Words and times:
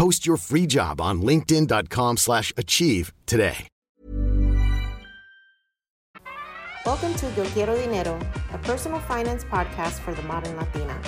Post 0.00 0.24
your 0.24 0.38
free 0.38 0.66
job 0.66 0.98
on 0.98 1.20
linkedin.com 1.20 2.16
slash 2.16 2.54
achieve 2.56 3.12
today. 3.26 3.68
Welcome 6.86 7.12
to 7.16 7.30
Yo 7.36 7.44
Quiero 7.50 7.76
Dinero, 7.76 8.18
a 8.54 8.58
personal 8.60 8.98
finance 9.00 9.44
podcast 9.44 10.00
for 10.00 10.14
the 10.14 10.22
modern 10.22 10.56
Latina. 10.56 10.98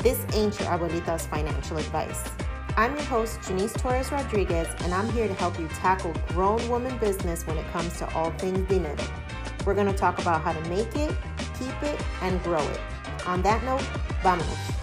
This 0.00 0.22
ain't 0.34 0.60
your 0.60 0.68
abuelita's 0.68 1.26
financial 1.26 1.78
advice. 1.78 2.28
I'm 2.76 2.92
your 2.92 3.04
host, 3.04 3.40
Jannese 3.40 3.80
Torres 3.80 4.12
Rodriguez, 4.12 4.68
and 4.80 4.92
I'm 4.92 5.10
here 5.12 5.28
to 5.28 5.34
help 5.34 5.58
you 5.58 5.66
tackle 5.68 6.12
grown 6.28 6.68
woman 6.68 6.98
business 6.98 7.46
when 7.46 7.56
it 7.56 7.66
comes 7.72 7.96
to 8.00 8.14
all 8.14 8.32
things 8.32 8.68
dinero. 8.68 9.02
We're 9.64 9.72
going 9.72 9.86
to 9.86 9.96
talk 9.96 10.18
about 10.18 10.42
how 10.42 10.52
to 10.52 10.60
make 10.68 10.94
it, 10.94 11.16
keep 11.58 11.82
it, 11.82 11.98
and 12.20 12.42
grow 12.42 12.60
it. 12.68 12.80
On 13.26 13.40
that 13.40 13.64
note, 13.64 13.80
vámonos. 14.22 14.75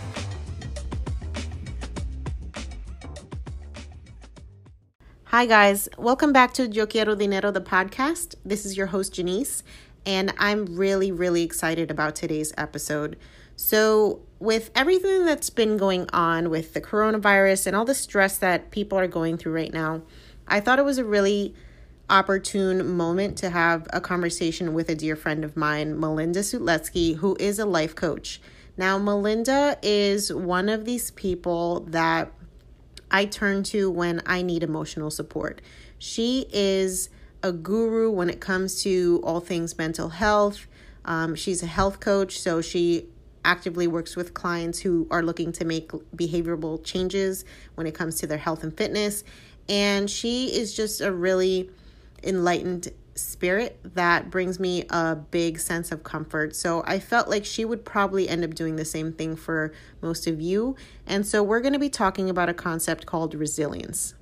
Hi, 5.34 5.48
guys. 5.48 5.90
Welcome 5.98 6.32
back 6.32 6.54
to 6.54 6.68
Yo 6.68 6.86
Quiero 6.86 7.16
Dinero, 7.16 7.50
the 7.50 7.60
podcast. 7.60 8.36
This 8.46 8.68
is 8.68 8.78
your 8.78 8.86
host, 8.86 9.16
Jannese, 9.16 9.64
and 10.06 10.32
I'm 10.38 10.78
really, 10.78 11.12
really 11.12 11.42
excited 11.42 11.90
about 11.90 12.16
today's 12.16 12.54
episode. 12.56 13.18
So, 13.56 14.22
with 14.38 14.70
everything 14.76 15.26
that's 15.26 15.50
been 15.50 15.76
going 15.76 16.08
on 16.14 16.52
with 16.52 16.76
the 16.76 16.82
coronavirus 16.82 17.66
and 17.66 17.76
all 17.76 17.84
the 17.84 17.96
stress 17.96 18.38
that 18.38 18.70
people 18.70 19.00
are 19.00 19.08
going 19.08 19.40
through 19.40 19.54
right 19.54 19.74
now, 19.74 20.04
I 20.48 20.60
thought 20.60 20.78
it 20.78 20.86
was 20.86 21.00
a 21.00 21.04
really 21.04 21.56
opportune 22.12 22.96
moment 22.96 23.36
to 23.40 23.50
have 23.50 23.88
a 23.92 24.00
conversation 24.00 24.76
with 24.76 24.88
a 24.88 24.94
dear 24.94 25.16
friend 25.16 25.44
of 25.44 25.58
mine, 25.58 26.00
Melinda 26.00 26.42
Sutletsky, 26.42 27.16
who 27.16 27.36
is 27.40 27.58
a 27.58 27.66
life 27.66 27.96
coach. 27.96 28.40
Now, 28.78 29.00
Melinda 29.00 29.80
is 29.82 30.32
one 30.32 30.70
of 30.70 30.86
these 30.86 31.10
people 31.10 31.80
that 31.90 32.32
I 33.14 33.26
turn 33.26 33.62
to 33.66 33.92
when 33.92 34.24
I 34.26 34.42
need 34.42 34.64
emotional 34.64 35.12
support. 35.12 35.62
She 36.00 36.48
is 36.52 37.10
a 37.44 37.52
guru 37.52 38.10
when 38.10 38.30
it 38.30 38.42
comes 38.42 38.82
to 38.84 39.22
all 39.24 39.40
things 39.40 39.78
mental 39.78 40.10
health. 40.10 40.66
Um, 41.06 41.36
she's 41.36 41.62
a 41.62 41.68
health 41.68 42.00
coach, 42.00 42.40
so 42.40 42.60
she 42.62 43.06
actively 43.46 43.86
works 43.86 44.16
with 44.16 44.34
clients 44.34 44.80
who 44.80 45.08
are 45.12 45.22
looking 45.22 45.52
to 45.52 45.66
make 45.66 45.92
behavioral 46.16 46.84
changes 46.84 47.46
when 47.76 47.86
it 47.86 47.94
comes 47.94 48.16
to 48.22 48.28
their 48.28 48.38
health 48.38 48.64
and 48.64 48.76
fitness. 48.76 49.24
And 49.70 50.10
she 50.10 50.48
is 50.48 50.74
just 50.74 51.00
a 51.00 51.12
really 51.12 51.70
enlightened 52.24 52.90
spirit 53.16 53.80
that 53.96 54.30
brings 54.30 54.60
me 54.60 54.86
a 54.90 55.16
big 55.16 55.60
sense 55.60 55.92
of 55.92 56.04
comfort. 56.04 56.56
So 56.56 56.84
I 56.86 57.00
felt 57.00 57.28
like 57.28 57.46
she 57.46 57.66
would 57.66 57.86
probably 57.86 58.28
end 58.28 58.44
up 58.44 58.54
doing 58.54 58.76
the 58.76 58.86
same 58.86 59.14
thing 59.14 59.36
for 59.36 59.74
most 60.02 60.28
of 60.28 60.42
you. 60.42 60.76
And 61.06 61.26
so 61.26 61.44
we're 61.44 61.62
going 61.62 61.74
to 61.74 61.80
be 61.80 61.90
talking 61.90 62.30
about 62.30 62.50
a 62.50 62.54
concept 62.54 63.06
called 63.06 63.36
resilience. 63.36 64.16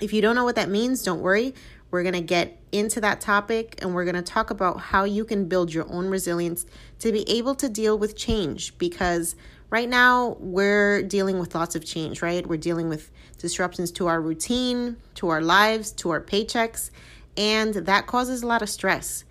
If 0.00 0.12
you 0.12 0.20
don't 0.20 0.34
know 0.34 0.44
what 0.44 0.56
that 0.56 0.68
means, 0.68 1.02
don't 1.02 1.20
worry. 1.20 1.54
We're 1.90 2.02
going 2.02 2.14
to 2.14 2.20
get 2.20 2.60
into 2.72 3.00
that 3.00 3.20
topic 3.20 3.76
and 3.80 3.94
we're 3.94 4.04
going 4.04 4.16
to 4.16 4.22
talk 4.22 4.50
about 4.50 4.80
how 4.80 5.04
you 5.04 5.24
can 5.24 5.46
build 5.46 5.72
your 5.72 5.90
own 5.90 6.08
resilience 6.08 6.66
to 6.98 7.12
be 7.12 7.28
able 7.30 7.54
to 7.54 7.68
deal 7.68 7.96
with 7.96 8.16
change 8.16 8.76
because 8.76 9.36
right 9.70 9.88
now 9.88 10.36
we're 10.40 11.02
dealing 11.02 11.38
with 11.38 11.54
lots 11.54 11.74
of 11.74 11.84
change, 11.84 12.22
right? 12.22 12.46
We're 12.46 12.58
dealing 12.58 12.88
with 12.88 13.10
disruptions 13.38 13.90
to 13.92 14.08
our 14.08 14.20
routine, 14.20 14.96
to 15.14 15.28
our 15.28 15.40
lives, 15.40 15.92
to 15.92 16.10
our 16.10 16.20
paychecks, 16.20 16.90
and 17.36 17.74
that 17.74 18.06
causes 18.06 18.42
a 18.42 18.46
lot 18.46 18.62
of 18.62 18.68
stress. 18.68 19.24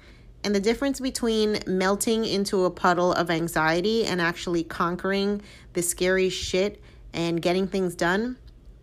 And 0.44 0.54
the 0.54 0.60
difference 0.60 1.00
between 1.00 1.60
melting 1.66 2.24
into 2.24 2.66
a 2.66 2.70
puddle 2.70 3.14
of 3.14 3.32
anxiety 3.32 4.06
and 4.06 4.22
actually 4.22 4.64
conquering 4.64 5.42
the 5.74 5.82
scary 5.82 6.30
shit 6.30 6.82
and 7.14 7.42
getting 7.42 7.68
things 7.68 7.96
done, 7.96 8.38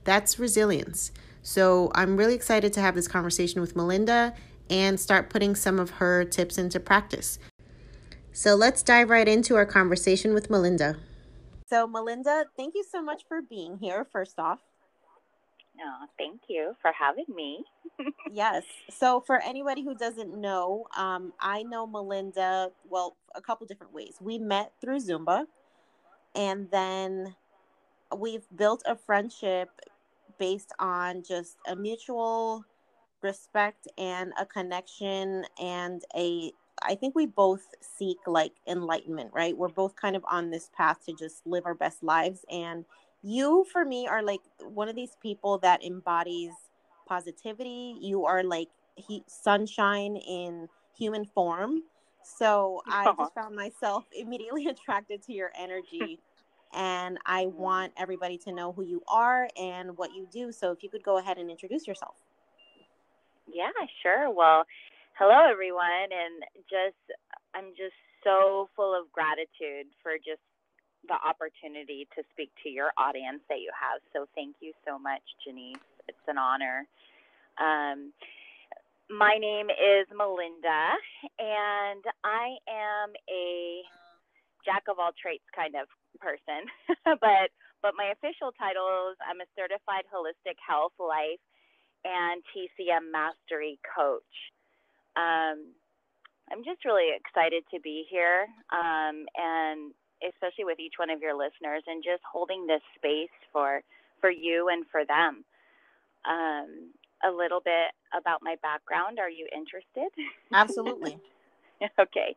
that's 0.05 0.39
resilience. 0.39 1.13
So 1.43 1.93
I'm 1.95 2.17
really 2.17 2.35
excited 2.35 2.73
to 2.73 2.81
have 2.81 2.95
this 2.95 3.07
conversation 3.07 3.61
with 3.61 3.77
Melinda 3.77 4.35
and 4.69 4.99
start 4.99 5.31
putting 5.31 5.55
some 5.55 5.79
of 5.79 5.91
her 5.91 6.25
tips 6.25 6.59
into 6.59 6.81
practice. 6.81 7.39
So 8.33 8.55
let's 8.55 8.83
dive 8.83 9.11
right 9.11 9.29
into 9.29 9.57
our 9.57 9.67
conversation 9.67 10.35
with 10.35 10.49
Melinda. 10.49 10.97
So, 11.69 11.87
Melinda, 11.87 12.47
thank 12.57 12.75
you 12.75 12.85
so 12.91 13.03
much 13.03 13.23
for 13.29 13.41
being 13.43 13.79
here, 13.79 14.07
first 14.11 14.39
off. 14.39 14.61
No, 15.77 16.07
thank 16.19 16.43
you 16.49 16.75
for 16.83 16.93
having 16.93 17.25
me. 17.35 17.65
yes. 18.31 18.65
So, 18.91 19.21
for 19.21 19.41
anybody 19.41 19.83
who 19.83 19.95
doesn't 19.95 20.39
know, 20.39 20.87
um, 20.97 21.33
I 21.41 21.63
know 21.63 21.87
Melinda, 21.87 22.71
well, 22.89 23.17
a 23.35 23.41
couple 23.41 23.67
different 23.67 23.93
ways. 23.93 24.15
We 24.21 24.39
met 24.39 24.73
through 24.81 24.99
Zumba, 24.99 25.47
and 26.35 26.71
then 26.71 27.35
we've 28.17 28.45
built 28.55 28.83
a 28.87 28.97
friendship 28.97 29.71
based 30.39 30.73
on 30.79 31.23
just 31.23 31.57
a 31.67 31.77
mutual 31.77 32.65
respect 33.23 33.87
and 33.97 34.33
a 34.39 34.45
connection 34.45 35.45
and 35.61 36.03
a 36.17 36.53
I 36.85 36.97
think 36.97 37.15
we 37.15 37.27
both 37.27 37.67
seek 37.81 38.17
like 38.27 38.53
enlightenment, 38.67 39.31
right? 39.33 39.57
We're 39.57 39.69
both 39.69 39.95
kind 39.95 40.17
of 40.17 40.25
on 40.29 40.51
this 40.51 40.69
path 40.77 41.05
to 41.07 41.13
just 41.13 41.47
live 41.47 41.65
our 41.65 41.75
best 41.75 42.03
lives 42.03 42.45
and 42.51 42.85
you 43.23 43.65
for 43.73 43.85
me 43.85 44.07
are 44.07 44.23
like 44.23 44.41
one 44.61 44.89
of 44.89 44.97
these 44.97 45.17
people 45.23 45.59
that 45.59 45.85
embodies 45.85 46.51
positivity. 47.07 47.97
You 48.01 48.25
are 48.25 48.43
like 48.43 48.69
he, 48.97 49.25
sunshine 49.27 50.17
in 50.17 50.69
human 50.97 51.25
form. 51.25 51.83
So 52.39 52.83
I 52.87 53.13
just 53.19 53.35
found 53.35 53.55
myself 53.55 54.05
immediately 54.17 54.67
attracted 54.67 55.23
to 55.25 55.33
your 55.33 55.51
energy 55.59 56.21
and 56.75 57.19
I 57.27 57.47
want 57.47 57.93
everybody 57.99 58.39
to 58.39 58.53
know 58.53 58.73
who 58.73 58.83
you 58.83 59.03
are 59.07 59.49
and 59.61 59.97
what 59.99 60.15
you 60.15 60.27
do. 60.33 60.53
So 60.53 60.73
if 60.73 60.83
you 60.83 60.89
could 60.89 61.03
go 61.03 61.19
ahead 61.19 61.37
and 61.37 61.51
introduce 61.51 61.87
yourself. 61.87 62.15
Yeah, 63.47 63.69
sure. 64.03 64.31
Well, 64.31 64.65
Hello, 65.21 65.45
everyone, 65.45 66.09
and 66.09 66.41
just 66.73 66.97
I'm 67.55 67.77
just 67.77 67.95
so 68.25 68.71
full 68.75 68.97
of 68.97 69.13
gratitude 69.13 69.93
for 70.03 70.17
just 70.17 70.41
the 71.09 71.19
opportunity 71.19 72.07
to 72.15 72.23
speak 72.33 72.51
to 72.63 72.69
your 72.69 72.91
audience 72.97 73.43
that 73.49 73.59
you 73.59 73.71
have. 73.75 74.01
So 74.13 74.27
thank 74.35 74.57
you 74.61 74.73
so 74.87 74.99
much, 74.99 75.23
Jannese. 75.43 75.83
It's 76.09 76.27
an 76.29 76.39
honor. 76.39 76.87
Um, 77.59 78.13
my 79.11 79.37
name 79.39 79.69
is 79.69 80.07
Melinda, 80.15 80.95
and 81.39 82.03
I 82.25 82.57
am 82.71 83.13
a 83.29 83.83
jack 84.65 84.85
of 84.89 84.99
all 84.99 85.11
traits 85.21 85.45
kind 85.55 85.75
of 85.75 85.91
person. 86.21 86.65
but 87.05 87.51
but 87.83 87.99
my 87.99 88.15
official 88.15 88.55
title 88.55 89.11
is 89.11 89.19
I'm 89.21 89.43
a 89.43 89.49
certified 89.59 90.07
holistic 90.07 90.57
health, 90.63 90.95
life, 91.03 91.43
and 92.07 92.43
TCM 92.55 93.11
mastery 93.11 93.79
coach. 93.83 94.35
Um, 95.19 95.75
I'm 96.51 96.65
just 96.65 96.85
really 96.85 97.11
excited 97.15 97.65
to 97.75 97.81
be 97.81 98.05
here, 98.09 98.47
um, 98.73 99.27
and 99.37 99.93
especially 100.29 100.65
with 100.65 100.79
each 100.79 100.95
one 100.99 101.11
of 101.11 101.21
your 101.21 101.35
listeners, 101.35 101.83
and 101.87 102.03
just 102.03 102.23
holding 102.31 102.67
this 102.67 102.83
space 102.97 103.33
for 103.53 103.83
for 104.21 104.31
you 104.31 104.69
and 104.69 104.87
for 104.91 105.05
them. 105.05 105.45
Um, 106.25 106.93
a 107.25 107.31
little 107.31 107.61
bit 107.61 107.95
about 108.17 108.41
my 108.43 108.57
background. 108.63 109.19
Are 109.19 109.31
you 109.31 109.47
interested? 109.55 110.11
Absolutely. 110.53 111.19
okay. 112.01 112.37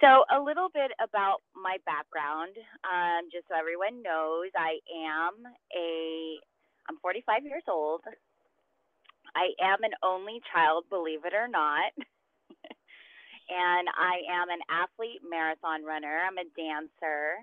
So, 0.00 0.24
a 0.32 0.40
little 0.40 0.68
bit 0.72 0.92
about 1.02 1.42
my 1.54 1.76
background, 1.84 2.56
um, 2.88 3.28
just 3.30 3.44
so 3.48 3.54
everyone 3.58 4.02
knows, 4.02 4.48
I 4.56 4.80
am 4.88 5.44
a, 5.76 6.40
I'm 6.88 6.96
45 7.02 7.44
years 7.44 7.64
old. 7.68 8.00
I 9.36 9.52
am 9.60 9.84
an 9.84 9.92
only 10.02 10.40
child, 10.52 10.84
believe 10.88 11.24
it 11.24 11.34
or 11.34 11.48
not. 11.48 11.92
and 13.50 13.88
I 13.90 14.22
am 14.30 14.48
an 14.48 14.62
athlete 14.70 15.20
marathon 15.28 15.84
runner. 15.84 16.22
I'm 16.22 16.38
a 16.38 16.46
dancer. 16.56 17.42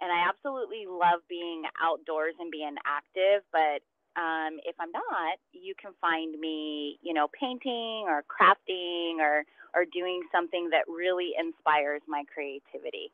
And 0.00 0.12
I 0.12 0.28
absolutely 0.28 0.84
love 0.84 1.24
being 1.28 1.62
outdoors 1.80 2.34
and 2.38 2.50
being 2.50 2.76
active, 2.84 3.40
but 3.50 3.80
um, 4.20 4.60
if 4.64 4.76
I'm 4.80 4.92
not, 4.92 5.38
you 5.52 5.74
can 5.80 5.92
find 6.00 6.38
me, 6.38 6.98
you 7.02 7.14
know, 7.14 7.28
painting 7.32 8.04
or 8.08 8.24
crafting 8.28 9.20
or 9.20 9.44
or 9.74 9.84
doing 9.92 10.22
something 10.32 10.70
that 10.70 10.84
really 10.88 11.32
inspires 11.38 12.00
my 12.08 12.24
creativity. 12.32 13.12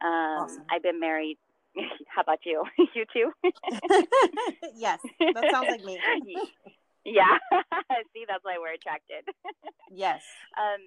Um, 0.00 0.44
awesome. 0.44 0.64
I've 0.70 0.82
been 0.82 0.98
married. 0.98 1.36
How 2.08 2.22
about 2.22 2.40
you? 2.44 2.64
you 2.94 3.04
too? 3.12 3.30
yes, 4.74 5.00
that 5.20 5.44
sounds 5.50 5.68
like 5.68 5.84
me. 5.84 5.98
Yeah, 7.04 7.38
see, 8.14 8.24
that's 8.28 8.44
why 8.44 8.56
we're 8.58 8.74
attracted. 8.74 9.26
yes. 9.90 10.22
Um, 10.54 10.80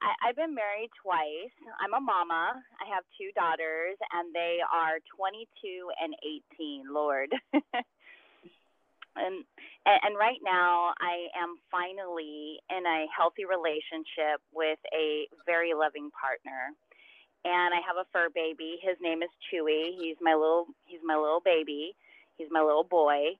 I, 0.00 0.28
I've 0.28 0.36
been 0.36 0.54
married 0.54 0.90
twice. 1.02 1.54
I'm 1.80 1.94
a 1.94 2.00
mama. 2.00 2.62
I 2.80 2.86
have 2.94 3.04
two 3.18 3.30
daughters, 3.34 3.96
and 4.12 4.34
they 4.34 4.58
are 4.62 4.98
22 5.16 5.46
and 6.02 6.14
18. 6.60 6.82
Lord. 6.92 7.30
and 9.16 9.44
and 9.84 10.16
right 10.18 10.38
now 10.42 10.94
I 11.00 11.28
am 11.36 11.56
finally 11.70 12.60
in 12.70 12.86
a 12.86 13.06
healthy 13.14 13.44
relationship 13.44 14.40
with 14.54 14.78
a 14.94 15.26
very 15.46 15.74
loving 15.74 16.10
partner. 16.14 16.72
And 17.44 17.74
I 17.74 17.82
have 17.82 17.96
a 17.98 18.06
fur 18.12 18.28
baby. 18.32 18.78
His 18.80 18.96
name 19.00 19.22
is 19.22 19.30
Chewy. 19.50 19.98
He's 19.98 20.16
my 20.20 20.34
little 20.34 20.66
he's 20.86 21.00
my 21.04 21.16
little 21.16 21.42
baby. 21.44 21.94
He's 22.38 22.48
my 22.50 22.60
little 22.60 22.84
boy. 22.84 23.36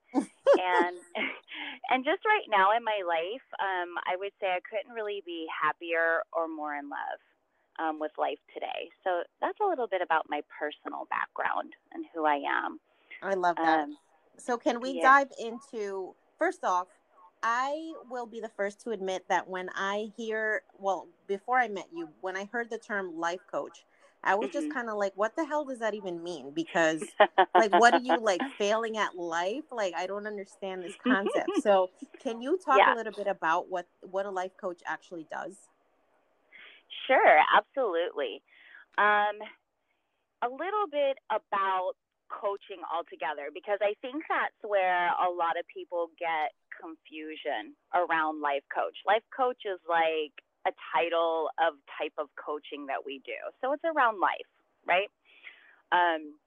And 0.58 0.96
and 1.90 2.04
just 2.04 2.22
right 2.24 2.46
now 2.48 2.76
in 2.76 2.84
my 2.84 3.00
life, 3.06 3.46
um, 3.60 3.96
I 4.06 4.16
would 4.16 4.32
say 4.40 4.48
I 4.48 4.60
couldn't 4.68 4.94
really 4.94 5.22
be 5.24 5.46
happier 5.50 6.22
or 6.32 6.48
more 6.48 6.74
in 6.74 6.88
love 6.88 7.20
um, 7.78 8.00
with 8.00 8.12
life 8.18 8.38
today. 8.54 8.90
So 9.04 9.22
that's 9.40 9.58
a 9.60 9.68
little 9.68 9.88
bit 9.88 10.02
about 10.02 10.26
my 10.28 10.42
personal 10.58 11.06
background 11.10 11.72
and 11.92 12.04
who 12.14 12.26
I 12.26 12.40
am. 12.44 12.78
I 13.22 13.34
love 13.34 13.56
that. 13.56 13.84
Um, 13.84 13.96
so 14.38 14.56
can 14.56 14.80
we 14.80 14.96
yeah. 14.96 15.02
dive 15.02 15.28
into 15.38 16.14
first 16.38 16.64
off, 16.64 16.88
I 17.42 17.92
will 18.10 18.26
be 18.26 18.40
the 18.40 18.50
first 18.56 18.80
to 18.82 18.90
admit 18.90 19.24
that 19.28 19.48
when 19.48 19.68
I 19.74 20.10
hear, 20.16 20.62
well, 20.78 21.08
before 21.26 21.58
I 21.58 21.68
met 21.68 21.86
you, 21.94 22.08
when 22.20 22.36
I 22.36 22.48
heard 22.52 22.70
the 22.70 22.78
term 22.78 23.18
life 23.18 23.40
coach, 23.50 23.84
I 24.24 24.34
was 24.36 24.50
mm-hmm. 24.50 24.58
just 24.58 24.72
kind 24.72 24.88
of 24.88 24.96
like, 24.96 25.12
what 25.16 25.34
the 25.36 25.44
hell 25.44 25.64
does 25.64 25.80
that 25.80 25.94
even 25.94 26.22
mean? 26.22 26.52
Because, 26.54 27.02
like, 27.54 27.72
what 27.80 27.94
are 27.94 28.00
you 28.00 28.18
like 28.18 28.40
failing 28.56 28.96
at 28.96 29.16
life? 29.16 29.64
Like, 29.72 29.94
I 29.96 30.06
don't 30.06 30.26
understand 30.26 30.82
this 30.82 30.94
concept. 31.02 31.50
so, 31.62 31.90
can 32.22 32.40
you 32.40 32.58
talk 32.64 32.78
yeah. 32.78 32.94
a 32.94 32.96
little 32.96 33.12
bit 33.12 33.26
about 33.26 33.68
what 33.68 33.86
what 34.00 34.26
a 34.26 34.30
life 34.30 34.52
coach 34.60 34.80
actually 34.86 35.26
does? 35.30 35.56
Sure, 37.06 37.38
absolutely. 37.56 38.42
Um, 38.98 39.42
a 40.42 40.48
little 40.48 40.86
bit 40.90 41.18
about 41.30 41.94
coaching 42.30 42.80
altogether 42.88 43.52
because 43.52 43.78
I 43.82 43.94
think 44.00 44.24
that's 44.28 44.56
where 44.62 45.08
a 45.12 45.28
lot 45.28 45.58
of 45.58 45.66
people 45.68 46.08
get 46.18 46.54
confusion 46.80 47.76
around 47.94 48.40
life 48.40 48.64
coach. 48.72 48.96
Life 49.06 49.24
coach 49.34 49.62
is 49.68 49.80
like 49.88 50.32
a 50.66 50.72
title 50.94 51.50
of 51.58 51.74
type 51.98 52.14
of 52.18 52.28
coaching 52.38 52.86
that 52.86 53.02
we 53.04 53.20
do. 53.24 53.38
So 53.60 53.72
it's 53.72 53.84
around 53.84 54.20
life, 54.20 54.48
right? 54.86 55.10
Um, 55.90 56.38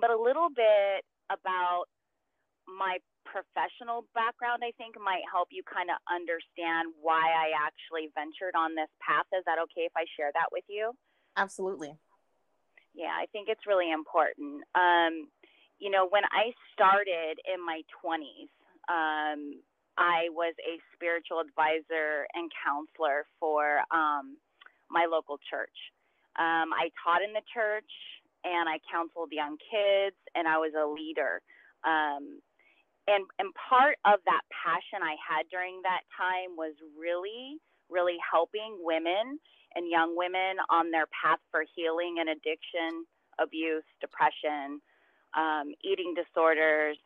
but 0.00 0.10
a 0.10 0.18
little 0.18 0.48
bit 0.48 1.04
about 1.30 1.86
my 2.66 2.98
professional 3.26 4.06
background, 4.14 4.62
I 4.66 4.72
think, 4.74 4.98
might 4.98 5.22
help 5.30 5.48
you 5.50 5.62
kind 5.66 5.90
of 5.90 5.98
understand 6.10 6.94
why 6.98 7.30
I 7.30 7.54
actually 7.54 8.10
ventured 8.14 8.58
on 8.58 8.74
this 8.74 8.90
path. 8.98 9.26
Is 9.34 9.44
that 9.46 9.58
okay 9.70 9.86
if 9.86 9.94
I 9.94 10.06
share 10.18 10.30
that 10.34 10.50
with 10.50 10.64
you? 10.66 10.92
Absolutely. 11.36 11.94
Yeah, 12.94 13.14
I 13.14 13.26
think 13.30 13.48
it's 13.48 13.66
really 13.66 13.90
important. 13.90 14.66
Um, 14.74 15.30
you 15.78 15.90
know, 15.90 16.06
when 16.10 16.26
I 16.34 16.52
started 16.74 17.38
in 17.46 17.62
my 17.62 17.82
20s, 18.02 18.50
um, 18.90 19.62
I 20.00 20.32
was 20.32 20.56
a 20.64 20.80
spiritual 20.96 21.44
advisor 21.44 22.24
and 22.32 22.48
counselor 22.56 23.28
for 23.38 23.84
um, 23.92 24.40
my 24.88 25.04
local 25.04 25.36
church. 25.44 25.76
Um, 26.40 26.72
I 26.72 26.88
taught 27.04 27.20
in 27.20 27.36
the 27.36 27.44
church 27.52 27.92
and 28.42 28.64
I 28.64 28.80
counseled 28.88 29.28
young 29.30 29.60
kids 29.60 30.16
and 30.32 30.48
I 30.48 30.56
was 30.56 30.72
a 30.72 30.88
leader. 30.88 31.44
Um, 31.84 32.40
and, 33.04 33.28
and 33.36 33.52
part 33.52 34.00
of 34.08 34.24
that 34.24 34.44
passion 34.48 35.04
I 35.04 35.20
had 35.20 35.44
during 35.52 35.84
that 35.84 36.08
time 36.16 36.56
was 36.56 36.72
really, 36.96 37.60
really 37.92 38.16
helping 38.24 38.80
women 38.80 39.36
and 39.76 39.84
young 39.84 40.16
women 40.16 40.56
on 40.72 40.90
their 40.90 41.06
path 41.12 41.44
for 41.52 41.68
healing 41.76 42.16
and 42.24 42.32
addiction, 42.32 43.04
abuse, 43.36 43.84
depression, 44.00 44.80
um, 45.36 45.76
eating 45.84 46.16
disorders, 46.16 46.96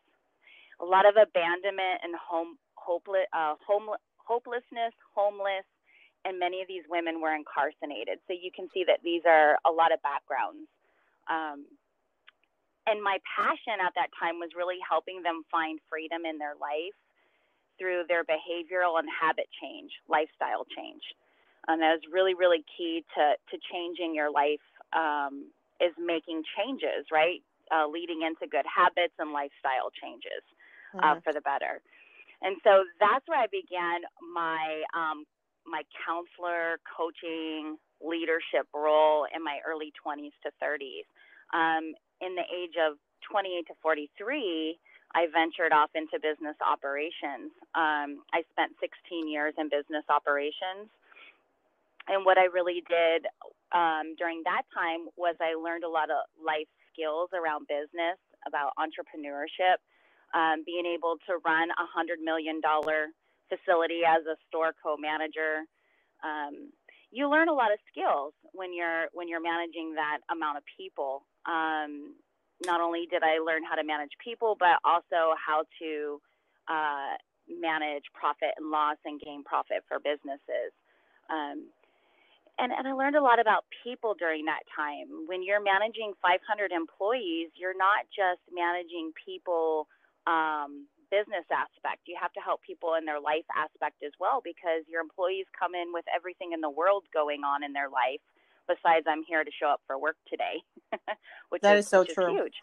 a 0.79 0.85
lot 0.85 1.07
of 1.07 1.15
abandonment 1.15 2.03
and 2.03 2.13
home, 2.15 2.57
hopeless, 2.85 3.25
uh, 3.33 3.55
home, 3.65 3.89
hopelessness, 4.17 4.93
homeless, 5.13 5.65
and 6.25 6.37
many 6.37 6.61
of 6.61 6.67
these 6.67 6.83
women 6.89 7.21
were 7.21 7.33
incarcerated. 7.33 8.19
So 8.27 8.33
you 8.33 8.49
can 8.53 8.69
see 8.73 8.83
that 8.85 9.01
these 9.03 9.21
are 9.25 9.57
a 9.65 9.71
lot 9.71 9.93
of 9.93 10.01
backgrounds. 10.01 10.69
Um, 11.29 11.65
and 12.85 13.01
my 13.01 13.17
passion 13.25 13.81
at 13.81 13.93
that 13.97 14.13
time 14.13 14.37
was 14.37 14.53
really 14.55 14.77
helping 14.81 15.21
them 15.21 15.41
find 15.49 15.79
freedom 15.89 16.25
in 16.25 16.37
their 16.37 16.53
life 16.61 16.93
through 17.77 18.05
their 18.07 18.23
behavioral 18.23 19.01
and 19.01 19.09
habit 19.09 19.49
change, 19.61 19.91
lifestyle 20.07 20.65
change. 20.69 21.01
And 21.67 21.81
that 21.81 21.97
is 21.97 22.05
really, 22.13 22.33
really 22.33 22.63
key 22.77 23.03
to, 23.17 23.33
to 23.49 23.55
changing 23.73 24.13
your 24.13 24.29
life 24.29 24.61
um, 24.93 25.49
is 25.81 25.93
making 25.97 26.43
changes, 26.53 27.09
right? 27.11 27.41
Uh, 27.73 27.89
leading 27.89 28.21
into 28.21 28.45
good 28.45 28.65
habits 28.69 29.17
and 29.17 29.33
lifestyle 29.33 29.89
changes 29.97 30.45
uh, 31.01 31.17
mm-hmm. 31.17 31.19
for 31.25 31.33
the 31.33 31.41
better. 31.41 31.81
And 32.41 32.57
so 32.63 32.83
that's 32.99 33.25
where 33.27 33.39
I 33.39 33.47
began 33.47 34.03
my 34.33 34.83
um, 34.95 35.25
my 35.65 35.81
counselor 36.05 36.77
coaching 36.85 37.77
leadership 38.03 38.69
role 38.73 39.25
in 39.33 39.41
my 39.43 39.57
early 39.65 39.89
20s 39.97 40.35
to 40.45 40.53
30s. 40.61 41.09
Um, 41.57 41.97
in 42.21 42.37
the 42.37 42.45
age 42.53 42.77
of 42.77 43.01
28 43.25 43.65
to 43.67 43.73
43, 43.81 44.77
I 45.15 45.25
ventured 45.33 45.73
off 45.73 45.89
into 45.95 46.21
business 46.21 46.53
operations. 46.61 47.49
Um, 47.73 48.21
I 48.29 48.45
spent 48.53 48.77
16 48.77 49.25
years 49.25 49.55
in 49.57 49.73
business 49.73 50.05
operations 50.05 50.91
and 52.07 52.25
what 52.25 52.37
I 52.37 52.45
really 52.45 52.83
did 52.87 53.25
um, 53.73 54.13
during 54.17 54.43
that 54.45 54.63
time 54.73 55.09
was 55.17 55.35
I 55.41 55.57
learned 55.57 55.83
a 55.83 55.89
lot 55.89 56.09
of 56.09 56.29
life 56.37 56.69
skills 56.93 57.29
around 57.33 57.67
business, 57.67 58.17
about 58.45 58.77
entrepreneurship, 58.77 59.81
um, 60.33 60.63
being 60.65 60.85
able 60.85 61.15
to 61.27 61.37
run 61.45 61.69
a 61.71 61.85
hundred 61.93 62.19
million 62.19 62.61
dollar 62.61 63.13
facility 63.49 64.01
as 64.07 64.25
a 64.25 64.35
store 64.47 64.73
co-manager. 64.81 65.67
Um, 66.23 66.71
you 67.11 67.29
learn 67.29 67.47
a 67.47 67.53
lot 67.53 67.71
of 67.71 67.79
skills 67.91 68.33
when 68.51 68.73
you're 68.73 69.07
when 69.13 69.27
you're 69.27 69.43
managing 69.43 69.95
that 69.95 70.19
amount 70.31 70.57
of 70.57 70.63
people. 70.77 71.25
Um, 71.45 72.15
not 72.65 72.81
only 72.81 73.05
did 73.11 73.21
I 73.21 73.39
learn 73.43 73.63
how 73.67 73.75
to 73.75 73.83
manage 73.83 74.11
people, 74.23 74.55
but 74.57 74.79
also 74.83 75.35
how 75.35 75.63
to 75.79 76.21
uh, 76.67 77.19
manage 77.47 78.03
profit 78.13 78.55
and 78.57 78.71
loss 78.71 78.97
and 79.05 79.19
gain 79.19 79.43
profit 79.43 79.83
for 79.87 79.99
businesses. 79.99 80.71
Um, 81.29 81.67
and, 82.57 82.71
and 82.71 82.87
I 82.87 82.93
learned 82.93 83.15
a 83.15 83.21
lot 83.21 83.39
about 83.39 83.65
people 83.83 84.15
during 84.17 84.45
that 84.45 84.63
time. 84.71 85.27
When 85.27 85.43
you're 85.43 85.61
managing 85.61 86.13
500 86.21 86.71
employees, 86.71 87.51
you're 87.59 87.75
not 87.75 88.07
just 88.15 88.39
managing 88.47 89.11
people 89.19 89.87
um, 90.27 90.87
business 91.11 91.45
aspect. 91.51 92.05
You 92.05 92.17
have 92.19 92.33
to 92.33 92.41
help 92.41 92.61
people 92.61 92.95
in 92.95 93.05
their 93.05 93.19
life 93.19 93.45
aspect 93.55 94.03
as 94.03 94.11
well 94.19 94.41
because 94.43 94.83
your 94.89 95.01
employees 95.01 95.45
come 95.57 95.75
in 95.75 95.93
with 95.93 96.05
everything 96.13 96.51
in 96.53 96.61
the 96.61 96.69
world 96.69 97.05
going 97.13 97.43
on 97.43 97.63
in 97.63 97.73
their 97.73 97.89
life. 97.89 98.21
Besides, 98.67 99.05
I'm 99.07 99.23
here 99.23 99.43
to 99.43 99.51
show 99.53 99.69
up 99.69 99.81
for 99.85 99.99
work 99.99 100.17
today, 100.27 100.65
which 101.49 101.61
that 101.61 101.77
is, 101.77 101.85
is 101.85 101.89
so 101.89 102.03
true. 102.03 102.33
Is 102.33 102.41
huge. 102.41 102.57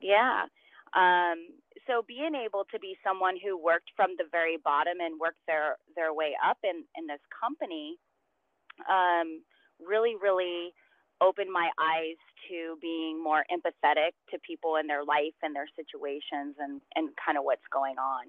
Yeah. 0.00 0.44
Um, 0.92 1.56
so 1.86 2.04
being 2.06 2.34
able 2.36 2.64
to 2.70 2.78
be 2.78 2.98
someone 3.02 3.36
who 3.40 3.56
worked 3.56 3.90
from 3.96 4.12
the 4.18 4.24
very 4.30 4.58
bottom 4.62 5.00
and 5.00 5.18
worked 5.18 5.40
their 5.46 5.76
their 5.96 6.12
way 6.12 6.36
up 6.44 6.58
in 6.62 6.84
in 6.96 7.06
this 7.06 7.20
company 7.32 7.96
um, 8.88 9.42
really, 9.80 10.14
really 10.20 10.74
opened 11.20 11.50
my 11.52 11.70
eyes 11.80 12.18
to 12.48 12.76
being 12.80 13.22
more 13.22 13.44
empathetic 13.50 14.12
to 14.30 14.38
people 14.46 14.76
in 14.76 14.86
their 14.86 15.04
life 15.04 15.34
and 15.42 15.54
their 15.54 15.68
situations 15.74 16.56
and, 16.58 16.80
and 16.94 17.10
kind 17.24 17.38
of 17.38 17.44
what's 17.44 17.66
going 17.72 17.98
on. 17.98 18.26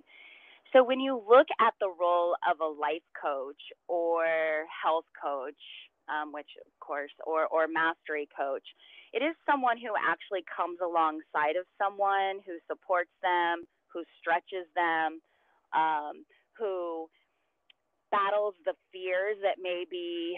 So 0.74 0.84
when 0.84 1.00
you 1.00 1.16
look 1.16 1.48
at 1.60 1.74
the 1.80 1.90
role 2.00 2.36
of 2.44 2.60
a 2.60 2.68
life 2.68 3.06
coach 3.16 3.60
or 3.88 4.26
health 4.68 5.06
coach, 5.16 5.60
um, 6.08 6.32
which 6.32 6.48
of 6.60 6.72
course, 6.80 7.12
or, 7.26 7.48
or 7.48 7.68
mastery 7.68 8.28
coach, 8.36 8.64
it 9.14 9.24
is 9.24 9.36
someone 9.46 9.78
who 9.78 9.96
actually 9.96 10.44
comes 10.48 10.80
alongside 10.84 11.56
of 11.60 11.68
someone 11.80 12.44
who 12.46 12.60
supports 12.68 13.12
them, 13.22 13.64
who 13.92 14.04
stretches 14.20 14.68
them, 14.76 15.20
um, 15.76 16.24
who 16.58 17.08
battles 18.12 18.56
the 18.66 18.76
fears 18.92 19.36
that 19.44 19.60
maybe 19.60 20.36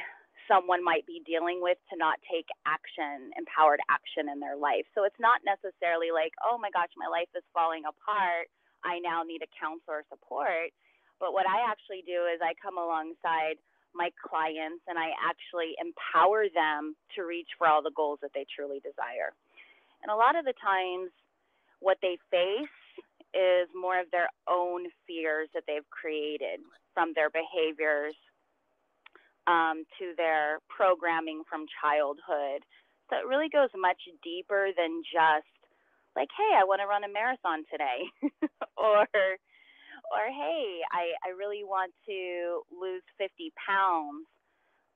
someone 0.50 0.84
might 0.84 1.06
be 1.06 1.22
dealing 1.24 1.62
with 1.62 1.77
to 1.94 1.96
not 1.96 2.18
take 2.25 2.50
action, 2.65 3.29
empowered 3.38 3.79
action 3.88 4.27
in 4.27 4.41
their 4.41 4.58
life. 4.58 4.89
So 4.98 5.06
it's 5.06 5.22
not 5.22 5.46
necessarily 5.46 6.10
like, 6.10 6.34
oh 6.41 6.58
my 6.58 6.74
gosh, 6.74 6.89
my 6.98 7.06
life 7.06 7.29
is 7.38 7.46
falling 7.53 7.86
apart. 7.86 8.50
I 8.82 8.98
now 9.00 9.22
need 9.22 9.46
a 9.46 9.51
counselor 9.53 10.01
support. 10.10 10.74
But 11.22 11.38
what 11.38 11.46
I 11.46 11.70
actually 11.70 12.01
do 12.01 12.25
is 12.25 12.41
I 12.41 12.58
come 12.58 12.82
alongside 12.82 13.62
my 13.94 14.10
clients 14.18 14.82
and 14.89 14.98
I 14.98 15.13
actually 15.22 15.77
empower 15.77 16.50
them 16.50 16.98
to 17.15 17.29
reach 17.29 17.53
for 17.58 17.70
all 17.70 17.86
the 17.86 17.94
goals 17.94 18.20
that 18.25 18.34
they 18.34 18.50
truly 18.50 18.82
desire. 18.82 19.38
And 20.01 20.10
a 20.10 20.18
lot 20.18 20.34
of 20.34 20.46
the 20.46 20.58
times, 20.58 21.13
what 21.79 21.98
they 22.01 22.18
face 22.32 22.82
is 23.34 23.70
more 23.75 24.00
of 24.00 24.10
their 24.12 24.27
own 24.50 24.88
fears 25.06 25.50
that 25.53 25.63
they've 25.68 25.88
created 25.91 26.60
from 26.94 27.13
their 27.15 27.29
behaviors 27.29 28.15
um, 29.50 29.84
to 29.98 30.13
their 30.15 30.62
programming 30.70 31.41
from 31.50 31.65
childhood. 31.82 32.62
So 33.10 33.18
it 33.18 33.25
really 33.25 33.50
goes 33.50 33.74
much 33.74 33.98
deeper 34.22 34.70
than 34.77 35.01
just 35.10 35.50
like, 36.15 36.29
hey, 36.38 36.53
I 36.53 36.70
want 36.70 36.86
to 36.86 36.88
run 36.88 37.03
a 37.03 37.10
marathon 37.10 37.65
today, 37.65 38.06
or 38.77 39.10
or 40.10 40.25
hey, 40.29 40.82
I, 40.89 41.13
I 41.25 41.38
really 41.38 41.62
want 41.62 41.94
to 42.10 42.62
lose 42.74 43.06
50 43.18 43.53
pounds, 43.58 44.25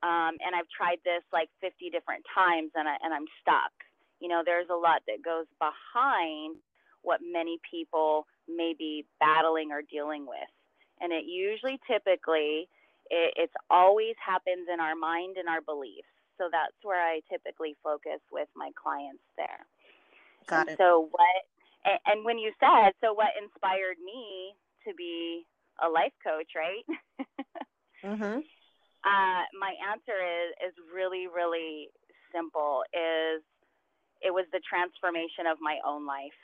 um, 0.01 0.38
and 0.41 0.57
I've 0.57 0.69
tried 0.74 0.98
this 1.05 1.22
like 1.33 1.50
50 1.62 1.89
different 1.89 2.25
times, 2.33 2.72
and 2.74 2.88
I, 2.88 2.98
and 3.01 3.13
I'm 3.13 3.29
stuck. 3.41 3.74
You 4.19 4.29
know, 4.29 4.41
there's 4.45 4.69
a 4.74 4.77
lot 4.77 5.05
that 5.05 5.22
goes 5.22 5.45
behind 5.62 6.57
what 7.01 7.22
many 7.22 7.60
people 7.69 8.25
may 8.50 8.74
be 8.77 9.05
battling 9.19 9.69
or 9.72 9.81
dealing 9.86 10.25
with, 10.25 10.50
and 11.01 11.13
it 11.13 11.25
usually, 11.25 11.77
typically, 11.86 12.69
it, 13.13 13.34
it's 13.38 13.58
always 13.70 14.17
happens 14.17 14.65
in 14.74 14.82
our 14.82 14.96
mind 14.98 15.38
and 15.38 15.48
our 15.48 15.62
beliefs. 15.62 16.10
So 16.41 16.50
that's 16.50 16.74
where 16.82 16.98
I 16.98 17.22
typically 17.29 17.77
focus 17.86 18.17
with 18.34 18.50
my 18.58 18.74
clients 18.74 19.22
there. 19.38 19.62
Got 20.50 20.67
and 20.67 20.70
it. 20.74 20.77
So 20.82 21.10
what? 21.13 21.39
And, 21.86 22.00
and 22.10 22.17
when 22.25 22.41
you 22.41 22.51
said, 22.58 22.98
so 23.05 23.13
what 23.13 23.38
inspired 23.38 24.01
me 24.01 24.58
to 24.88 24.93
be 24.98 25.46
a 25.77 25.88
life 25.88 26.13
coach, 26.25 26.58
right? 26.58 26.86
mm-hmm. 28.03 28.41
uh, 28.41 29.41
my 29.53 29.74
answer 29.93 30.17
is 30.17 30.74
is 30.74 30.75
really 30.89 31.29
really 31.29 31.93
simple. 32.34 32.82
Is 32.93 33.46
it 34.24 34.32
was 34.32 34.48
the 34.55 34.63
transformation 34.63 35.46
of 35.46 35.60
my 35.62 35.77
own 35.86 36.08
life. 36.08 36.39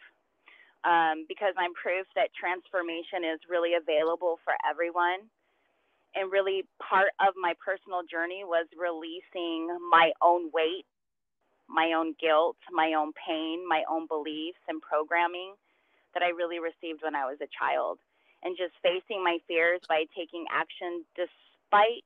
Um, 0.88 1.28
because 1.28 1.52
I'm 1.60 1.76
proof 1.76 2.08
that 2.16 2.32
transformation 2.32 3.28
is 3.28 3.40
really 3.52 3.76
available 3.76 4.40
for 4.48 4.56
everyone. 4.64 5.28
And 6.20 6.30
really, 6.32 6.68
part 6.84 7.16
of 7.22 7.34
my 7.40 7.54
personal 7.64 8.04
journey 8.04 8.44
was 8.44 8.68
releasing 8.76 9.72
my 9.90 10.12
own 10.22 10.52
weight, 10.54 10.84
my 11.70 11.94
own 11.96 12.14
guilt, 12.20 12.58
my 12.72 12.92
own 12.94 13.14
pain, 13.16 13.64
my 13.68 13.84
own 13.90 14.06
beliefs 14.06 14.60
and 14.68 14.82
programming 14.82 15.56
that 16.14 16.24
I 16.24 16.30
really 16.36 16.60
received 16.60 17.04
when 17.04 17.16
I 17.16 17.24
was 17.24 17.38
a 17.40 17.48
child. 17.58 18.00
And 18.44 18.58
just 18.58 18.74
facing 18.84 19.24
my 19.24 19.38
fears 19.48 19.80
by 19.88 20.04
taking 20.16 20.44
action 20.52 21.06
despite 21.16 22.04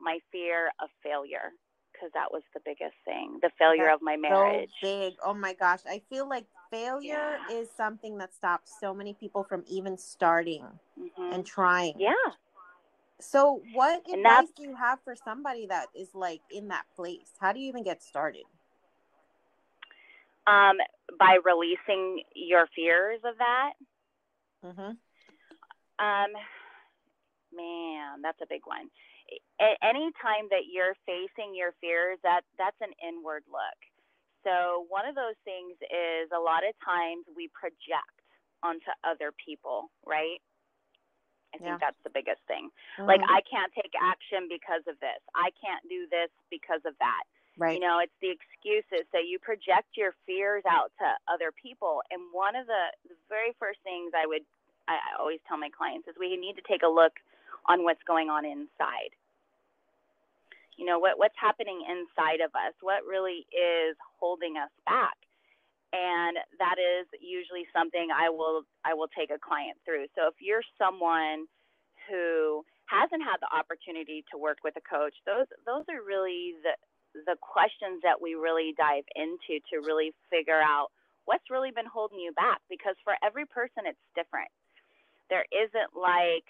my 0.00 0.18
fear 0.30 0.70
of 0.80 0.88
failure 1.02 1.50
because 1.92 2.10
that 2.14 2.30
was 2.32 2.42
the 2.54 2.60
biggest 2.64 2.96
thing 3.04 3.38
the 3.42 3.50
failure 3.58 3.84
That's 3.86 4.00
of 4.00 4.02
my 4.02 4.16
marriage 4.16 4.70
so 4.82 4.86
big 4.86 5.14
oh 5.24 5.34
my 5.34 5.54
gosh 5.54 5.80
i 5.88 6.02
feel 6.10 6.28
like 6.28 6.46
failure 6.70 7.38
Yeah. 7.48 7.60
is 7.60 7.70
something 7.70 8.18
that 8.18 8.34
stops 8.34 8.72
so 8.80 8.92
many 8.92 9.14
people 9.14 9.44
from 9.44 9.62
even 9.68 9.96
starting 9.96 10.66
Mhm. 10.98 11.34
and 11.34 11.46
trying 11.46 11.94
yeah 12.00 12.12
so 13.22 13.62
what 13.74 14.02
And 14.06 14.26
advice 14.26 14.48
do 14.56 14.62
you 14.64 14.74
have 14.76 14.98
for 15.04 15.14
somebody 15.16 15.66
that 15.66 15.86
is 15.94 16.08
like 16.14 16.40
in 16.50 16.68
that 16.68 16.84
place? 16.94 17.32
How 17.40 17.52
do 17.52 17.60
you 17.60 17.68
even 17.68 17.84
get 17.84 18.02
started? 18.02 18.44
Um, 20.46 20.76
by 21.18 21.38
releasing 21.44 22.22
your 22.34 22.66
fears 22.74 23.20
of 23.24 23.38
that? 23.38 23.72
Mm-hmm. 24.64 24.94
um, 25.98 26.30
man 27.54 28.22
that's 28.22 28.38
a 28.42 28.46
big 28.48 28.62
one. 28.64 28.88
A- 29.60 29.78
any 29.82 30.10
time 30.22 30.46
that 30.50 30.70
you're 30.70 30.94
facing 31.06 31.54
your 31.54 31.74
fears 31.80 32.18
that 32.22 32.42
that's 32.58 32.78
an 32.80 32.92
inward 33.02 33.42
look. 33.50 33.78
So 34.44 34.86
one 34.88 35.06
of 35.06 35.14
those 35.14 35.38
things 35.44 35.78
is 35.82 36.30
a 36.34 36.40
lot 36.40 36.66
of 36.66 36.74
times 36.84 37.26
we 37.34 37.50
project 37.54 38.14
onto 38.62 38.90
other 39.02 39.32
people 39.34 39.90
right 40.06 40.42
i 41.54 41.58
think 41.58 41.68
Yeah. 41.68 41.78
that's 41.78 42.00
the 42.04 42.10
biggest 42.10 42.40
thing. 42.46 42.70
Like 42.98 43.20
Mhm. 43.20 43.30
i 43.30 43.40
can't 43.42 43.72
take 43.74 43.92
action 44.00 44.48
because 44.48 44.86
of 44.86 44.98
this. 45.00 45.20
I 45.34 45.50
can't 45.62 45.86
do 45.88 46.06
this 46.08 46.30
because 46.50 46.84
of 46.84 46.96
that. 46.98 47.24
Right. 47.58 47.74
you 47.74 47.80
know 47.84 47.98
it's 47.98 48.16
the 48.20 48.30
excuses 48.30 49.04
so 49.12 49.18
you 49.18 49.38
project 49.38 49.94
your 49.96 50.12
fears 50.24 50.64
out 50.64 50.90
to 50.98 51.08
other 51.28 51.52
people. 51.52 52.02
And 52.10 52.20
one 52.32 52.56
of 52.56 52.66
the, 52.66 52.84
the 53.08 53.14
very 53.28 53.52
first 53.58 53.80
things 53.82 54.12
i 54.16 54.26
would 54.26 54.44
I, 54.88 54.94
I 54.94 55.20
always 55.20 55.40
tell 55.46 55.58
my 55.58 55.68
clients 55.70 56.08
is 56.08 56.14
we 56.18 56.34
need 56.36 56.56
to 56.56 56.62
take 56.62 56.82
a 56.82 56.88
look 56.88 57.12
on 57.66 57.84
what's 57.84 58.02
going 58.04 58.28
on 58.30 58.44
inside. 58.44 59.12
You 60.76 60.86
know 60.86 60.98
what 60.98 61.18
what's 61.18 61.36
happening 61.36 61.84
inside 61.88 62.40
of 62.40 62.50
us? 62.56 62.72
What 62.80 63.04
really 63.04 63.46
is 63.52 63.96
holding 64.18 64.56
us 64.56 64.70
back 64.86 65.16
and 65.92 66.40
that 66.58 66.80
is 66.80 67.04
usually 67.20 67.68
something 67.72 68.08
i 68.10 68.28
will 68.28 68.64
i 68.84 68.92
will 68.94 69.08
take 69.12 69.30
a 69.30 69.38
client 69.38 69.76
through. 69.84 70.08
So 70.16 70.28
if 70.28 70.36
you're 70.40 70.64
someone 70.80 71.46
who 72.08 72.64
hasn't 72.90 73.22
had 73.22 73.38
the 73.40 73.48
opportunity 73.52 74.24
to 74.32 74.36
work 74.36 74.58
with 74.64 74.74
a 74.76 74.84
coach 74.84 75.14
those 75.24 75.46
those 75.64 75.84
are 75.88 76.02
really 76.02 76.56
the 76.64 76.74
the 77.28 77.36
questions 77.44 78.00
that 78.02 78.16
we 78.20 78.34
really 78.34 78.72
dive 78.76 79.04
into 79.14 79.60
to 79.68 79.84
really 79.84 80.16
figure 80.32 80.60
out 80.60 80.88
what's 81.28 81.52
really 81.52 81.70
been 81.70 81.86
holding 81.86 82.18
you 82.18 82.32
back 82.32 82.58
because 82.72 82.96
for 83.04 83.14
every 83.22 83.46
person 83.46 83.84
it's 83.84 84.00
different. 84.16 84.50
There 85.30 85.44
isn't 85.52 85.92
like 85.96 86.44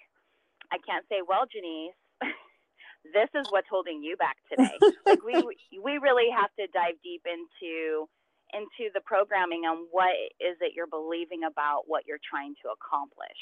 i 0.71 0.79
can't 0.87 1.05
say 1.11 1.21
well 1.27 1.45
jannese 1.51 1.99
this 3.11 3.31
is 3.35 3.47
what's 3.51 3.67
holding 3.69 4.03
you 4.03 4.17
back 4.17 4.37
today. 4.49 4.77
Like 5.07 5.23
we 5.25 5.35
we 5.83 5.99
really 5.99 6.31
have 6.31 6.51
to 6.59 6.67
dive 6.73 6.95
deep 7.03 7.27
into 7.27 8.09
into 8.53 8.93
the 8.95 9.01
programming 9.01 9.65
on 9.65 9.89
what 9.91 10.13
is 10.41 10.57
it 10.61 10.73
you're 10.77 10.87
believing 10.87 11.45
about 11.45 11.85
what 11.87 12.07
you're 12.07 12.23
trying 12.23 12.55
to 12.63 12.69
accomplish 12.71 13.41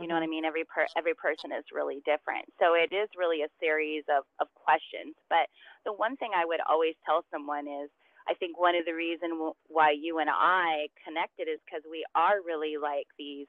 you 0.00 0.06
know 0.08 0.14
what 0.14 0.22
I 0.22 0.26
mean? 0.26 0.44
Every 0.44 0.64
per, 0.64 0.86
every 0.96 1.14
person 1.14 1.52
is 1.52 1.64
really 1.72 2.00
different. 2.06 2.48
So 2.58 2.74
it 2.74 2.94
is 2.94 3.08
really 3.16 3.42
a 3.42 3.52
series 3.60 4.04
of, 4.08 4.24
of 4.40 4.48
questions. 4.54 5.14
But 5.28 5.52
the 5.84 5.92
one 5.92 6.16
thing 6.16 6.30
I 6.34 6.46
would 6.46 6.60
always 6.68 6.94
tell 7.04 7.24
someone 7.30 7.66
is 7.68 7.90
I 8.28 8.34
think 8.34 8.58
one 8.58 8.74
of 8.74 8.86
the 8.86 8.94
reasons 8.94 9.34
why 9.68 9.92
you 9.92 10.18
and 10.18 10.30
I 10.32 10.88
connected 11.04 11.50
is 11.50 11.60
because 11.66 11.82
we 11.90 12.04
are 12.14 12.40
really 12.46 12.76
like 12.80 13.06
these, 13.18 13.48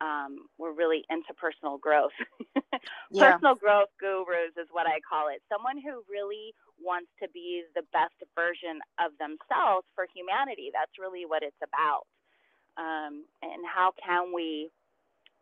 um, 0.00 0.50
we're 0.58 0.74
really 0.74 1.04
into 1.08 1.32
personal 1.34 1.78
growth. 1.78 2.16
Yeah. 3.10 3.32
Personal 3.32 3.54
growth 3.54 3.88
gurus 3.98 4.52
is 4.60 4.68
what 4.70 4.86
I 4.86 5.00
call 5.00 5.28
it. 5.32 5.40
Someone 5.48 5.80
who 5.80 6.04
really 6.12 6.52
wants 6.80 7.10
to 7.22 7.28
be 7.30 7.62
the 7.74 7.82
best 7.92 8.16
version 8.34 8.80
of 8.98 9.12
themselves 9.18 9.86
for 9.94 10.06
humanity. 10.14 10.70
That's 10.72 10.94
really 10.98 11.26
what 11.26 11.42
it's 11.42 11.58
about. 11.62 12.06
Um, 12.78 13.26
and 13.42 13.62
how 13.66 13.92
can 13.98 14.32
we 14.34 14.70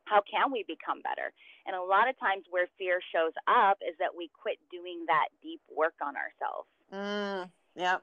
how 0.07 0.23
can 0.23 0.53
we 0.53 0.65
become 0.67 1.03
better? 1.03 1.33
And 1.67 1.75
a 1.75 1.83
lot 1.83 2.09
of 2.09 2.19
times 2.19 2.45
where 2.49 2.69
fear 2.79 3.01
shows 3.13 3.33
up 3.49 3.79
is 3.83 3.95
that 3.99 4.15
we 4.17 4.31
quit 4.41 4.57
doing 4.71 5.05
that 5.09 5.29
deep 5.43 5.61
work 5.75 5.95
on 6.01 6.15
ourselves. 6.15 6.71
Mm, 6.95 7.51
yep. 7.75 8.03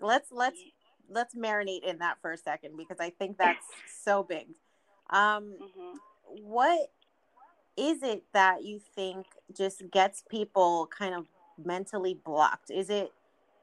Let's 0.00 0.30
let's 0.30 0.60
let's 1.08 1.34
marinate 1.34 1.84
in 1.84 1.98
that 1.98 2.18
for 2.20 2.32
a 2.32 2.38
second 2.38 2.76
because 2.76 2.98
I 3.00 3.10
think 3.10 3.38
that's 3.38 3.66
so 4.02 4.22
big. 4.22 4.46
Um, 5.10 5.56
mm-hmm. 5.56 5.96
What 6.42 6.92
is 7.76 8.02
it 8.02 8.24
that 8.34 8.64
you 8.64 8.80
think 8.94 9.26
just 9.56 9.90
gets 9.90 10.22
people 10.28 10.88
kind 10.96 11.14
of 11.14 11.26
mentally 11.64 12.14
blocked? 12.14 12.70
Is 12.70 12.90
it 12.90 13.12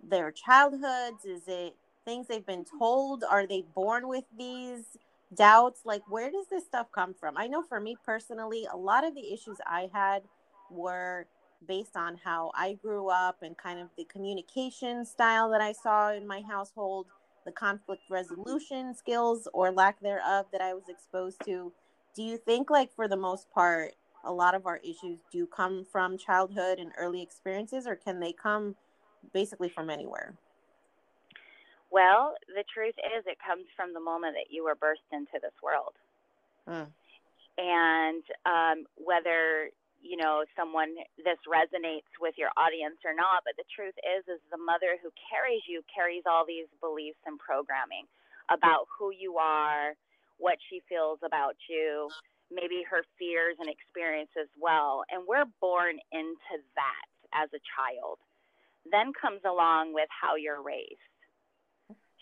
their 0.08 0.32
childhoods? 0.32 1.26
Is 1.26 1.44
it 1.48 1.76
things 2.06 2.28
they've 2.28 2.46
been 2.46 2.66
told? 2.80 3.24
Are 3.24 3.48
they 3.48 3.64
born 3.74 4.08
with 4.08 4.26
these 4.38 4.98
doubts? 5.34 5.82
Like, 5.86 6.04
where 6.10 6.32
does 6.32 6.48
this 6.50 6.66
stuff 6.66 6.88
come 6.94 7.14
from? 7.14 7.38
I 7.38 7.48
know 7.48 7.64
for 7.64 7.80
me 7.80 7.98
personally, 8.06 8.68
a 8.72 8.78
lot 8.78 9.06
of 9.06 9.16
the 9.16 9.34
issues 9.34 9.58
I 9.66 9.90
had 9.94 10.24
were 10.70 11.28
based 11.68 11.96
on 11.96 12.20
how 12.24 12.52
I 12.54 12.74
grew 12.74 13.10
up 13.10 13.38
and 13.42 13.58
kind 13.58 13.80
of 13.80 13.90
the 13.98 14.06
communication 14.06 15.06
style 15.06 15.50
that 15.52 15.62
I 15.62 15.72
saw 15.72 16.14
in 16.14 16.28
my 16.28 16.42
household, 16.42 17.08
the 17.46 17.52
conflict 17.52 18.04
resolution 18.10 18.94
skills 18.94 19.48
or 19.54 19.72
lack 19.72 20.00
thereof 20.02 20.46
that 20.52 20.62
I 20.62 20.74
was 20.74 20.90
exposed 20.90 21.44
to. 21.46 21.72
Do 22.16 22.24
you 22.24 22.38
think, 22.38 22.70
like, 22.70 22.94
for 22.96 23.08
the 23.08 23.18
most 23.18 23.50
part, 23.52 23.94
a 24.26 24.34
lot 24.34 24.56
of 24.56 24.66
our 24.66 24.78
issues 24.78 25.20
do 25.32 25.46
come 25.46 25.86
from 25.90 26.18
childhood 26.18 26.80
and 26.80 26.92
early 26.98 27.22
experiences, 27.22 27.88
or 27.88 27.96
can 27.96 28.20
they 28.20 28.34
come 28.34 28.76
basically 29.34 29.70
from 29.70 29.90
anywhere? 29.90 30.34
Well, 31.92 32.34
the 32.48 32.64
truth 32.74 32.96
is, 32.98 33.24
it 33.26 33.38
comes 33.46 33.66
from 33.76 33.94
the 33.94 34.00
moment 34.00 34.36
that 34.36 34.54
you 34.54 34.66
were 34.66 34.76
burst 34.76 35.06
into 35.14 35.40
this 35.42 35.56
world. 35.64 35.94
Mm. 36.68 36.88
And 37.58 38.24
um, 38.46 38.86
whether 38.98 39.70
you 40.06 40.18
know 40.18 40.46
someone 40.54 40.94
this 41.18 41.42
resonates 41.50 42.06
with 42.22 42.38
your 42.38 42.54
audience 42.62 43.02
or 43.02 43.18
not 43.18 43.42
but 43.42 43.58
the 43.58 43.66
truth 43.74 43.98
is 44.06 44.22
is 44.30 44.38
the 44.54 44.62
mother 44.62 45.02
who 45.02 45.10
carries 45.18 45.66
you 45.66 45.82
carries 45.90 46.22
all 46.30 46.46
these 46.46 46.70
beliefs 46.78 47.18
and 47.26 47.42
programming 47.42 48.06
about 48.54 48.86
who 48.86 49.10
you 49.10 49.42
are 49.42 49.98
what 50.38 50.62
she 50.70 50.86
feels 50.86 51.18
about 51.26 51.58
you 51.66 52.06
maybe 52.52 52.84
her 52.90 53.04
fears 53.18 53.58
and 53.60 53.70
experience 53.70 54.32
as 54.40 54.50
well. 54.60 55.04
And 55.10 55.24
we're 55.28 55.50
born 55.62 55.98
into 56.12 56.56
that 56.76 57.08
as 57.34 57.50
a 57.54 57.62
child. 57.76 58.20
Then 58.90 59.12
comes 59.20 59.42
along 59.46 59.94
with 59.94 60.10
how 60.10 60.36
you're 60.36 60.62
raised. 60.62 61.02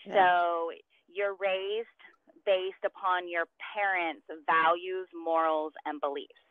Yeah. 0.04 0.20
so 0.20 0.70
you're 1.08 1.32
raised 1.40 2.00
based 2.44 2.84
upon 2.84 3.24
your 3.24 3.48
parents 3.72 4.20
values 4.44 5.08
morals 5.16 5.72
and 5.86 6.00
beliefs. 6.00 6.44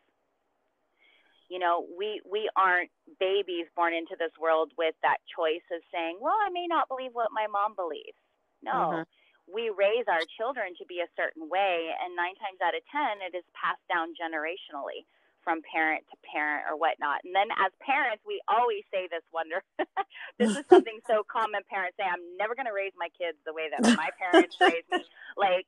You 1.49 1.59
know 1.59 1.85
we 1.97 2.21
we 2.25 2.49
aren't 2.57 2.89
babies 3.19 3.69
born 3.75 3.93
into 3.93 4.15
this 4.17 4.33
world 4.41 4.71
with 4.77 4.95
that 5.03 5.17
choice 5.37 5.61
of 5.69 5.85
saying 5.93 6.17
well 6.19 6.33
i 6.33 6.49
may 6.49 6.65
not 6.65 6.89
believe 6.89 7.11
what 7.13 7.29
my 7.29 7.45
mom 7.45 7.75
believes. 7.75 8.17
No. 8.63 8.71
Mm-hmm. 8.71 9.01
We 9.47 9.69
raise 9.69 10.07
our 10.07 10.23
children 10.39 10.71
to 10.79 10.85
be 10.87 11.03
a 11.03 11.13
certain 11.19 11.49
way 11.49 11.91
and 11.99 12.15
nine 12.15 12.35
times 12.39 12.59
out 12.63 12.75
of 12.75 12.83
ten 12.91 13.19
it 13.21 13.35
is 13.35 13.45
passed 13.55 13.83
down 13.91 14.15
generationally 14.15 15.03
from 15.43 15.59
parent 15.67 15.99
to 16.07 16.15
parent 16.23 16.63
or 16.71 16.79
whatnot 16.79 17.19
and 17.27 17.35
then 17.35 17.51
as 17.59 17.71
parents 17.83 18.23
we 18.23 18.39
always 18.47 18.87
say 18.87 19.11
this 19.11 19.25
wonder 19.35 19.59
this 20.39 20.55
is 20.55 20.63
something 20.71 21.03
so 21.03 21.19
common 21.27 21.59
parents 21.67 21.99
say 21.99 22.07
i'm 22.07 22.23
never 22.39 22.55
going 22.55 22.69
to 22.69 22.75
raise 22.75 22.95
my 22.95 23.11
kids 23.19 23.35
the 23.43 23.51
way 23.51 23.67
that 23.67 23.83
my 23.99 24.07
parents 24.15 24.55
raised 24.63 24.87
me 24.87 25.03
like 25.35 25.67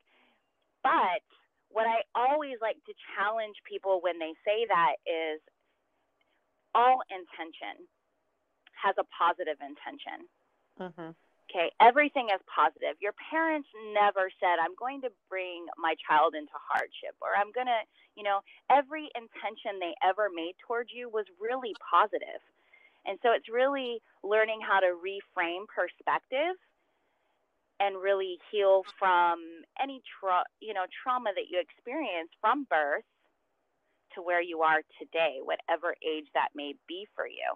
but 0.85 1.25
what 1.75 1.87
I 1.89 2.07
always 2.15 2.55
like 2.61 2.79
to 2.85 2.93
challenge 3.17 3.59
people 3.67 3.99
when 4.01 4.15
they 4.15 4.31
say 4.47 4.63
that 4.69 4.95
is 5.03 5.41
all 6.71 7.03
intention 7.11 7.83
has 8.79 8.95
a 8.95 9.03
positive 9.11 9.57
intention. 9.59 10.19
Mm-hmm. 10.79 11.11
Okay, 11.55 11.71
everything 11.79 12.27
is 12.35 12.41
positive. 12.51 12.99
Your 12.99 13.15
parents 13.31 13.69
never 13.95 14.27
said, 14.43 14.59
I'm 14.59 14.75
going 14.75 14.99
to 15.07 15.09
bring 15.31 15.63
my 15.79 15.95
child 16.03 16.35
into 16.35 16.51
hardship, 16.51 17.15
or 17.23 17.31
I'm 17.31 17.55
going 17.55 17.71
to, 17.71 17.81
you 18.19 18.23
know, 18.27 18.43
every 18.67 19.07
intention 19.15 19.79
they 19.79 19.95
ever 20.03 20.27
made 20.35 20.59
towards 20.67 20.91
you 20.91 21.07
was 21.07 21.23
really 21.39 21.71
positive. 21.79 22.43
And 23.07 23.15
so 23.23 23.31
it's 23.31 23.47
really 23.47 24.03
learning 24.19 24.59
how 24.59 24.83
to 24.83 24.99
reframe 24.99 25.63
perspective 25.71 26.59
and 27.79 28.03
really 28.03 28.35
heal 28.51 28.83
from 28.99 29.39
any 29.81 30.01
tra- 30.19 30.47
you 30.59 30.73
know 30.73 30.85
trauma 31.03 31.31
that 31.35 31.47
you 31.51 31.59
experience 31.59 32.31
from 32.41 32.65
birth 32.69 33.03
to 34.15 34.21
where 34.21 34.41
you 34.41 34.61
are 34.61 34.81
today, 34.99 35.39
whatever 35.43 35.95
age 36.03 36.27
that 36.33 36.49
may 36.55 36.73
be 36.87 37.07
for 37.15 37.27
you. 37.27 37.55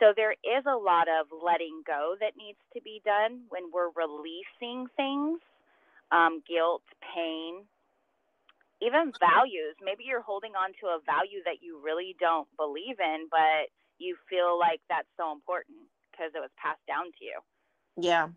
So 0.00 0.12
there 0.16 0.32
is 0.32 0.64
a 0.66 0.76
lot 0.76 1.06
of 1.08 1.26
letting 1.30 1.82
go 1.86 2.16
that 2.20 2.36
needs 2.36 2.58
to 2.74 2.80
be 2.82 3.00
done 3.04 3.42
when 3.48 3.70
we're 3.72 3.90
releasing 3.94 4.86
things, 4.96 5.40
um, 6.10 6.42
guilt, 6.48 6.82
pain, 7.14 7.64
even 8.82 9.12
values. 9.20 9.76
Maybe 9.82 10.04
you're 10.04 10.22
holding 10.22 10.52
on 10.52 10.72
to 10.80 10.86
a 10.88 10.98
value 11.06 11.40
that 11.44 11.62
you 11.62 11.80
really 11.82 12.16
don't 12.18 12.48
believe 12.56 12.98
in, 12.98 13.28
but 13.30 13.70
you 13.98 14.16
feel 14.28 14.58
like 14.58 14.80
that's 14.88 15.08
so 15.16 15.32
important 15.32 15.78
because 16.10 16.32
it 16.34 16.40
was 16.40 16.50
passed 16.60 16.84
down 16.86 17.06
to 17.18 17.24
you. 17.24 17.38
Yeah. 17.96 18.28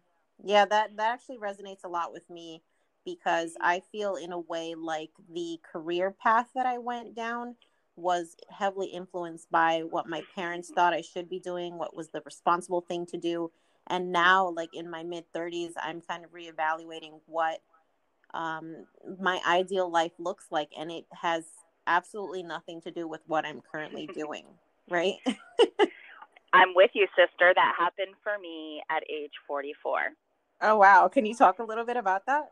Yeah, 0.43 0.65
that 0.65 0.95
that 0.97 1.13
actually 1.13 1.39
resonates 1.39 1.83
a 1.83 1.89
lot 1.89 2.13
with 2.13 2.29
me 2.29 2.61
because 3.03 3.57
I 3.59 3.81
feel 3.91 4.15
in 4.15 4.31
a 4.31 4.39
way 4.39 4.75
like 4.75 5.09
the 5.33 5.59
career 5.71 6.11
path 6.11 6.47
that 6.53 6.65
I 6.65 6.77
went 6.77 7.15
down 7.15 7.55
was 7.97 8.35
heavily 8.49 8.87
influenced 8.87 9.49
by 9.51 9.81
what 9.89 10.07
my 10.07 10.21
parents 10.35 10.71
thought 10.73 10.93
I 10.93 11.01
should 11.01 11.29
be 11.29 11.39
doing, 11.39 11.77
what 11.77 11.95
was 11.95 12.09
the 12.09 12.21
responsible 12.25 12.81
thing 12.81 13.05
to 13.07 13.17
do. 13.17 13.51
And 13.87 14.11
now, 14.11 14.49
like 14.49 14.69
in 14.73 14.89
my 14.89 15.03
mid 15.03 15.25
30s, 15.35 15.71
I'm 15.81 16.01
kind 16.01 16.23
of 16.23 16.31
reevaluating 16.31 17.19
what 17.25 17.59
um, 18.33 18.85
my 19.19 19.39
ideal 19.47 19.89
life 19.89 20.11
looks 20.19 20.45
like. 20.51 20.69
And 20.77 20.91
it 20.91 21.05
has 21.11 21.43
absolutely 21.87 22.43
nothing 22.43 22.81
to 22.81 22.91
do 22.91 23.07
with 23.07 23.21
what 23.27 23.45
I'm 23.45 23.61
currently 23.71 24.07
doing, 24.13 24.45
right? 24.89 25.15
I'm 26.53 26.73
with 26.75 26.91
you, 26.93 27.07
sister. 27.15 27.51
That 27.55 27.73
happened 27.77 28.15
for 28.23 28.37
me 28.39 28.81
at 28.89 29.03
age 29.09 29.33
44. 29.47 29.99
Oh, 30.61 30.77
wow. 30.77 31.07
Can 31.07 31.25
you 31.25 31.35
talk 31.35 31.59
a 31.59 31.63
little 31.63 31.85
bit 31.85 31.97
about 31.97 32.25
that? 32.27 32.49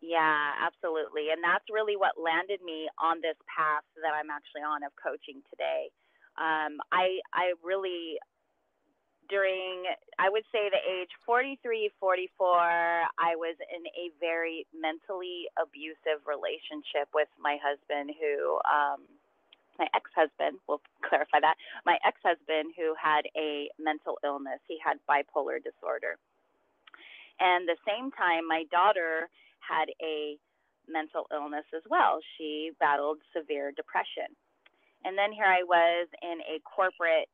Yeah, 0.00 0.54
absolutely. 0.62 1.30
And 1.34 1.42
that's 1.42 1.66
really 1.70 1.96
what 1.96 2.14
landed 2.18 2.62
me 2.62 2.86
on 3.02 3.18
this 3.20 3.38
path 3.50 3.82
that 3.98 4.14
I'm 4.14 4.30
actually 4.30 4.62
on 4.62 4.86
of 4.86 4.94
coaching 4.94 5.42
today. 5.50 5.90
Um, 6.38 6.78
I, 6.94 7.18
I 7.34 7.58
really, 7.66 8.22
during, 9.26 9.90
I 10.22 10.30
would 10.30 10.46
say 10.54 10.70
the 10.70 10.78
age 10.78 11.10
43, 11.26 11.90
44, 11.98 13.10
I 13.18 13.34
was 13.34 13.58
in 13.74 13.82
a 13.98 14.14
very 14.22 14.66
mentally 14.70 15.50
abusive 15.58 16.22
relationship 16.30 17.10
with 17.10 17.28
my 17.42 17.58
husband 17.58 18.14
who, 18.14 18.62
um, 18.70 19.02
my 19.82 19.86
ex-husband, 19.94 20.58
we'll 20.70 20.82
clarify 21.06 21.42
that, 21.42 21.58
my 21.86 21.98
ex-husband 22.06 22.74
who 22.78 22.94
had 22.94 23.26
a 23.34 23.66
mental 23.82 24.18
illness. 24.22 24.62
He 24.70 24.78
had 24.78 25.02
bipolar 25.10 25.58
disorder. 25.58 26.18
And 27.38 27.66
the 27.66 27.78
same 27.86 28.10
time, 28.14 28.46
my 28.46 28.64
daughter 28.70 29.30
had 29.68 29.92
a 30.02 30.38
mental 30.88 31.26
illness 31.32 31.66
as 31.76 31.82
well. 31.88 32.20
She 32.36 32.72
battled 32.80 33.18
severe 33.36 33.72
depression. 33.76 34.32
And 35.04 35.16
then 35.16 35.30
here 35.30 35.46
I 35.46 35.62
was 35.62 36.08
in 36.22 36.40
a 36.48 36.58
corporate 36.64 37.28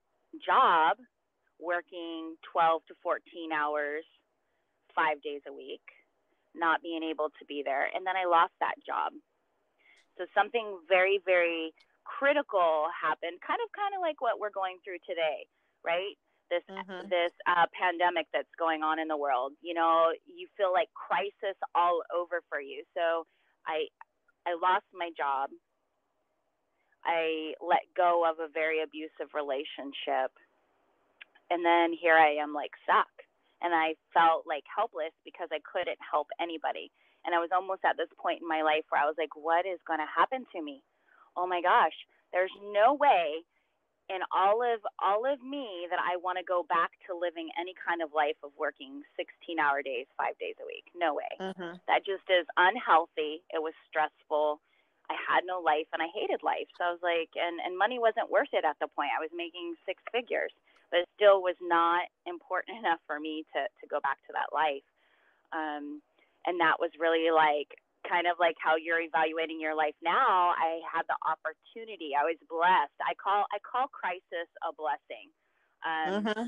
job 0.45 0.99
working 1.63 2.35
12 2.53 2.83
to 2.89 2.95
14 3.03 3.53
hours, 3.55 4.05
five 4.95 5.23
days 5.23 5.41
a 5.47 5.55
week, 5.55 5.85
not 6.55 6.83
being 6.83 7.03
able 7.03 7.31
to 7.39 7.45
be 7.47 7.63
there. 7.65 7.89
And 7.95 8.07
then 8.07 8.19
I 8.19 8.27
lost 8.27 8.53
that 8.61 8.77
job. 8.85 9.15
So 10.19 10.27
something 10.35 10.79
very, 10.89 11.19
very 11.25 11.73
critical 12.05 12.87
happened, 12.93 13.41
kind 13.43 13.59
of, 13.59 13.71
kind 13.75 13.95
of 13.97 14.03
like 14.03 14.21
what 14.21 14.39
we're 14.39 14.55
going 14.55 14.79
through 14.85 15.03
today, 15.03 15.47
right? 15.83 16.15
This 16.55 16.67
mm-hmm. 16.71 17.11
this 17.11 17.35
uh, 17.51 17.67
pandemic 17.75 18.31
that's 18.31 18.51
going 18.55 18.87
on 18.87 19.03
in 19.03 19.11
the 19.11 19.19
world. 19.19 19.53
You 19.59 19.75
know, 19.75 20.15
you 20.23 20.47
feel 20.55 20.71
like 20.71 20.89
crisis 20.95 21.59
all 21.75 22.07
over 22.15 22.47
for 22.47 22.63
you. 22.63 22.87
So 22.95 23.27
I 23.67 23.91
I 24.47 24.55
lost 24.55 24.87
my 24.95 25.11
job. 25.19 25.51
I 27.03 27.53
let 27.61 27.85
go 27.97 28.23
of 28.25 28.39
a 28.39 28.49
very 28.49 28.81
abusive 28.81 29.35
relationship. 29.35 30.31
And 31.51 31.61
then 31.61 31.93
here 31.93 32.17
I 32.17 32.41
am 32.41 32.55
like 32.55 32.73
stuck. 32.87 33.11
And 33.61 33.75
I 33.75 33.97
felt 34.13 34.47
like 34.49 34.65
helpless 34.69 35.13
because 35.25 35.49
I 35.53 35.61
couldn't 35.65 36.01
help 36.01 36.29
anybody. 36.41 36.93
And 37.25 37.35
I 37.35 37.41
was 37.41 37.53
almost 37.53 37.85
at 37.85 37.97
this 37.97 38.13
point 38.21 38.41
in 38.41 38.49
my 38.49 38.61
life 38.61 38.85
where 38.89 39.01
I 39.01 39.09
was 39.09 39.17
like, 39.17 39.33
what 39.37 39.65
is 39.65 39.81
going 39.89 40.01
to 40.01 40.09
happen 40.09 40.45
to 40.53 40.61
me? 40.61 40.85
Oh 41.37 41.49
my 41.49 41.61
gosh, 41.61 41.97
there's 42.33 42.53
no 42.73 42.95
way 42.95 43.45
in 44.13 44.21
all 44.29 44.61
of 44.61 44.85
all 45.01 45.25
of 45.25 45.41
me 45.41 45.89
that 45.89 45.99
I 45.99 46.21
want 46.21 46.37
to 46.37 46.45
go 46.45 46.69
back 46.69 46.93
to 47.09 47.17
living 47.17 47.49
any 47.57 47.73
kind 47.73 48.05
of 48.05 48.13
life 48.13 48.37
of 48.45 48.53
working 48.61 49.01
16 49.17 49.57
hour 49.57 49.81
days, 49.81 50.05
5 50.21 50.37
days 50.37 50.61
a 50.61 50.67
week. 50.69 50.85
No 50.93 51.17
way. 51.17 51.33
Mm-hmm. 51.41 51.81
That 51.89 52.05
just 52.05 52.29
is 52.29 52.45
unhealthy. 52.61 53.41
It 53.49 53.65
was 53.65 53.73
stressful. 53.89 54.61
I 55.09 55.15
I 55.15 55.23
had 55.31 55.47
no 55.47 55.63
life 55.63 55.87
and 55.95 56.03
I 56.03 56.11
hated 56.11 56.43
life. 56.43 56.67
So 56.75 56.85
I 56.85 56.91
was 56.91 57.03
like, 57.03 57.31
and, 57.39 57.63
and 57.63 57.79
money 57.79 58.03
wasn't 58.03 58.31
worth 58.31 58.51
it 58.51 58.67
at 58.67 58.75
the 58.83 58.91
point. 58.91 59.15
I 59.15 59.23
was 59.23 59.31
making 59.31 59.79
six 59.87 60.03
figures, 60.11 60.51
but 60.91 61.07
it 61.07 61.09
still 61.15 61.39
was 61.39 61.57
not 61.63 62.11
important 62.27 62.79
enough 62.83 62.99
for 63.07 63.23
me 63.23 63.47
to, 63.55 63.71
to 63.71 63.85
go 63.87 64.03
back 64.03 64.19
to 64.27 64.35
that 64.35 64.51
life. 64.51 64.87
Um, 65.55 66.03
and 66.47 66.59
that 66.59 66.83
was 66.83 66.91
really 66.99 67.31
like 67.31 67.79
kind 68.09 68.27
of 68.27 68.37
like 68.39 68.57
how 68.61 68.77
you're 68.77 69.01
evaluating 69.01 69.61
your 69.61 69.75
life 69.75 69.97
now. 70.03 70.53
I 70.55 70.81
had 70.85 71.05
the 71.09 71.19
opportunity. 71.25 72.13
I 72.13 72.25
was 72.25 72.39
blessed. 72.49 72.97
I 73.03 73.17
call 73.17 73.45
I 73.51 73.59
call 73.65 73.89
crisis 73.89 74.49
a 74.63 74.71
blessing. 74.73 75.29
Um, 75.85 76.25
mm-hmm. 76.25 76.47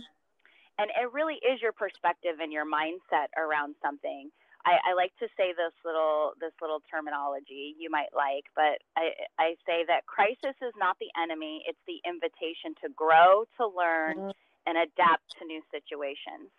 And 0.78 0.88
it 0.92 1.08
really 1.12 1.40
is 1.40 1.60
your 1.60 1.72
perspective 1.72 2.36
and 2.40 2.52
your 2.52 2.68
mindset 2.68 3.32
around 3.36 3.76
something. 3.80 4.28
I, 4.66 4.92
I, 4.92 4.94
like 4.98 5.14
to 5.22 5.28
say 5.38 5.54
this 5.54 5.72
little 5.86 6.34
this 6.42 6.52
little 6.60 6.82
terminology 6.90 7.78
you 7.78 7.88
might 7.88 8.10
like, 8.10 8.50
but 8.58 8.82
I, 8.98 9.14
I 9.38 9.54
say 9.62 9.86
that 9.86 10.10
crisis 10.10 10.58
is 10.58 10.74
not 10.76 10.98
the 10.98 11.08
enemy; 11.14 11.62
it's 11.70 11.80
the 11.86 12.02
invitation 12.02 12.74
to 12.82 12.90
grow, 12.90 13.46
to 13.56 13.64
learn, 13.64 14.18
mm-hmm. 14.18 14.66
and 14.66 14.74
adapt 14.76 15.38
to 15.38 15.46
new 15.46 15.62
situations. 15.70 16.50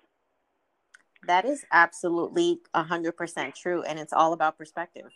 That 1.26 1.46
is 1.46 1.66
absolutely 1.72 2.60
a 2.74 2.84
hundred 2.84 3.18
percent 3.18 3.56
true, 3.56 3.82
and 3.82 4.00
it's 4.00 4.14
all 4.14 4.34
about 4.34 4.58
perspective. 4.58 5.10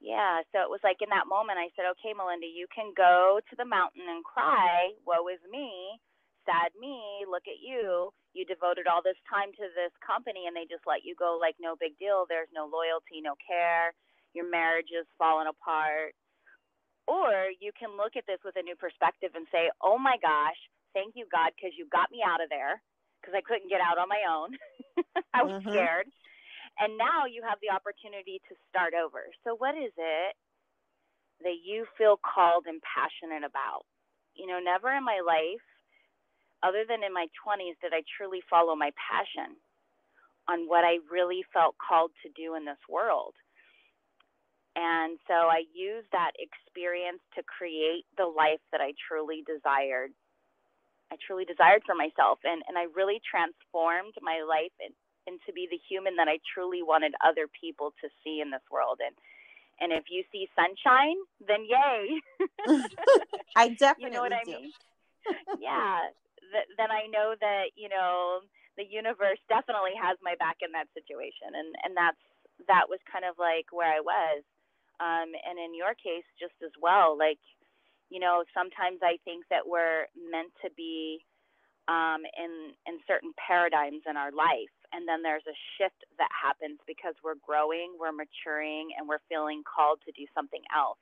Yeah, 0.00 0.40
so 0.52 0.62
it 0.62 0.70
was 0.70 0.80
like 0.84 1.02
in 1.02 1.10
that 1.10 1.26
moment, 1.28 1.58
I 1.58 1.68
said, 1.76 1.84
"Okay, 1.98 2.14
Melinda, 2.16 2.46
you 2.46 2.66
can 2.74 2.92
go 2.96 3.40
to 3.50 3.56
the 3.56 3.64
mountain 3.64 4.08
and 4.08 4.24
cry. 4.24 4.92
Woe 5.04 5.28
is 5.28 5.40
me." 5.50 6.00
sad 6.48 6.72
me, 6.80 7.28
look 7.28 7.44
at 7.44 7.60
you. 7.60 8.08
You 8.32 8.48
devoted 8.48 8.88
all 8.88 9.04
this 9.04 9.20
time 9.28 9.52
to 9.60 9.68
this 9.76 9.92
company 10.00 10.48
and 10.48 10.56
they 10.56 10.64
just 10.64 10.88
let 10.88 11.04
you 11.04 11.12
go 11.12 11.36
like 11.36 11.60
no 11.60 11.76
big 11.76 12.00
deal. 12.00 12.24
There's 12.24 12.48
no 12.56 12.64
loyalty, 12.64 13.20
no 13.20 13.36
care. 13.44 13.92
Your 14.32 14.48
marriage 14.48 14.88
is 14.88 15.04
falling 15.20 15.52
apart. 15.52 16.16
Or 17.04 17.52
you 17.60 17.72
can 17.76 18.00
look 18.00 18.16
at 18.16 18.24
this 18.24 18.40
with 18.44 18.56
a 18.56 18.64
new 18.64 18.76
perspective 18.76 19.36
and 19.36 19.44
say, 19.52 19.68
oh 19.84 20.00
my 20.00 20.16
gosh, 20.20 20.56
thank 20.96 21.16
you, 21.16 21.28
God, 21.28 21.52
because 21.52 21.76
you 21.76 21.84
got 21.92 22.08
me 22.08 22.24
out 22.24 22.40
of 22.40 22.48
there 22.48 22.80
because 23.28 23.36
I 23.36 23.44
couldn't 23.44 23.68
get 23.68 23.84
out 23.84 24.00
on 24.00 24.08
my 24.08 24.24
own. 24.24 24.56
I 25.36 25.44
was 25.44 25.60
mm-hmm. 25.60 25.68
scared. 25.68 26.08
And 26.80 26.96
now 26.96 27.28
you 27.28 27.44
have 27.44 27.60
the 27.60 27.68
opportunity 27.68 28.40
to 28.48 28.56
start 28.72 28.96
over. 28.96 29.28
So, 29.44 29.52
what 29.52 29.76
is 29.76 29.92
it 29.92 30.32
that 31.44 31.60
you 31.60 31.84
feel 32.00 32.16
called 32.16 32.64
and 32.64 32.80
passionate 32.80 33.44
about? 33.44 33.84
You 34.32 34.46
know, 34.48 34.64
never 34.64 34.88
in 34.96 35.04
my 35.04 35.20
life 35.20 35.60
other 36.62 36.82
than 36.88 37.04
in 37.04 37.12
my 37.12 37.26
20s, 37.38 37.78
did 37.82 37.92
I 37.94 38.02
truly 38.16 38.42
follow 38.50 38.74
my 38.74 38.90
passion 38.96 39.54
on 40.48 40.66
what 40.66 40.82
I 40.82 40.98
really 41.10 41.44
felt 41.52 41.76
called 41.78 42.10
to 42.24 42.32
do 42.34 42.56
in 42.56 42.64
this 42.64 42.80
world. 42.88 43.34
And 44.74 45.18
so 45.26 45.34
I 45.34 45.66
used 45.74 46.08
that 46.12 46.32
experience 46.38 47.20
to 47.34 47.42
create 47.46 48.06
the 48.16 48.26
life 48.26 48.62
that 48.72 48.80
I 48.80 48.94
truly 49.06 49.42
desired. 49.46 50.10
I 51.12 51.16
truly 51.24 51.44
desired 51.44 51.82
for 51.86 51.94
myself. 51.94 52.38
And, 52.44 52.62
and 52.68 52.76
I 52.76 52.86
really 52.94 53.20
transformed 53.24 54.14
my 54.20 54.44
life 54.44 54.74
in, 54.80 54.92
into 55.26 55.52
be 55.52 55.68
the 55.70 55.80
human 55.88 56.16
that 56.16 56.28
I 56.28 56.38
truly 56.54 56.82
wanted 56.82 57.14
other 57.24 57.46
people 57.48 57.92
to 58.00 58.08
see 58.24 58.40
in 58.40 58.50
this 58.50 58.64
world. 58.70 59.00
And 59.04 59.14
and 59.80 59.92
if 59.92 60.10
you 60.10 60.24
see 60.32 60.50
sunshine, 60.58 61.22
then 61.46 61.62
yay. 61.62 62.18
I 63.54 63.68
definitely 63.68 63.94
you 64.02 64.10
know 64.10 64.22
what 64.22 64.32
I 64.32 64.42
do. 64.42 64.50
mean? 64.50 64.72
yeah 65.62 66.10
th- 66.52 66.70
then 66.76 66.90
I 66.90 67.06
know 67.08 67.34
that 67.40 67.76
you 67.76 67.88
know 67.88 68.40
the 68.76 68.86
universe 68.86 69.40
definitely 69.48 69.96
has 69.98 70.16
my 70.22 70.34
back 70.38 70.62
in 70.64 70.72
that 70.72 70.88
situation, 70.96 71.52
and 71.54 71.70
and 71.84 71.92
that's 71.96 72.20
that 72.66 72.90
was 72.90 73.00
kind 73.10 73.24
of 73.24 73.38
like 73.38 73.70
where 73.70 73.90
I 73.90 74.00
was, 74.02 74.42
um, 75.00 75.30
and 75.34 75.56
in 75.58 75.74
your 75.76 75.94
case 75.94 76.26
just 76.40 76.56
as 76.64 76.72
well. 76.80 77.16
Like, 77.16 77.40
you 78.10 78.20
know, 78.20 78.44
sometimes 78.54 79.00
I 79.02 79.18
think 79.24 79.44
that 79.50 79.66
we're 79.66 80.06
meant 80.16 80.52
to 80.64 80.70
be 80.76 81.24
um, 81.88 82.24
in 82.36 82.72
in 82.86 83.00
certain 83.06 83.32
paradigms 83.40 84.02
in 84.08 84.16
our 84.16 84.32
life, 84.32 84.72
and 84.92 85.08
then 85.08 85.22
there's 85.22 85.46
a 85.48 85.56
shift 85.76 86.04
that 86.18 86.28
happens 86.32 86.78
because 86.86 87.14
we're 87.24 87.40
growing, 87.40 87.96
we're 88.00 88.12
maturing, 88.16 88.92
and 88.96 89.08
we're 89.08 89.24
feeling 89.28 89.62
called 89.64 90.00
to 90.04 90.12
do 90.12 90.26
something 90.34 90.62
else. 90.74 91.00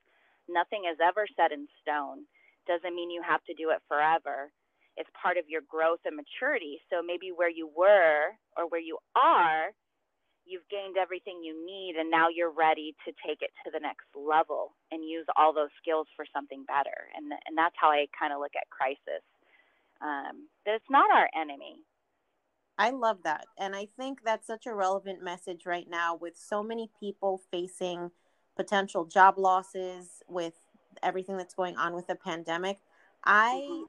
Nothing 0.49 0.87
is 0.91 0.99
ever 1.03 1.27
set 1.35 1.51
in 1.51 1.67
stone. 1.83 2.27
Doesn't 2.67 2.95
mean 2.95 3.11
you 3.11 3.23
have 3.23 3.43
to 3.47 3.55
do 3.55 3.71
it 3.71 3.83
forever 3.89 4.51
it's 4.97 5.11
part 5.21 5.37
of 5.37 5.45
your 5.49 5.61
growth 5.69 6.01
and 6.05 6.17
maturity. 6.17 6.81
So 6.91 7.03
maybe 7.05 7.31
where 7.35 7.51
you 7.51 7.69
were 7.69 8.33
or 8.57 8.69
where 8.69 8.81
you 8.81 8.99
are, 9.15 9.71
you've 10.47 10.69
gained 10.71 10.97
everything 10.97 11.43
you 11.43 11.55
need 11.67 11.97
and 11.99 12.11
now 12.11 12.29
you're 12.29 12.51
ready 12.51 12.95
to 13.05 13.13
take 13.27 13.43
it 13.43 13.51
to 13.65 13.71
the 13.71 13.81
next 13.81 14.07
level 14.15 14.73
and 14.91 15.05
use 15.05 15.27
all 15.37 15.53
those 15.53 15.75
skills 15.83 16.07
for 16.17 16.25
something 16.33 16.65
better. 16.67 17.11
And 17.17 17.33
and 17.47 17.57
that's 17.57 17.75
how 17.79 17.89
I 17.91 18.07
kind 18.19 18.33
of 18.33 18.41
look 18.41 18.55
at 18.57 18.71
crisis. 18.71 19.25
Um, 20.01 20.49
but 20.65 20.75
it's 20.75 20.91
not 20.91 21.11
our 21.11 21.29
enemy. 21.35 21.83
I 22.79 22.91
love 22.91 23.19
that. 23.25 23.47
And 23.59 23.75
I 23.75 23.89
think 23.97 24.21
that's 24.23 24.47
such 24.47 24.67
a 24.67 24.75
relevant 24.75 25.23
message 25.23 25.65
right 25.65 25.89
now 25.89 26.15
with 26.15 26.37
so 26.37 26.63
many 26.63 26.91
people 27.01 27.41
facing 27.51 28.11
potential 28.55 29.07
job 29.07 29.39
losses 29.39 30.23
with 30.29 30.55
everything 31.03 31.39
that's 31.39 31.55
going 31.55 31.77
on 31.77 31.95
with 31.95 32.07
the 32.07 32.15
pandemic. 32.15 32.79
I 33.25 33.61
mm-hmm 33.63 33.85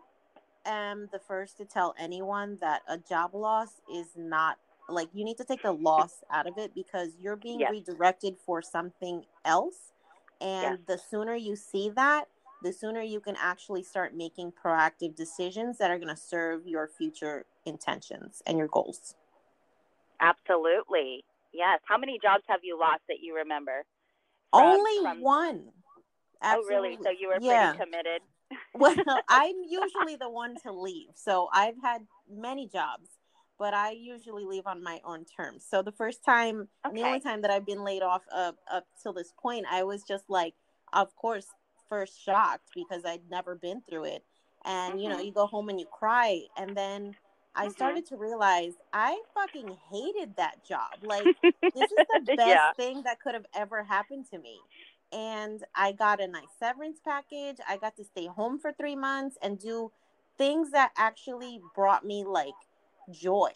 am 0.67 1.07
the 1.11 1.19
first 1.19 1.57
to 1.57 1.65
tell 1.65 1.95
anyone 1.97 2.57
that 2.61 2.81
a 2.87 2.97
job 2.97 3.33
loss 3.33 3.81
is 3.93 4.07
not 4.15 4.57
like 4.89 5.09
you 5.13 5.23
need 5.25 5.37
to 5.37 5.43
take 5.43 5.61
the 5.61 5.71
loss 5.71 6.23
out 6.31 6.47
of 6.47 6.57
it 6.57 6.73
because 6.73 7.09
you're 7.19 7.35
being 7.35 7.59
yes. 7.59 7.71
redirected 7.71 8.35
for 8.45 8.61
something 8.61 9.23
else. 9.45 9.91
And 10.39 10.77
yes. 10.77 10.79
the 10.87 10.97
sooner 10.97 11.35
you 11.35 11.55
see 11.55 11.89
that, 11.95 12.25
the 12.63 12.71
sooner 12.71 13.01
you 13.01 13.19
can 13.19 13.35
actually 13.39 13.83
start 13.83 14.15
making 14.15 14.53
proactive 14.63 15.15
decisions 15.15 15.77
that 15.77 15.91
are 15.91 15.97
going 15.97 16.13
to 16.13 16.21
serve 16.21 16.65
your 16.65 16.87
future 16.87 17.45
intentions 17.65 18.41
and 18.45 18.57
your 18.57 18.67
goals. 18.67 19.15
Absolutely. 20.19 21.23
Yes. 21.53 21.79
How 21.87 21.97
many 21.97 22.19
jobs 22.21 22.43
have 22.47 22.61
you 22.63 22.79
lost 22.79 23.01
that 23.09 23.17
you 23.21 23.35
remember? 23.35 23.85
From, 24.51 24.63
Only 24.63 25.03
from... 25.03 25.21
one. 25.21 25.63
Absolutely. 26.41 26.75
Oh, 26.75 26.81
really? 26.81 26.97
So 27.03 27.09
you 27.19 27.27
were 27.27 27.37
yeah. 27.41 27.73
pretty 27.73 27.91
committed 27.91 28.21
well, 28.73 28.95
I'm 29.27 29.55
usually 29.67 30.15
the 30.15 30.29
one 30.29 30.55
to 30.63 30.71
leave. 30.71 31.09
So 31.15 31.49
I've 31.53 31.75
had 31.81 32.01
many 32.29 32.67
jobs, 32.67 33.09
but 33.59 33.73
I 33.73 33.91
usually 33.91 34.45
leave 34.45 34.67
on 34.67 34.83
my 34.83 34.99
own 35.03 35.25
terms. 35.25 35.65
So 35.69 35.81
the 35.81 35.91
first 35.91 36.23
time, 36.23 36.67
okay. 36.85 36.95
the 36.95 37.07
only 37.07 37.19
time 37.19 37.41
that 37.41 37.51
I've 37.51 37.65
been 37.65 37.83
laid 37.83 38.01
off 38.01 38.23
up 38.33 38.57
up 38.71 38.85
till 39.01 39.13
this 39.13 39.33
point, 39.41 39.65
I 39.69 39.83
was 39.83 40.03
just 40.03 40.25
like, 40.29 40.53
of 40.93 41.15
course, 41.15 41.47
first 41.89 42.23
shocked 42.23 42.69
because 42.75 43.03
I'd 43.05 43.29
never 43.29 43.55
been 43.55 43.81
through 43.89 44.05
it. 44.05 44.23
And 44.65 44.93
mm-hmm. 44.93 44.99
you 44.99 45.09
know, 45.09 45.17
mm-hmm. 45.17 45.25
you 45.25 45.33
go 45.33 45.47
home 45.47 45.69
and 45.69 45.79
you 45.79 45.85
cry, 45.85 46.41
and 46.57 46.75
then 46.75 47.15
I 47.55 47.65
mm-hmm. 47.65 47.71
started 47.71 48.05
to 48.07 48.17
realize 48.17 48.73
I 48.93 49.21
fucking 49.33 49.75
hated 49.91 50.35
that 50.37 50.65
job. 50.67 50.91
Like 51.01 51.23
this 51.43 51.91
is 51.91 52.05
the 52.13 52.35
best 52.35 52.47
yeah. 52.47 52.73
thing 52.73 53.03
that 53.03 53.19
could 53.19 53.33
have 53.33 53.45
ever 53.55 53.83
happened 53.83 54.25
to 54.31 54.39
me 54.39 54.59
and 55.11 55.63
I 55.75 55.93
got 55.93 56.21
a 56.21 56.27
nice 56.27 56.43
severance 56.59 56.99
package. 57.03 57.57
I 57.67 57.77
got 57.77 57.95
to 57.97 58.03
stay 58.03 58.27
home 58.27 58.59
for 58.59 58.73
three 58.73 58.95
months 58.95 59.37
and 59.41 59.59
do 59.59 59.91
things 60.37 60.71
that 60.71 60.91
actually 60.97 61.61
brought 61.75 62.05
me 62.05 62.23
like 62.23 62.53
joy. 63.11 63.51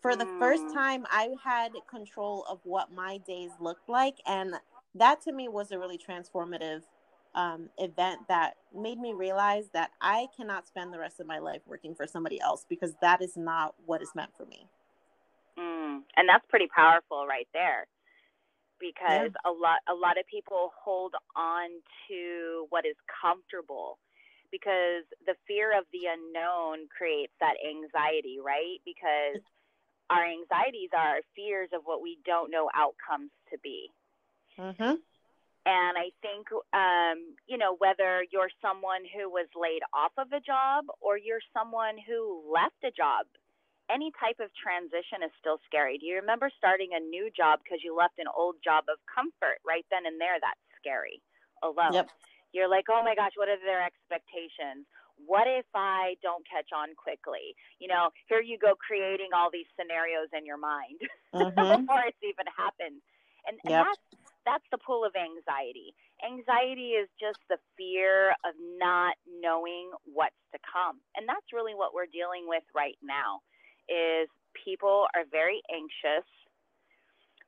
For 0.00 0.16
the 0.16 0.24
mm. 0.24 0.38
first 0.38 0.74
time, 0.74 1.06
I 1.10 1.30
had 1.44 1.72
control 1.88 2.44
of 2.48 2.58
what 2.64 2.92
my 2.92 3.18
days 3.18 3.50
looked 3.60 3.88
like. 3.88 4.16
And 4.26 4.54
that 4.94 5.20
to 5.22 5.32
me 5.32 5.48
was 5.48 5.70
a 5.70 5.78
really 5.78 5.98
transformative 5.98 6.82
um, 7.34 7.70
event 7.78 8.20
that 8.28 8.54
made 8.74 8.98
me 8.98 9.12
realize 9.12 9.66
that 9.72 9.90
I 10.00 10.26
cannot 10.36 10.66
spend 10.66 10.92
the 10.92 10.98
rest 10.98 11.20
of 11.20 11.26
my 11.26 11.38
life 11.38 11.62
working 11.66 11.94
for 11.94 12.06
somebody 12.06 12.40
else 12.40 12.66
because 12.68 12.94
that 13.00 13.22
is 13.22 13.36
not 13.36 13.74
what 13.86 14.02
is 14.02 14.10
meant 14.14 14.30
for 14.36 14.44
me. 14.44 14.66
Mm. 15.58 16.00
And 16.16 16.28
that's 16.28 16.44
pretty 16.48 16.68
powerful 16.74 17.26
right 17.26 17.48
there 17.54 17.86
because 18.80 19.30
yeah. 19.30 19.50
a 19.50 19.52
lot 19.52 19.78
a 19.88 19.94
lot 19.94 20.18
of 20.18 20.26
people 20.26 20.72
hold 20.82 21.14
on 21.36 21.70
to 22.08 22.66
what 22.70 22.84
is 22.84 22.96
comfortable 23.22 23.98
because 24.52 25.08
the 25.26 25.34
fear 25.48 25.72
of 25.76 25.84
the 25.92 26.06
unknown 26.06 26.86
creates 26.92 27.32
that 27.40 27.56
anxiety, 27.58 28.38
right? 28.38 28.78
Because 28.84 29.42
our 30.10 30.22
anxieties 30.22 30.92
are 30.92 31.18
our 31.18 31.24
fears 31.34 31.70
of 31.72 31.82
what 31.84 32.02
we 32.02 32.18
don't 32.24 32.52
know 32.52 32.68
outcomes 32.76 33.32
to 33.50 33.58
be. 33.64 33.90
Mm-hmm. 34.60 35.00
And 35.64 35.94
I 35.96 36.10
think, 36.20 36.52
um, 36.74 37.34
you 37.46 37.56
know, 37.56 37.74
whether 37.78 38.26
you're 38.30 38.52
someone 38.60 39.02
who 39.08 39.30
was 39.30 39.46
laid 39.56 39.80
off 39.94 40.12
of 40.18 40.30
a 40.32 40.40
job 40.40 40.84
or 41.00 41.16
you're 41.16 41.42
someone 41.56 41.96
who 42.06 42.42
left 42.52 42.82
a 42.84 42.90
job 42.90 43.26
any 43.90 44.12
type 44.16 44.40
of 44.40 44.48
transition 44.56 45.20
is 45.24 45.32
still 45.40 45.60
scary. 45.66 45.98
Do 45.98 46.06
you 46.06 46.16
remember 46.16 46.50
starting 46.56 46.96
a 46.96 47.00
new 47.00 47.30
job 47.34 47.60
because 47.62 47.84
you 47.84 47.96
left 47.96 48.18
an 48.18 48.30
old 48.30 48.56
job 48.64 48.88
of 48.88 48.96
comfort 49.04 49.60
right 49.66 49.84
then 49.90 50.06
and 50.06 50.20
there? 50.20 50.40
That's 50.40 50.60
scary 50.80 51.20
alone. 51.62 51.92
Yep. 51.92 52.10
You're 52.52 52.68
like, 52.68 52.86
oh 52.88 53.02
my 53.04 53.14
gosh, 53.14 53.32
what 53.36 53.48
are 53.48 53.60
their 53.64 53.84
expectations? 53.84 54.86
What 55.16 55.46
if 55.46 55.66
I 55.74 56.16
don't 56.22 56.44
catch 56.48 56.72
on 56.74 56.94
quickly? 56.96 57.54
You 57.78 57.88
know, 57.88 58.10
here 58.28 58.40
you 58.40 58.58
go 58.58 58.74
creating 58.74 59.30
all 59.34 59.48
these 59.52 59.68
scenarios 59.78 60.28
in 60.36 60.44
your 60.44 60.58
mind 60.58 61.00
mm-hmm. 61.34 61.52
before 61.52 62.02
it's 62.06 62.22
even 62.24 62.48
happened. 62.56 63.00
And, 63.46 63.58
and 63.64 63.86
that's 63.86 63.98
that's 64.44 64.66
the 64.70 64.78
pull 64.78 65.04
of 65.06 65.14
anxiety. 65.14 65.94
anxiety 66.18 66.98
is 66.98 67.08
just 67.18 67.38
the 67.48 67.58
fear 67.78 68.34
of 68.42 68.54
not 68.78 69.14
knowing 69.26 69.90
what's 70.02 70.38
to 70.50 70.58
come. 70.66 70.98
And 71.14 71.28
that's 71.28 71.54
really 71.54 71.74
what 71.74 71.94
we're 71.94 72.10
dealing 72.10 72.50
with 72.50 72.66
right 72.74 72.98
now 73.02 73.42
is 73.86 74.26
people 74.64 75.06
are 75.14 75.26
very 75.30 75.62
anxious. 75.70 76.26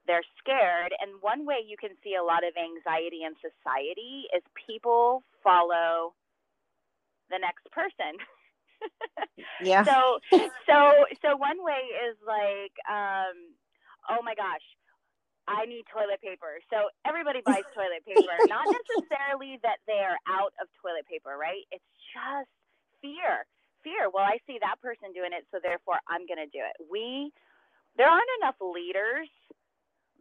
They're 0.07 0.25
scared. 0.39 0.93
And 1.01 1.21
one 1.21 1.47
way 1.47 1.65
you 1.67 1.77
can 1.77 1.91
see 2.03 2.15
a 2.15 2.23
lot 2.23 2.45
of 2.45 2.55
anxiety 2.57 3.25
in 3.25 3.33
society 3.41 4.29
is 4.35 4.43
people 4.55 5.23
follow 5.43 6.15
the 7.31 7.39
next 7.39 7.65
person. 7.73 8.21
yeah. 9.63 9.85
So 9.85 10.19
so 10.69 10.79
so 11.23 11.37
one 11.37 11.65
way 11.65 11.89
is 12.09 12.17
like 12.27 12.75
um 12.89 13.57
oh 14.11 14.21
my 14.23 14.35
gosh, 14.35 14.65
I 15.49 15.65
need 15.67 15.85
toilet 15.89 16.21
paper. 16.21 16.61
So 16.69 16.89
everybody 17.07 17.41
buys 17.47 17.65
toilet 17.73 18.05
paper. 18.05 18.35
Not 18.49 18.67
necessarily 18.69 19.59
that 19.63 19.81
they're 19.87 20.19
out 20.29 20.53
of 20.61 20.69
toilet 20.81 21.09
paper, 21.09 21.37
right? 21.37 21.65
It's 21.73 21.91
just 22.13 22.51
fear. 23.01 23.49
Fear. 23.85 24.09
Well, 24.13 24.25
I 24.25 24.41
see 24.49 24.57
that 24.61 24.81
person 24.81 25.13
doing 25.13 25.37
it, 25.37 25.45
so 25.53 25.61
therefore 25.61 26.01
I'm 26.09 26.25
going 26.25 26.41
to 26.41 26.49
do 26.49 26.61
it. 26.61 26.77
We 26.89 27.33
there 27.97 28.09
aren't 28.09 28.33
enough 28.41 28.57
leaders 28.61 29.29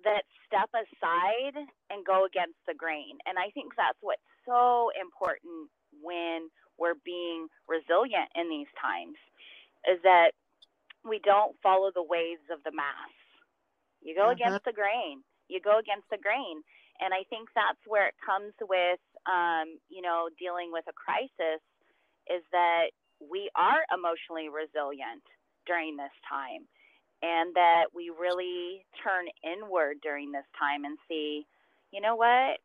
that 0.04 0.24
step 0.46 0.70
aside 0.74 1.58
and 1.90 2.06
go 2.06 2.26
against 2.26 2.60
the 2.68 2.76
grain. 2.76 3.18
And 3.26 3.38
I 3.38 3.50
think 3.52 3.74
that's 3.76 3.98
what's 4.02 4.24
so 4.46 4.92
important 5.00 5.70
when 6.02 6.50
we're 6.78 7.00
being 7.06 7.48
resilient 7.68 8.30
in 8.36 8.50
these 8.50 8.70
times 8.80 9.18
is 9.88 10.00
that 10.04 10.32
we 11.04 11.20
don't 11.24 11.56
follow 11.62 11.92
the 11.94 12.04
waves 12.04 12.48
of 12.52 12.64
the 12.64 12.72
mass. 12.72 13.14
You 14.02 14.16
go 14.16 14.32
mm-hmm. 14.32 14.40
against 14.40 14.66
the 14.66 14.76
grain. 14.76 15.24
You 15.48 15.60
go 15.60 15.80
against 15.80 16.08
the 16.10 16.22
grain. 16.22 16.64
And 17.02 17.14
I 17.14 17.28
think 17.30 17.50
that's 17.56 17.82
where 17.88 18.08
it 18.08 18.16
comes 18.24 18.54
with, 18.62 19.02
um, 19.28 19.80
you 19.90 20.02
know, 20.02 20.30
dealing 20.40 20.72
with 20.72 20.86
a 20.88 20.96
crisis 20.96 21.60
is 22.32 22.44
that 22.52 22.96
we 23.20 23.50
are 23.56 23.84
emotionally 23.92 24.48
resilient 24.48 25.24
during 25.68 25.96
this 25.96 26.14
time 26.28 26.68
and 27.24 27.56
that 27.56 27.96
we 27.96 28.12
really 28.12 28.84
turn 29.00 29.32
inward 29.48 29.98
during 30.04 30.32
this 30.32 30.46
time 30.60 30.84
and 30.84 30.98
see, 31.08 31.48
you 31.92 32.02
know 32.02 32.16
what? 32.16 32.60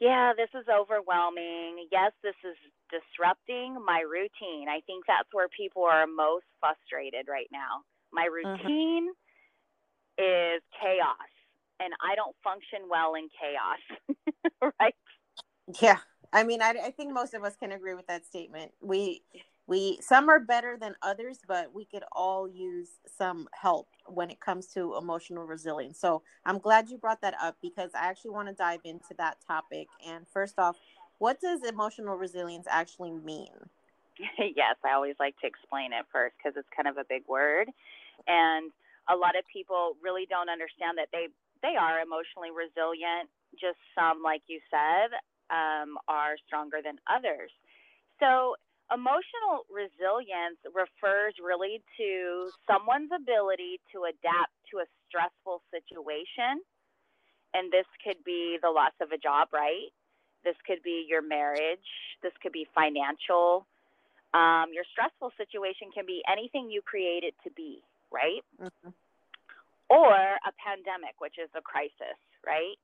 Yeah, 0.00 0.32
this 0.36 0.50
is 0.58 0.66
overwhelming. 0.66 1.86
Yes, 1.92 2.10
this 2.24 2.34
is 2.42 2.56
disrupting 2.90 3.78
my 3.86 4.00
routine. 4.00 4.66
I 4.68 4.80
think 4.84 5.06
that's 5.06 5.28
where 5.32 5.48
people 5.48 5.84
are 5.84 6.06
most 6.08 6.46
frustrated 6.58 7.28
right 7.28 7.48
now. 7.52 7.86
My 8.12 8.26
mm-hmm. 8.26 8.50
routine 8.50 9.12
mm-hmm. 10.18 10.56
is 10.56 10.62
chaos, 10.82 11.30
and 11.78 11.92
I 12.02 12.16
don't 12.16 12.34
function 12.42 12.90
well 12.90 13.14
in 13.14 13.28
chaos, 13.30 14.72
right? 14.80 14.94
Yeah. 15.80 15.98
I 16.32 16.44
mean, 16.44 16.62
I, 16.62 16.74
I 16.84 16.90
think 16.90 17.12
most 17.12 17.34
of 17.34 17.44
us 17.44 17.56
can 17.56 17.72
agree 17.72 17.94
with 17.94 18.06
that 18.06 18.24
statement. 18.24 18.72
We 18.80 19.22
we 19.70 19.98
some 20.02 20.28
are 20.28 20.40
better 20.40 20.76
than 20.78 20.96
others 21.00 21.38
but 21.46 21.72
we 21.72 21.84
could 21.84 22.02
all 22.12 22.48
use 22.48 22.98
some 23.06 23.48
help 23.52 23.86
when 24.06 24.28
it 24.28 24.40
comes 24.40 24.66
to 24.66 24.96
emotional 24.96 25.44
resilience. 25.44 25.98
So 25.98 26.22
i'm 26.44 26.58
glad 26.58 26.90
you 26.90 26.98
brought 26.98 27.22
that 27.22 27.34
up 27.40 27.56
because 27.62 27.92
i 27.94 28.04
actually 28.06 28.32
want 28.32 28.48
to 28.48 28.54
dive 28.54 28.80
into 28.84 29.14
that 29.16 29.38
topic. 29.46 29.86
And 30.06 30.26
first 30.28 30.58
off 30.58 30.76
what 31.18 31.40
does 31.40 31.62
emotional 31.62 32.16
resilience 32.16 32.66
actually 32.68 33.12
mean? 33.12 33.54
Yes 34.38 34.76
i 34.84 34.92
always 34.92 35.14
like 35.20 35.38
to 35.40 35.46
explain 35.46 35.92
it 35.92 36.04
first 36.12 36.34
because 36.36 36.58
it's 36.58 36.68
kind 36.76 36.88
of 36.88 36.98
a 36.98 37.08
big 37.08 37.22
word. 37.28 37.70
And 38.26 38.72
a 39.08 39.16
lot 39.16 39.38
of 39.38 39.44
people 39.50 39.96
really 40.02 40.26
don't 40.28 40.50
understand 40.50 40.98
that 40.98 41.08
they 41.12 41.28
they 41.62 41.76
are 41.78 42.00
emotionally 42.00 42.50
resilient 42.50 43.30
just 43.54 43.78
some 43.94 44.22
like 44.22 44.42
you 44.48 44.60
said 44.70 45.14
um, 45.50 45.98
are 46.08 46.34
stronger 46.46 46.78
than 46.82 46.96
others. 47.10 47.50
So 48.20 48.54
Emotional 48.90 49.62
resilience 49.70 50.58
refers 50.74 51.34
really 51.38 51.78
to 51.96 52.50
someone's 52.66 53.10
ability 53.14 53.78
to 53.94 54.10
adapt 54.10 54.50
to 54.66 54.82
a 54.82 54.86
stressful 55.06 55.62
situation. 55.70 56.58
And 57.54 57.70
this 57.70 57.86
could 58.02 58.18
be 58.26 58.58
the 58.62 58.70
loss 58.70 58.94
of 59.00 59.12
a 59.12 59.18
job, 59.18 59.54
right? 59.54 59.94
This 60.42 60.58
could 60.66 60.82
be 60.82 61.06
your 61.06 61.22
marriage. 61.22 61.86
This 62.22 62.32
could 62.42 62.50
be 62.50 62.66
financial. 62.74 63.66
Um, 64.34 64.74
your 64.74 64.84
stressful 64.90 65.30
situation 65.38 65.94
can 65.94 66.06
be 66.06 66.22
anything 66.26 66.70
you 66.70 66.82
create 66.82 67.22
it 67.22 67.34
to 67.44 67.50
be, 67.54 67.82
right? 68.10 68.42
Mm-hmm. 68.58 68.90
Or 69.90 70.14
a 70.14 70.52
pandemic, 70.58 71.18
which 71.18 71.38
is 71.38 71.50
a 71.54 71.62
crisis, 71.62 72.18
right? 72.46 72.74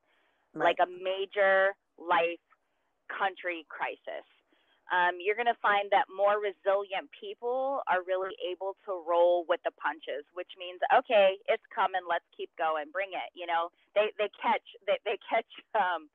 right? 0.55 0.71
Like 0.71 0.79
a 0.79 0.91
major 0.91 1.75
life 1.99 2.43
country 3.11 3.67
crisis 3.71 4.27
um, 4.93 5.19
you're 5.19 5.35
going 5.35 5.51
to 5.51 5.59
find 5.59 5.91
that 5.91 6.07
more 6.07 6.39
resilient 6.39 7.11
people 7.11 7.83
are 7.91 8.07
really 8.07 8.35
able 8.47 8.79
to 8.87 9.03
roll 9.03 9.43
with 9.51 9.59
the 9.67 9.75
punches, 9.75 10.23
which 10.39 10.55
means 10.55 10.79
okay, 10.95 11.39
it's 11.51 11.65
coming, 11.75 12.07
let's 12.07 12.27
keep 12.37 12.51
going, 12.55 12.95
bring 12.95 13.11
it. 13.11 13.31
You 13.35 13.51
know, 13.51 13.75
they 13.99 14.15
they 14.15 14.31
catch 14.39 14.63
they 14.87 14.99
they 15.03 15.19
catch 15.27 15.51
um, 15.75 16.07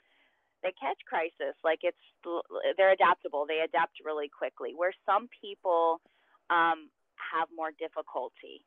they 0.63 0.71
catch 0.79 0.99
crisis 1.03 1.57
like 1.67 1.84
it's 1.84 1.99
they're 2.77 2.95
adaptable. 2.95 3.43
They 3.43 3.60
adapt 3.60 3.99
really 4.05 4.31
quickly. 4.31 4.71
Where 4.71 4.95
some 5.03 5.27
people 5.41 5.99
um, 6.49 6.88
have 7.17 7.47
more 7.55 7.71
difficulty. 7.75 8.63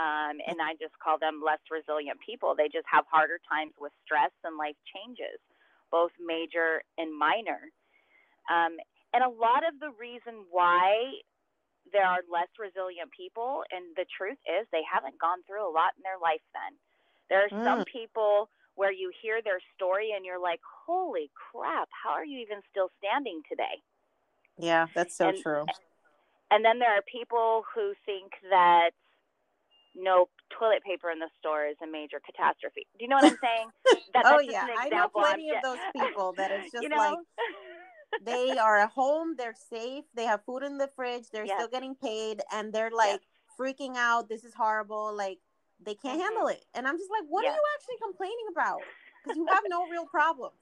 Um, 0.00 0.40
and 0.48 0.56
I 0.58 0.72
just 0.80 0.96
call 0.98 1.18
them 1.20 1.42
less 1.44 1.60
resilient 1.70 2.18
people. 2.24 2.54
They 2.56 2.66
just 2.72 2.88
have 2.90 3.04
harder 3.12 3.38
times 3.44 3.76
with 3.78 3.92
stress 4.04 4.32
and 4.42 4.56
life 4.56 4.76
changes, 4.88 5.38
both 5.92 6.10
major 6.18 6.82
and 6.96 7.12
minor. 7.12 7.68
Um, 8.50 8.80
and 9.12 9.22
a 9.22 9.28
lot 9.28 9.66
of 9.66 9.78
the 9.80 9.92
reason 10.00 10.48
why 10.50 11.20
there 11.92 12.06
are 12.06 12.24
less 12.30 12.48
resilient 12.58 13.10
people, 13.12 13.64
and 13.70 13.84
the 13.96 14.06
truth 14.08 14.38
is 14.48 14.66
they 14.72 14.84
haven't 14.86 15.20
gone 15.20 15.44
through 15.46 15.62
a 15.62 15.72
lot 15.72 15.92
in 15.96 16.02
their 16.02 16.20
life 16.20 16.44
then. 16.56 16.72
There 17.28 17.44
are 17.44 17.52
mm. 17.52 17.64
some 17.64 17.84
people 17.84 18.48
where 18.74 18.92
you 18.92 19.12
hear 19.20 19.42
their 19.42 19.60
story 19.76 20.12
and 20.16 20.24
you're 20.24 20.40
like, 20.40 20.60
holy 20.86 21.30
crap, 21.34 21.88
how 21.92 22.10
are 22.10 22.24
you 22.24 22.40
even 22.40 22.60
still 22.70 22.88
standing 22.98 23.42
today? 23.48 23.82
Yeah, 24.58 24.86
that's 24.94 25.16
so 25.16 25.28
and, 25.28 25.38
true. 25.38 25.64
And 26.50 26.64
then 26.64 26.78
there 26.78 26.96
are 26.96 27.02
people 27.10 27.64
who 27.74 27.92
think 28.06 28.32
that 28.50 28.90
no 29.94 30.28
toilet 30.58 30.82
paper 30.84 31.10
in 31.10 31.18
the 31.18 31.28
store 31.38 31.66
is 31.66 31.76
a 31.82 31.86
major 31.86 32.20
catastrophe. 32.24 32.86
Do 32.98 33.04
you 33.04 33.08
know 33.08 33.16
what 33.16 33.24
I'm 33.24 33.38
saying? 33.42 33.68
That, 34.12 34.24
oh 34.26 34.40
yeah, 34.40 34.66
I 34.78 34.90
know 34.90 35.08
plenty 35.08 35.48
of 35.56 35.62
those 35.62 35.78
people 35.96 36.34
that 36.36 36.50
it's 36.50 36.70
just 36.72 36.82
you 36.82 36.90
know? 36.90 36.96
like 36.98 37.18
they 38.20 38.56
are 38.58 38.78
at 38.78 38.90
home, 38.90 39.34
they're 39.36 39.54
safe, 39.54 40.04
they 40.14 40.24
have 40.24 40.44
food 40.44 40.62
in 40.62 40.78
the 40.78 40.88
fridge, 40.94 41.24
they're 41.32 41.46
yes. 41.46 41.56
still 41.58 41.68
getting 41.68 41.94
paid, 41.94 42.42
and 42.52 42.72
they're 42.72 42.90
like 42.90 43.20
yes. 43.20 43.56
freaking 43.58 43.96
out. 43.96 44.28
This 44.28 44.44
is 44.44 44.54
horrible. 44.54 45.14
Like 45.16 45.38
they 45.84 45.94
can't 45.94 46.18
mm-hmm. 46.18 46.22
handle 46.22 46.46
it. 46.48 46.64
And 46.74 46.86
I'm 46.86 46.98
just 46.98 47.10
like, 47.10 47.28
what 47.28 47.44
yes. 47.44 47.52
are 47.52 47.56
you 47.56 47.62
actually 47.74 47.98
complaining 48.02 48.48
about? 48.52 48.80
Because 49.22 49.36
you 49.36 49.46
have 49.46 49.64
no 49.68 49.86
real 49.88 50.06
problems. 50.06 50.56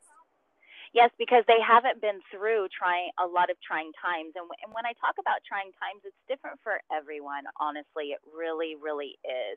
Yes, 0.93 1.11
because 1.19 1.45
they 1.47 1.63
haven't 1.63 2.03
been 2.03 2.19
through 2.35 2.67
trying 2.75 3.15
a 3.15 3.27
lot 3.27 3.47
of 3.47 3.55
trying 3.63 3.95
times, 4.03 4.35
and, 4.35 4.43
w- 4.51 4.59
and 4.59 4.75
when 4.75 4.83
I 4.83 4.91
talk 4.99 5.23
about 5.23 5.39
trying 5.47 5.71
times, 5.79 6.03
it's 6.03 6.19
different 6.27 6.59
for 6.67 6.83
everyone. 6.91 7.47
Honestly, 7.63 8.11
it 8.11 8.19
really, 8.27 8.75
really 8.75 9.15
is. 9.23 9.55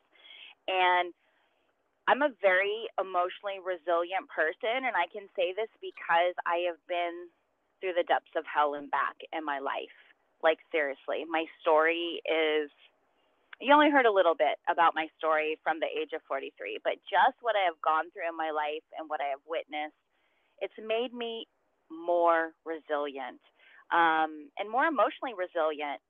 And 0.70 1.10
I'm 2.06 2.22
a 2.22 2.30
very 2.38 2.86
emotionally 3.02 3.58
resilient 3.66 4.30
person, 4.30 4.86
and 4.86 4.94
I 4.94 5.10
can 5.10 5.26
say 5.34 5.58
this 5.58 5.74
because 5.82 6.38
I 6.46 6.70
have 6.70 6.78
been 6.86 7.34
through 7.84 8.00
the 8.00 8.08
depths 8.08 8.32
of 8.39 8.48
hell 8.48 8.80
and 8.80 8.88
back 8.88 9.19
in 9.36 9.43
my 9.43 9.60
life. 9.60 9.91
Like, 10.39 10.63
seriously, 10.72 11.28
my 11.28 11.43
story 11.60 12.24
is 12.24 12.72
you 13.60 13.76
only 13.76 13.91
heard 13.91 14.08
a 14.08 14.12
little 14.12 14.36
bit 14.36 14.56
about 14.72 14.96
my 14.96 15.12
story 15.19 15.60
from 15.63 15.84
the 15.84 15.91
age 15.91 16.15
of 16.15 16.24
43, 16.28 16.80
but 16.84 16.96
just 17.12 17.36
what 17.43 17.60
I 17.60 17.67
have 17.67 17.80
gone 17.84 18.08
through 18.15 18.28
in 18.28 18.36
my 18.39 18.56
life 18.56 18.84
and 18.96 19.12
what 19.12 19.19
I 19.19 19.36
have 19.36 19.43
witnessed, 19.43 20.00
it's 20.63 20.76
made 20.80 21.12
me 21.12 21.48
more 21.91 22.56
resilient 22.63 23.43
um, 23.93 24.50
and 24.58 24.65
more 24.72 24.89
emotionally 24.89 25.38
resilient, 25.38 26.02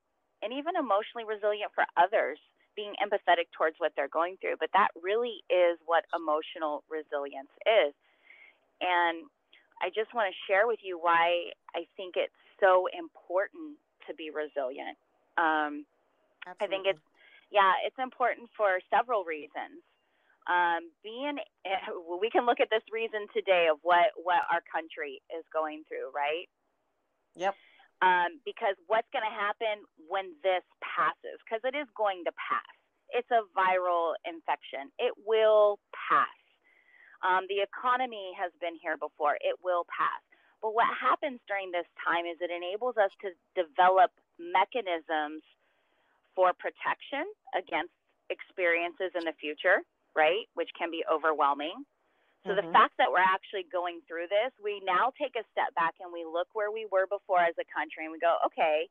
and 0.42 0.54
even 0.54 0.80
emotionally 0.80 1.28
resilient 1.28 1.72
for 1.76 1.84
others, 2.00 2.40
being 2.76 2.96
empathetic 3.04 3.52
towards 3.54 3.76
what 3.78 3.92
they're 3.96 4.12
going 4.12 4.38
through. 4.40 4.56
But 4.60 4.72
that 4.74 4.90
really 4.98 5.44
is 5.52 5.78
what 5.86 6.08
emotional 6.16 6.84
resilience 6.88 7.52
is. 7.68 7.94
And 8.82 9.28
I 9.84 9.92
just 9.92 10.16
want 10.16 10.32
to 10.32 10.44
share 10.48 10.66
with 10.66 10.80
you 10.82 10.98
why 10.98 11.52
I 11.76 11.88
think 11.98 12.16
it's 12.16 12.34
so 12.60 12.88
important 12.92 13.78
to 14.08 14.14
be 14.14 14.30
resilient. 14.30 14.98
Um, 15.38 15.86
I 16.46 16.68
think 16.68 16.86
it's, 16.86 17.00
yeah, 17.52 17.74
it's 17.86 17.98
important 17.98 18.50
for 18.56 18.80
several 18.90 19.24
reasons. 19.24 19.82
Um, 20.44 20.92
being, 21.04 21.40
we 22.20 22.30
can 22.30 22.46
look 22.46 22.60
at 22.60 22.70
this 22.70 22.84
reason 22.92 23.32
today 23.32 23.72
of 23.72 23.80
what 23.82 24.12
what 24.20 24.44
our 24.52 24.60
country 24.68 25.24
is 25.32 25.48
going 25.56 25.88
through, 25.88 26.12
right? 26.12 26.52
Yep. 27.40 27.56
Um, 28.04 28.44
because 28.44 28.76
what's 28.92 29.08
going 29.16 29.24
to 29.24 29.32
happen 29.32 29.88
when 30.12 30.36
this 30.44 30.68
passes? 30.84 31.40
Because 31.48 31.64
it 31.64 31.72
is 31.72 31.88
going 31.96 32.28
to 32.28 32.34
pass. 32.36 32.76
It's 33.16 33.32
a 33.32 33.48
viral 33.56 34.20
infection. 34.28 34.92
It 35.00 35.16
will 35.24 35.80
pass. 35.96 36.28
Um, 37.24 37.48
the 37.48 37.64
economy 37.64 38.36
has 38.36 38.52
been 38.60 38.76
here 38.76 39.00
before, 39.00 39.40
it 39.40 39.56
will 39.64 39.88
pass. 39.88 40.20
But 40.64 40.72
what 40.72 40.88
happens 40.96 41.44
during 41.44 41.76
this 41.76 41.86
time 42.00 42.24
is 42.24 42.40
it 42.40 42.48
enables 42.48 42.96
us 42.96 43.12
to 43.20 43.36
develop 43.52 44.16
mechanisms 44.40 45.44
for 46.40 46.56
protection 46.56 47.28
against 47.52 47.92
experiences 48.32 49.12
in 49.12 49.28
the 49.28 49.36
future, 49.36 49.84
right? 50.16 50.48
Which 50.56 50.72
can 50.80 50.88
be 50.88 51.04
overwhelming. 51.04 51.84
So 52.48 52.56
mm-hmm. 52.56 52.64
the 52.64 52.72
fact 52.72 52.96
that 52.96 53.12
we're 53.12 53.28
actually 53.28 53.68
going 53.68 54.00
through 54.08 54.32
this, 54.32 54.56
we 54.64 54.80
now 54.88 55.12
take 55.20 55.36
a 55.36 55.44
step 55.52 55.76
back 55.76 56.00
and 56.00 56.16
we 56.16 56.24
look 56.24 56.48
where 56.56 56.72
we 56.72 56.88
were 56.88 57.12
before 57.12 57.44
as 57.44 57.60
a 57.60 57.68
country 57.68 58.08
and 58.08 58.16
we 58.16 58.24
go, 58.24 58.40
okay, 58.48 58.88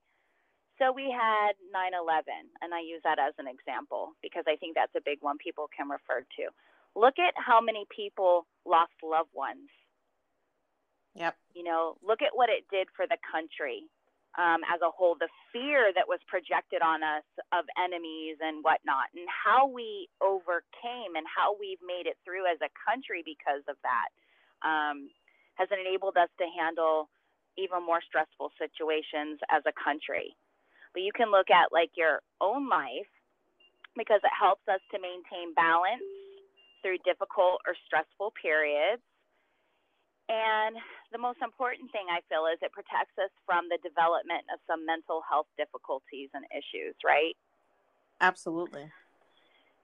so 0.77 0.93
we 0.93 1.09
had 1.09 1.57
9 1.73 1.73
11, 1.73 2.33
and 2.61 2.73
I 2.73 2.81
use 2.81 3.01
that 3.05 3.21
as 3.21 3.33
an 3.41 3.49
example 3.49 4.13
because 4.21 4.45
I 4.49 4.57
think 4.57 4.77
that's 4.77 4.93
a 4.97 5.05
big 5.05 5.21
one 5.25 5.37
people 5.37 5.69
can 5.73 5.89
refer 5.89 6.25
to. 6.37 6.45
Look 6.97 7.17
at 7.17 7.33
how 7.37 7.61
many 7.61 7.85
people 7.93 8.45
lost 8.65 8.97
loved 9.05 9.33
ones. 9.33 9.69
Yep. 11.14 11.37
You 11.55 11.64
know, 11.64 11.96
look 12.03 12.22
at 12.22 12.33
what 12.33 12.48
it 12.48 12.64
did 12.70 12.88
for 12.96 13.07
the 13.07 13.18
country 13.31 13.85
um, 14.40 14.64
as 14.64 14.81
a 14.81 14.88
whole, 14.88 15.12
the 15.20 15.29
fear 15.53 15.92
that 15.92 16.09
was 16.09 16.20
projected 16.25 16.81
on 16.81 17.05
us 17.05 17.27
of 17.53 17.68
enemies 17.77 18.40
and 18.40 18.64
whatnot, 18.64 19.12
and 19.12 19.29
how 19.29 19.68
we 19.68 20.09
overcame 20.25 21.20
and 21.20 21.29
how 21.29 21.53
we've 21.53 21.83
made 21.85 22.09
it 22.09 22.16
through 22.25 22.48
as 22.48 22.57
a 22.64 22.72
country 22.81 23.20
because 23.20 23.61
of 23.68 23.77
that 23.85 24.09
um, 24.64 25.12
has 25.61 25.68
enabled 25.68 26.16
us 26.16 26.33
to 26.40 26.48
handle 26.48 27.12
even 27.61 27.85
more 27.85 28.01
stressful 28.01 28.48
situations 28.57 29.37
as 29.53 29.61
a 29.68 29.77
country. 29.77 30.33
But 30.96 31.05
you 31.05 31.12
can 31.12 31.29
look 31.29 31.53
at 31.53 31.68
like 31.68 31.92
your 32.01 32.25
own 32.40 32.72
life 32.72 33.12
because 33.92 34.25
it 34.25 34.33
helps 34.33 34.64
us 34.64 34.81
to 34.92 34.96
maintain 34.96 35.53
balance 35.53 36.09
through 36.81 37.05
difficult 37.05 37.61
or 37.68 37.77
stressful 37.85 38.33
periods 38.40 39.05
and 40.33 40.77
the 41.12 41.20
most 41.20 41.38
important 41.44 41.92
thing 41.92 42.09
I 42.09 42.25
feel 42.27 42.48
is 42.48 42.59
it 42.64 42.72
protects 42.72 43.14
us 43.20 43.31
from 43.44 43.68
the 43.68 43.77
development 43.85 44.48
of 44.48 44.59
some 44.66 44.88
mental 44.88 45.20
health 45.29 45.46
difficulties 45.61 46.33
and 46.33 46.48
issues, 46.48 46.96
right? 47.05 47.37
Absolutely. 48.20 48.88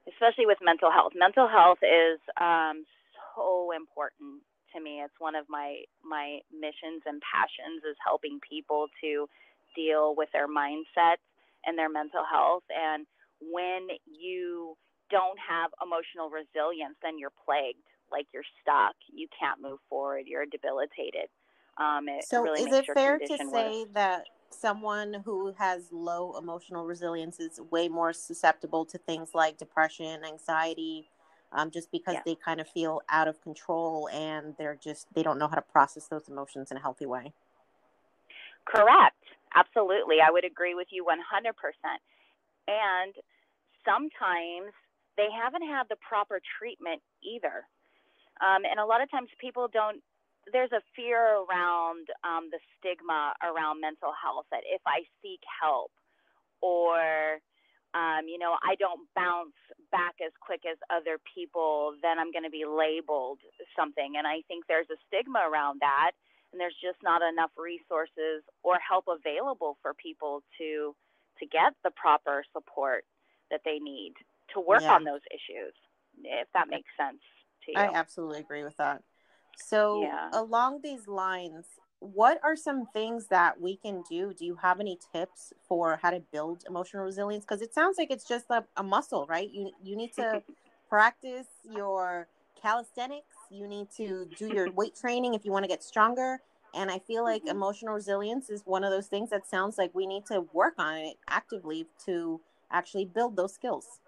Especially 0.09 0.49
with 0.49 0.59
mental 0.65 0.91
health. 0.91 1.13
Mental 1.15 1.47
health 1.47 1.85
is 1.85 2.17
um, 2.41 2.89
so 3.37 3.77
important 3.77 4.41
to 4.73 4.81
me. 4.81 5.05
It's 5.05 5.15
one 5.21 5.37
of 5.37 5.45
my 5.53 5.85
my 6.01 6.41
missions 6.49 7.05
and 7.05 7.21
passions 7.21 7.85
is 7.85 7.97
helping 8.01 8.41
people 8.41 8.89
to 9.05 9.29
deal 9.77 10.17
with 10.17 10.33
their 10.33 10.49
mindsets 10.49 11.25
and 11.69 11.77
their 11.77 11.93
mental 11.93 12.25
health. 12.25 12.65
And 12.73 13.05
when 13.41 13.93
you 14.09 14.77
don't 15.11 15.39
have 15.39 15.71
emotional 15.85 16.33
resilience, 16.33 16.97
then 17.05 17.21
you're 17.21 17.37
plagued 17.45 17.85
like 18.11 18.27
you're 18.33 18.45
stuck, 18.63 18.95
you 19.13 19.29
can't 19.39 19.61
move 19.61 19.79
forward, 19.89 20.25
you're 20.27 20.47
debilitated. 20.47 21.29
Um, 21.79 22.09
it 22.09 22.25
so, 22.25 22.43
really 22.43 22.63
is 22.63 22.73
it 22.73 22.87
fair 22.93 23.19
to 23.19 23.37
say 23.37 23.81
worse. 23.81 23.89
that 23.95 24.25
someone 24.51 25.23
who 25.25 25.53
has 25.59 25.93
low 25.93 26.37
emotional 26.39 26.85
resilience 26.85 27.39
is 27.39 27.61
way 27.71 27.89
more 27.89 28.13
susceptible 28.13 28.85
to 28.87 28.99
things 28.99 29.31
like 29.35 29.59
depression, 29.59 30.25
anxiety, 30.25 31.09
um, 31.53 31.71
just 31.71 31.91
because 31.93 32.15
yeah. 32.15 32.23
they 32.27 32.35
kind 32.35 32.61
of 32.61 32.69
feel 32.69 33.01
out 33.09 33.29
of 33.29 33.41
control 33.43 34.09
and 34.13 34.55
they're 34.59 34.79
just 34.83 35.07
they 35.15 35.23
don't 35.23 35.39
know 35.39 35.49
how 35.49 35.55
to 35.55 35.63
process 35.63 36.07
those 36.07 36.29
emotions 36.29 36.71
in 36.71 36.77
a 36.77 36.81
healthy 36.81 37.07
way? 37.07 37.33
Correct. 38.65 39.17
Absolutely. 39.55 40.17
I 40.21 40.31
would 40.31 40.45
agree 40.45 40.75
with 40.75 40.89
you 40.91 41.05
100%. 41.05 41.53
And 42.69 43.15
sometimes 43.85 44.73
they 45.17 45.29
haven't 45.33 45.67
had 45.67 45.85
the 45.89 45.97
proper 45.97 46.41
treatment 46.59 47.01
either. 47.23 47.65
Um, 48.41 48.63
and 48.65 48.79
a 48.79 48.87
lot 48.87 49.03
of 49.03 49.11
times 49.11 49.29
people 49.41 49.69
don't, 49.73 50.01
there's 50.53 50.73
a 50.73 50.83
fear 50.95 51.43
around 51.45 52.09
um, 52.25 52.49
the 52.51 52.59
stigma 52.79 53.35
around 53.43 53.81
mental 53.81 54.15
health 54.15 54.47
that 54.51 54.63
if 54.65 54.81
I 54.87 55.05
seek 55.21 55.43
help 55.45 55.93
or, 56.63 57.43
um, 57.93 58.25
you 58.31 58.39
know, 58.39 58.57
I 58.63 58.75
don't 58.79 59.05
bounce 59.15 59.59
back 59.91 60.17
as 60.25 60.33
quick 60.41 60.63
as 60.65 60.79
other 60.89 61.19
people, 61.35 61.95
then 62.01 62.19
I'm 62.19 62.33
going 62.33 62.47
to 62.47 62.55
be 62.55 62.65
labeled 62.65 63.41
something. 63.77 64.17
And 64.17 64.27
I 64.27 64.41
think 64.49 64.65
there's 64.69 64.89
a 64.89 65.01
stigma 65.09 65.45
around 65.45 65.81
that. 65.81 66.13
And 66.53 66.57
there's 66.57 66.77
just 66.81 66.97
not 67.05 67.21
enough 67.21 67.53
resources 67.61 68.41
or 68.65 68.81
help 68.81 69.05
available 69.05 69.77
for 69.83 69.93
people 69.93 70.41
to 70.57 70.97
to 71.39 71.47
get 71.47 71.77
the 71.85 71.93
proper 71.95 72.43
support 72.57 73.05
that 73.53 73.61
they 73.65 73.79
need 73.79 74.15
to 74.55 74.59
work 74.59 74.83
yeah. 74.83 74.97
on 74.97 75.05
those 75.05 75.21
issues, 75.31 75.77
if 76.25 76.49
that 76.55 76.67
makes 76.67 76.89
sense 76.99 77.21
to 77.69 77.73
you. 77.73 77.79
I 77.79 77.93
absolutely 77.95 78.41
agree 78.41 78.65
with 78.65 78.77
that. 78.77 79.03
So, 79.57 80.03
yeah. 80.03 80.31
along 80.33 80.81
these 80.83 81.09
lines, 81.09 81.67
what 82.01 82.39
are 82.45 82.57
some 82.57 82.87
things 82.93 83.27
that 83.29 83.61
we 83.61 83.77
can 83.77 84.03
do? 84.09 84.33
Do 84.33 84.45
you 84.45 84.57
have 84.57 84.79
any 84.81 84.99
tips 85.13 85.53
for 85.67 85.99
how 86.01 86.11
to 86.11 86.21
build 86.33 86.63
emotional 86.69 87.05
resilience? 87.05 87.45
Because 87.45 87.63
it 87.63 87.75
sounds 87.75 87.99
like 87.99 88.11
it's 88.11 88.27
just 88.27 88.47
a, 88.51 88.65
a 88.77 88.83
muscle, 88.83 89.27
right? 89.29 89.51
You 89.53 89.73
you 89.83 89.97
need 89.97 90.13
to 90.15 90.43
practice 90.89 91.49
your 91.65 92.29
calisthenics. 92.61 93.35
You 93.51 93.67
need 93.67 93.89
to 93.97 94.29
do 94.37 94.53
your 94.55 94.71
weight 94.77 94.95
training 94.95 95.35
if 95.35 95.45
you 95.45 95.53
want 95.53 95.65
to 95.65 95.69
get 95.69 95.83
stronger. 95.83 96.41
And 96.75 96.91
I 96.91 96.99
feel 96.99 97.25
like 97.25 97.43
mm-hmm. 97.43 97.57
emotional 97.57 97.95
resilience 97.95 98.51
is 98.51 98.63
one 98.65 98.85
of 98.85 98.91
those 98.91 99.07
things 99.07 99.31
that 99.31 99.49
sounds 99.49 99.79
like 99.79 99.95
we 99.95 100.07
need 100.07 100.27
to 100.27 100.43
work 100.53 100.75
on 100.79 100.99
it 100.99 101.17
actively 101.29 101.87
to 102.07 102.41
actually 102.71 103.07
build 103.07 103.37
those 103.37 103.55
skills. 103.55 104.01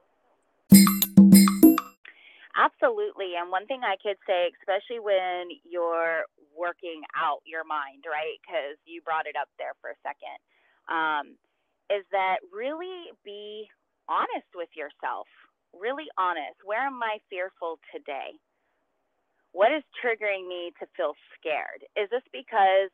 Absolutely. 2.57 3.39
And 3.39 3.51
one 3.51 3.67
thing 3.67 3.83
I 3.87 3.97
could 4.03 4.19
say, 4.27 4.51
especially 4.59 4.99
when 4.99 5.55
you're 5.63 6.27
working 6.57 7.03
out 7.15 7.41
your 7.47 7.65
mind, 7.65 8.05
right? 8.11 8.39
Because 8.43 8.77
you 8.85 9.03
brought 9.03 9.27
it 9.31 9.39
up 9.39 9.49
there 9.59 9.75
for 9.81 9.91
a 9.95 9.99
second, 10.03 10.39
um, 10.91 11.39
is 11.91 12.03
that 12.11 12.43
really 12.51 13.15
be 13.25 13.69
honest 14.09 14.51
with 14.55 14.71
yourself. 14.75 15.27
Really 15.71 16.11
honest. 16.19 16.59
Where 16.67 16.83
am 16.83 16.99
I 17.03 17.23
fearful 17.31 17.79
today? 17.95 18.35
What 19.53 19.73
is 19.73 19.83
triggering 20.03 20.47
me 20.49 20.73
to 20.81 20.87
feel 20.97 21.15
scared? 21.39 21.83
Is 21.97 22.11
this 22.11 22.23
because 22.33 22.91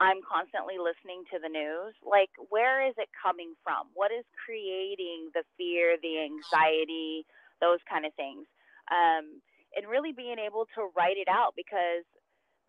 I'm 0.00 0.20
constantly 0.26 0.78
listening 0.78 1.22
to 1.32 1.38
the 1.38 1.48
news? 1.48 1.94
Like, 2.02 2.30
where 2.50 2.86
is 2.86 2.94
it 2.98 3.08
coming 3.14 3.54
from? 3.62 3.88
What 3.94 4.10
is 4.10 4.24
creating 4.44 5.30
the 5.34 5.44
fear, 5.56 5.96
the 6.02 6.22
anxiety, 6.26 7.26
those 7.60 7.78
kind 7.88 8.06
of 8.06 8.14
things? 8.14 8.46
Um, 8.90 9.40
and 9.76 9.88
really 9.88 10.12
being 10.12 10.36
able 10.38 10.66
to 10.74 10.90
write 10.96 11.16
it 11.16 11.28
out 11.28 11.54
because 11.56 12.04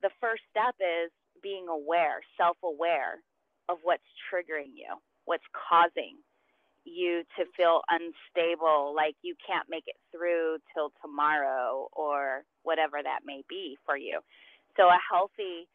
the 0.01 0.09
first 0.19 0.41
step 0.49 0.75
is 0.79 1.11
being 1.41 1.67
aware, 1.67 2.21
self 2.37 2.57
aware 2.63 3.21
of 3.69 3.77
what's 3.83 4.05
triggering 4.31 4.73
you, 4.75 4.93
what's 5.25 5.45
causing 5.53 6.17
you 6.85 7.23
to 7.37 7.45
feel 7.57 7.81
unstable, 7.89 8.93
like 8.95 9.15
you 9.23 9.33
can't 9.41 9.65
make 9.69 9.85
it 9.87 9.97
through 10.11 10.57
till 10.73 10.91
tomorrow 11.01 11.89
or 11.93 12.43
whatever 12.61 13.01
that 13.01 13.25
may 13.25 13.41
be 13.49 13.77
for 13.85 13.97
you. 13.97 14.19
So 14.77 14.87
a 14.87 14.99
healthy 15.09 15.67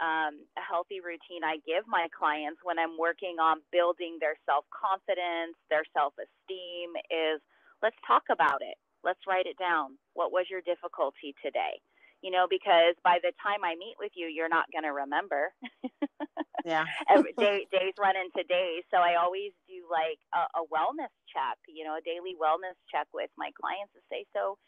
um, 0.00 0.48
a 0.56 0.64
healthy 0.64 1.04
routine 1.04 1.44
I 1.44 1.60
give 1.68 1.84
my 1.86 2.08
clients 2.16 2.60
when 2.64 2.80
I'm 2.80 2.96
working 2.96 3.36
on 3.36 3.60
building 3.70 4.16
their 4.18 4.34
self 4.48 4.64
confidence, 4.72 5.54
their 5.68 5.84
self 5.92 6.16
esteem 6.16 6.96
is 7.12 7.40
let's 7.84 7.96
talk 8.08 8.24
about 8.32 8.64
it. 8.64 8.80
Let's 9.04 9.20
write 9.26 9.46
it 9.46 9.58
down. 9.58 9.96
What 10.14 10.32
was 10.32 10.46
your 10.50 10.60
difficulty 10.60 11.34
today? 11.42 11.80
You 12.20 12.30
know, 12.30 12.44
because 12.48 13.00
by 13.00 13.16
the 13.22 13.32
time 13.40 13.64
I 13.64 13.80
meet 13.80 13.96
with 13.96 14.12
you, 14.14 14.28
you're 14.28 14.52
not 14.52 14.68
going 14.68 14.84
to 14.84 14.92
remember. 14.92 15.56
yeah. 16.64 16.84
Every 17.08 17.32
day, 17.38 17.64
days 17.72 17.96
run 17.96 18.12
into 18.12 18.44
days. 18.44 18.84
So 18.92 19.00
I 19.00 19.16
always 19.16 19.56
do 19.64 19.80
like 19.88 20.20
a, 20.36 20.60
a 20.60 20.62
wellness 20.68 21.12
check, 21.32 21.56
you 21.64 21.84
know, 21.84 21.96
a 21.96 22.04
daily 22.04 22.36
wellness 22.36 22.76
check 22.92 23.08
with 23.16 23.32
my 23.40 23.48
clients 23.56 23.96
to 23.96 24.04
say, 24.12 24.28
so 24.36 24.60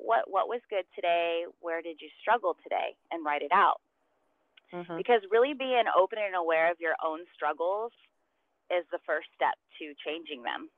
what, 0.00 0.24
what 0.32 0.48
was 0.48 0.64
good 0.72 0.88
today? 0.96 1.44
Where 1.60 1.82
did 1.82 2.00
you 2.00 2.08
struggle 2.24 2.56
today? 2.64 2.96
And 3.12 3.20
write 3.20 3.42
it 3.42 3.52
out. 3.52 3.84
Mm-hmm. 4.72 4.96
Because 4.96 5.20
really 5.30 5.52
being 5.52 5.84
open 5.92 6.18
and 6.18 6.34
aware 6.34 6.72
of 6.72 6.80
your 6.80 6.96
own 7.04 7.20
struggles 7.36 7.92
is 8.72 8.88
the 8.90 8.98
first 9.04 9.28
step 9.36 9.60
to 9.76 9.92
changing 10.00 10.42
them 10.42 10.72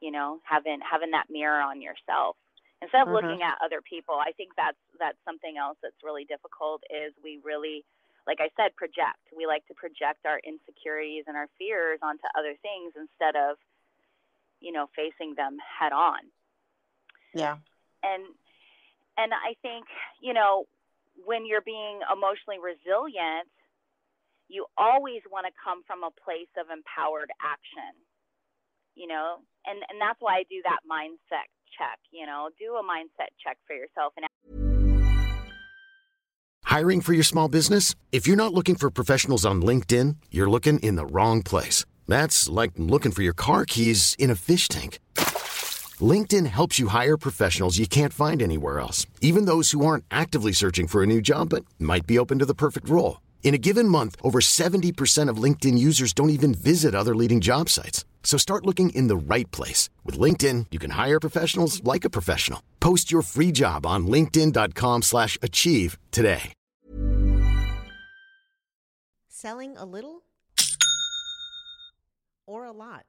you 0.00 0.10
know 0.10 0.40
having 0.44 0.78
having 0.80 1.10
that 1.12 1.26
mirror 1.30 1.60
on 1.60 1.80
yourself. 1.80 2.36
Instead 2.82 3.02
of 3.02 3.08
mm-hmm. 3.08 3.26
looking 3.26 3.42
at 3.42 3.56
other 3.64 3.80
people 3.80 4.20
i 4.20 4.32
think 4.36 4.52
that's 4.56 4.76
that's 5.00 5.16
something 5.24 5.56
else 5.56 5.80
that's 5.82 5.96
really 6.04 6.28
difficult 6.28 6.84
is 6.92 7.16
we 7.24 7.40
really 7.42 7.84
like 8.26 8.38
i 8.40 8.52
said 8.52 8.76
project. 8.76 9.24
We 9.32 9.46
like 9.46 9.66
to 9.68 9.74
project 9.74 10.28
our 10.28 10.40
insecurities 10.44 11.24
and 11.26 11.36
our 11.36 11.48
fears 11.56 12.00
onto 12.02 12.28
other 12.36 12.52
things 12.60 12.92
instead 12.92 13.32
of 13.32 13.56
you 14.60 14.72
know 14.72 14.88
facing 14.94 15.34
them 15.34 15.56
head 15.60 15.92
on. 15.92 16.20
Yeah. 17.32 17.56
And 18.04 18.24
and 19.16 19.32
i 19.32 19.56
think 19.62 19.86
you 20.20 20.32
know 20.32 20.66
when 21.24 21.46
you're 21.46 21.64
being 21.64 22.00
emotionally 22.12 22.60
resilient 22.60 23.48
you 24.48 24.66
always 24.78 25.22
want 25.26 25.46
to 25.46 25.52
come 25.58 25.82
from 25.86 26.04
a 26.04 26.12
place 26.22 26.50
of 26.54 26.70
empowered 26.70 27.32
action 27.42 27.92
you 28.96 29.06
know 29.06 29.38
and 29.66 29.78
and 29.88 30.00
that's 30.00 30.18
why 30.20 30.40
i 30.40 30.44
do 30.50 30.60
that 30.64 30.80
mindset 30.88 31.46
check 31.78 31.98
you 32.10 32.26
know 32.26 32.48
do 32.58 32.74
a 32.74 32.82
mindset 32.82 33.30
check 33.42 33.58
for 33.66 33.76
yourself 33.76 34.12
and 34.16 34.26
Hiring 36.76 37.00
for 37.00 37.12
your 37.14 37.22
small 37.22 37.48
business? 37.48 37.94
If 38.10 38.26
you're 38.26 38.36
not 38.36 38.52
looking 38.52 38.74
for 38.74 38.90
professionals 38.90 39.46
on 39.46 39.62
LinkedIn, 39.62 40.16
you're 40.32 40.50
looking 40.50 40.80
in 40.80 40.96
the 40.96 41.06
wrong 41.06 41.42
place. 41.42 41.86
That's 42.08 42.48
like 42.48 42.72
looking 42.76 43.12
for 43.12 43.22
your 43.22 43.32
car 43.32 43.64
keys 43.64 44.16
in 44.18 44.30
a 44.30 44.34
fish 44.34 44.68
tank. 44.68 44.98
LinkedIn 46.00 46.46
helps 46.46 46.78
you 46.78 46.88
hire 46.88 47.16
professionals 47.16 47.78
you 47.78 47.86
can't 47.86 48.12
find 48.12 48.42
anywhere 48.42 48.80
else, 48.80 49.06
even 49.22 49.46
those 49.46 49.70
who 49.70 49.86
aren't 49.86 50.04
actively 50.10 50.52
searching 50.52 50.86
for 50.86 51.02
a 51.02 51.06
new 51.06 51.22
job 51.22 51.50
but 51.50 51.64
might 51.78 52.06
be 52.06 52.18
open 52.18 52.40
to 52.40 52.44
the 52.44 52.54
perfect 52.54 52.88
role. 52.88 53.18
In 53.44 53.54
a 53.54 53.58
given 53.58 53.88
month, 53.88 54.16
over 54.22 54.40
70% 54.40 55.30
of 55.30 55.42
LinkedIn 55.42 55.78
users 55.78 56.12
don't 56.12 56.30
even 56.30 56.52
visit 56.52 56.94
other 56.94 57.14
leading 57.14 57.40
job 57.40 57.70
sites. 57.70 58.04
So 58.24 58.36
start 58.36 58.66
looking 58.66 58.90
in 58.90 59.06
the 59.06 59.16
right 59.16 59.48
place. 59.52 59.88
With 60.04 60.18
LinkedIn, 60.18 60.66
you 60.72 60.80
can 60.80 60.90
hire 60.90 61.20
professionals 61.20 61.82
like 61.84 62.04
a 62.04 62.10
professional. 62.10 62.60
Post 62.80 63.10
your 63.10 63.22
free 63.22 63.52
job 63.52 63.86
on 63.86 64.08
linkedin.com 64.08 65.02
slash 65.02 65.38
achieve 65.40 65.96
today. 66.10 66.52
Selling 69.28 69.76
a 69.76 69.84
little 69.84 70.24
or 72.46 72.64
a 72.64 72.72
lot? 72.72 73.04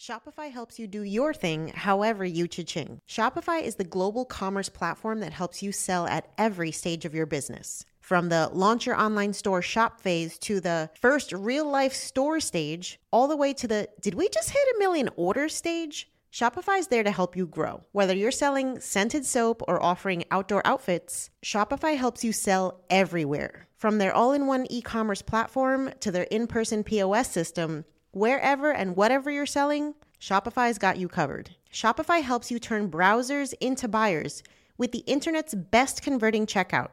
Shopify 0.00 0.50
helps 0.50 0.78
you 0.78 0.86
do 0.86 1.02
your 1.02 1.34
thing 1.34 1.68
however 1.68 2.24
you 2.24 2.48
cha-ching. 2.48 3.00
Shopify 3.06 3.62
is 3.62 3.74
the 3.74 3.84
global 3.84 4.24
commerce 4.24 4.68
platform 4.68 5.20
that 5.20 5.32
helps 5.32 5.62
you 5.62 5.70
sell 5.70 6.06
at 6.06 6.28
every 6.38 6.72
stage 6.72 7.04
of 7.04 7.14
your 7.14 7.26
business. 7.26 7.84
From 8.08 8.30
the 8.30 8.48
launch 8.54 8.86
your 8.86 8.98
online 8.98 9.34
store 9.34 9.60
shop 9.60 10.00
phase 10.00 10.38
to 10.38 10.62
the 10.62 10.88
first 10.98 11.30
real 11.30 11.70
life 11.70 11.92
store 11.92 12.40
stage, 12.40 12.98
all 13.12 13.28
the 13.28 13.36
way 13.36 13.52
to 13.52 13.68
the 13.68 13.86
did 14.00 14.14
we 14.14 14.30
just 14.30 14.48
hit 14.48 14.66
a 14.74 14.78
million 14.78 15.10
orders 15.16 15.54
stage? 15.54 16.10
Shopify 16.32 16.78
is 16.78 16.86
there 16.86 17.04
to 17.04 17.10
help 17.10 17.36
you 17.36 17.46
grow. 17.46 17.84
Whether 17.92 18.16
you're 18.16 18.30
selling 18.30 18.80
scented 18.80 19.26
soap 19.26 19.60
or 19.68 19.82
offering 19.82 20.24
outdoor 20.30 20.66
outfits, 20.66 21.28
Shopify 21.44 21.98
helps 21.98 22.24
you 22.24 22.32
sell 22.32 22.80
everywhere. 22.88 23.68
From 23.76 23.98
their 23.98 24.14
all 24.14 24.32
in 24.32 24.46
one 24.46 24.66
e 24.70 24.80
commerce 24.80 25.20
platform 25.20 25.90
to 26.00 26.10
their 26.10 26.28
in 26.30 26.46
person 26.46 26.82
POS 26.84 27.30
system, 27.30 27.84
wherever 28.12 28.72
and 28.72 28.96
whatever 28.96 29.30
you're 29.30 29.44
selling, 29.44 29.92
Shopify's 30.18 30.78
got 30.78 30.96
you 30.96 31.08
covered. 31.08 31.50
Shopify 31.70 32.22
helps 32.22 32.50
you 32.50 32.58
turn 32.58 32.90
browsers 32.90 33.52
into 33.60 33.86
buyers 33.86 34.42
with 34.78 34.92
the 34.92 35.04
internet's 35.06 35.54
best 35.54 36.00
converting 36.00 36.46
checkout 36.46 36.92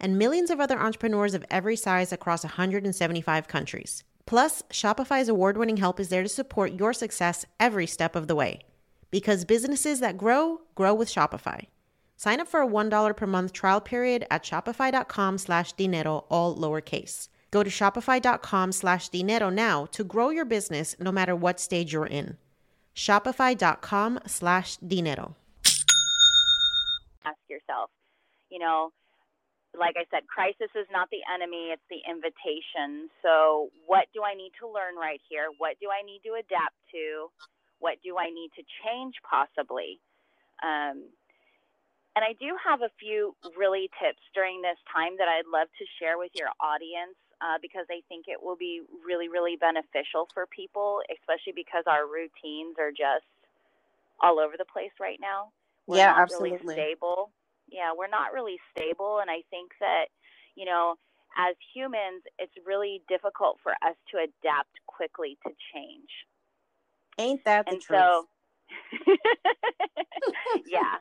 and 0.00 0.18
millions 0.18 0.50
of 0.50 0.60
other 0.60 0.78
entrepreneurs 0.78 1.34
of 1.34 1.44
every 1.50 1.76
size 1.76 2.12
across 2.12 2.44
175 2.44 3.48
countries. 3.48 4.04
Plus, 4.26 4.62
Shopify's 4.70 5.28
award 5.28 5.56
winning 5.56 5.78
help 5.78 5.98
is 5.98 6.10
there 6.10 6.22
to 6.22 6.28
support 6.28 6.72
your 6.74 6.92
success 6.92 7.46
every 7.58 7.86
step 7.86 8.14
of 8.14 8.26
the 8.28 8.34
way. 8.34 8.60
Because 9.10 9.44
businesses 9.44 10.00
that 10.00 10.18
grow, 10.18 10.60
grow 10.74 10.92
with 10.92 11.08
Shopify. 11.08 11.66
Sign 12.16 12.40
up 12.40 12.48
for 12.48 12.60
a 12.60 12.66
$1 12.66 13.16
per 13.16 13.26
month 13.26 13.52
trial 13.52 13.80
period 13.80 14.26
at 14.30 14.42
shopify.com 14.42 15.38
slash 15.38 15.72
dinero, 15.72 16.24
all 16.28 16.54
lowercase. 16.54 17.28
Go 17.50 17.62
to 17.62 17.70
shopify.com 17.70 18.72
slash 18.72 19.08
dinero 19.08 19.48
now 19.48 19.86
to 19.86 20.04
grow 20.04 20.30
your 20.30 20.44
business 20.44 20.94
no 20.98 21.10
matter 21.10 21.34
what 21.34 21.58
stage 21.60 21.92
you're 21.92 22.06
in. 22.06 22.36
Shopify.com 22.94 24.20
slash 24.26 24.76
dinero. 24.76 25.36
Ask 27.24 27.38
yourself, 27.48 27.90
you 28.50 28.58
know, 28.58 28.90
like 29.78 29.94
I 29.96 30.04
said, 30.10 30.26
crisis 30.26 30.68
is 30.74 30.86
not 30.90 31.08
the 31.14 31.22
enemy, 31.30 31.70
it's 31.70 31.86
the 31.88 32.02
invitation. 32.04 33.08
So, 33.22 33.70
what 33.86 34.10
do 34.12 34.26
I 34.26 34.34
need 34.34 34.52
to 34.60 34.66
learn 34.66 34.98
right 34.98 35.22
here? 35.30 35.48
What 35.58 35.78
do 35.80 35.88
I 35.88 36.04
need 36.04 36.20
to 36.26 36.34
adapt 36.34 36.76
to? 36.92 37.30
What 37.78 38.02
do 38.02 38.18
I 38.18 38.28
need 38.28 38.50
to 38.58 38.62
change 38.82 39.14
possibly? 39.22 40.02
Um, 40.60 41.06
and 42.18 42.26
I 42.26 42.34
do 42.42 42.58
have 42.58 42.82
a 42.82 42.90
few 42.98 43.38
really 43.54 43.86
tips 44.02 44.22
during 44.34 44.58
this 44.58 44.78
time 44.90 45.14
that 45.22 45.30
I'd 45.30 45.46
love 45.46 45.70
to 45.78 45.84
share 46.02 46.18
with 46.18 46.34
your 46.34 46.50
audience 46.58 47.14
uh, 47.38 47.62
because 47.62 47.86
I 47.86 48.02
think 48.10 48.26
it 48.26 48.42
will 48.42 48.58
be 48.58 48.82
really, 49.06 49.30
really 49.30 49.54
beneficial 49.54 50.26
for 50.34 50.50
people, 50.50 50.98
especially 51.14 51.54
because 51.54 51.86
our 51.86 52.10
routines 52.10 52.74
are 52.82 52.90
just 52.90 53.30
all 54.18 54.42
over 54.42 54.58
the 54.58 54.66
place 54.66 54.90
right 54.98 55.22
now. 55.22 55.54
We're 55.86 56.02
yeah, 56.02 56.18
absolutely. 56.18 56.58
Really 56.66 56.74
stable 56.74 57.30
yeah, 57.70 57.92
we're 57.96 58.08
not 58.08 58.32
really 58.32 58.56
stable. 58.70 59.18
And 59.20 59.30
I 59.30 59.42
think 59.50 59.72
that, 59.80 60.06
you 60.54 60.64
know, 60.64 60.94
as 61.36 61.54
humans, 61.74 62.22
it's 62.38 62.54
really 62.66 63.02
difficult 63.08 63.58
for 63.62 63.72
us 63.72 63.96
to 64.12 64.18
adapt 64.18 64.74
quickly 64.86 65.38
to 65.46 65.52
change. 65.74 66.10
Ain't 67.18 67.44
that 67.44 67.66
the 67.66 67.72
and 67.72 67.82
truth? 67.82 67.98
So, 67.98 68.28
yeah. 70.66 70.96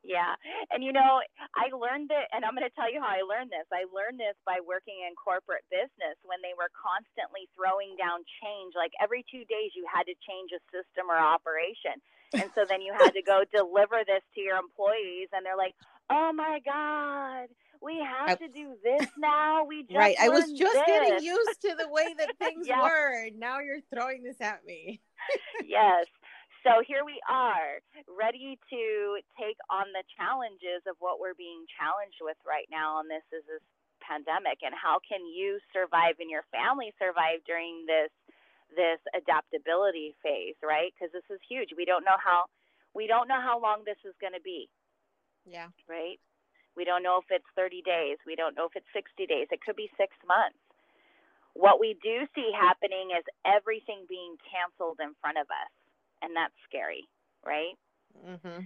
Yeah. 0.00 0.32
And 0.72 0.80
you 0.80 0.92
know, 0.92 1.20
I 1.52 1.68
learned 1.68 2.08
it, 2.08 2.26
and 2.32 2.48
I'm 2.48 2.56
going 2.56 2.64
to 2.64 2.72
tell 2.72 2.88
you 2.88 3.04
how 3.04 3.12
I 3.12 3.20
learned 3.28 3.52
this. 3.52 3.68
I 3.68 3.84
learned 3.92 4.16
this 4.16 4.36
by 4.48 4.64
working 4.64 5.04
in 5.04 5.12
corporate 5.20 5.68
business 5.68 6.16
when 6.24 6.40
they 6.40 6.56
were 6.56 6.72
constantly 6.72 7.44
throwing 7.52 7.92
down 8.00 8.24
change. 8.40 8.72
Like 8.72 8.96
every 8.96 9.20
two 9.28 9.44
days, 9.52 9.76
you 9.76 9.84
had 9.84 10.08
to 10.08 10.16
change 10.24 10.56
a 10.56 10.60
system 10.72 11.12
or 11.12 11.20
operation. 11.20 12.00
And 12.32 12.48
so 12.56 12.64
then 12.64 12.80
you 12.80 12.96
had 12.96 13.12
to 13.12 13.20
go 13.20 13.44
deliver 13.52 14.00
this 14.08 14.24
to 14.32 14.40
your 14.40 14.56
employees, 14.56 15.28
and 15.36 15.44
they're 15.44 15.60
like, 15.60 15.76
oh 16.12 16.32
my 16.32 16.60
God, 16.64 17.48
we 17.80 17.98
have 17.98 18.30
I, 18.30 18.46
to 18.46 18.48
do 18.48 18.74
this 18.84 19.08
now. 19.18 19.64
We 19.64 19.82
just 19.88 19.96
right. 19.96 20.16
I 20.20 20.28
was 20.28 20.52
just 20.52 20.74
this. 20.74 20.86
getting 20.86 21.24
used 21.24 21.60
to 21.62 21.74
the 21.78 21.88
way 21.88 22.14
that 22.18 22.36
things 22.38 22.68
yes. 22.68 22.78
were. 22.80 23.28
Now 23.36 23.60
you're 23.60 23.82
throwing 23.92 24.22
this 24.22 24.40
at 24.40 24.64
me. 24.64 25.00
yes. 25.66 26.06
So 26.62 26.78
here 26.86 27.02
we 27.02 27.18
are, 27.26 27.82
ready 28.06 28.54
to 28.70 28.82
take 29.34 29.58
on 29.66 29.90
the 29.90 30.06
challenges 30.14 30.86
of 30.86 30.94
what 31.02 31.18
we're 31.18 31.34
being 31.34 31.66
challenged 31.74 32.22
with 32.22 32.38
right 32.46 32.70
now. 32.70 33.02
And 33.02 33.10
this 33.10 33.26
is 33.34 33.42
this 33.50 33.66
pandemic. 33.98 34.62
And 34.62 34.70
how 34.70 35.02
can 35.02 35.26
you 35.26 35.58
survive 35.74 36.22
and 36.22 36.30
your 36.30 36.46
family 36.54 36.94
survive 37.02 37.42
during 37.50 37.82
this 37.90 38.14
this 38.78 39.02
adaptability 39.10 40.14
phase, 40.22 40.54
right? 40.62 40.94
Because 40.94 41.10
this 41.10 41.26
is 41.34 41.42
huge. 41.50 41.74
We 41.74 41.82
don't 41.82 42.06
know 42.06 42.14
how 42.22 42.46
we 42.94 43.10
don't 43.10 43.26
know 43.26 43.42
how 43.42 43.58
long 43.58 43.82
this 43.82 43.98
is 44.06 44.14
going 44.22 44.38
to 44.38 44.44
be. 44.46 44.70
Yeah. 45.46 45.68
Right? 45.88 46.20
We 46.76 46.84
don't 46.84 47.02
know 47.02 47.20
if 47.20 47.28
it's 47.28 47.48
30 47.56 47.82
days. 47.82 48.16
We 48.26 48.34
don't 48.34 48.56
know 48.56 48.66
if 48.66 48.74
it's 48.76 48.88
60 48.96 49.26
days. 49.26 49.48
It 49.52 49.60
could 49.60 49.76
be 49.76 49.90
six 50.00 50.16
months. 50.24 50.58
What 51.52 51.76
we 51.76 52.00
do 52.00 52.24
see 52.32 52.48
happening 52.56 53.12
is 53.12 53.24
everything 53.44 54.08
being 54.08 54.40
canceled 54.40 54.96
in 55.04 55.12
front 55.20 55.36
of 55.36 55.44
us. 55.52 55.72
And 56.24 56.32
that's 56.32 56.56
scary, 56.64 57.04
right? 57.44 57.76
Mm-hmm. 58.16 58.64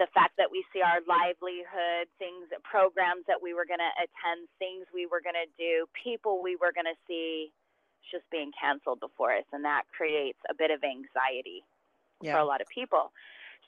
The 0.00 0.08
fact 0.16 0.40
that 0.40 0.48
we 0.48 0.64
see 0.72 0.80
our 0.80 1.04
livelihood, 1.04 2.08
things, 2.16 2.48
programs 2.64 3.28
that 3.28 3.44
we 3.44 3.52
were 3.52 3.68
going 3.68 3.82
to 3.84 3.94
attend, 4.00 4.48
things 4.56 4.88
we 4.90 5.04
were 5.04 5.20
going 5.20 5.38
to 5.38 5.50
do, 5.60 5.84
people 5.92 6.40
we 6.40 6.56
were 6.56 6.72
going 6.72 6.88
to 6.88 6.98
see, 7.04 7.52
just 8.08 8.24
being 8.32 8.50
canceled 8.56 9.04
before 9.04 9.36
us. 9.36 9.46
And 9.52 9.64
that 9.68 9.84
creates 9.92 10.40
a 10.48 10.54
bit 10.56 10.72
of 10.72 10.80
anxiety 10.80 11.60
yeah. 12.24 12.34
for 12.34 12.40
a 12.40 12.48
lot 12.48 12.64
of 12.64 12.66
people. 12.72 13.12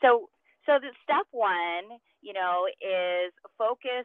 So 0.01 0.33
so 0.67 0.83
the 0.83 0.91
step 1.07 1.31
one, 1.31 2.03
you 2.27 2.33
know, 2.33 2.67
is 2.83 3.31
focus. 3.57 4.03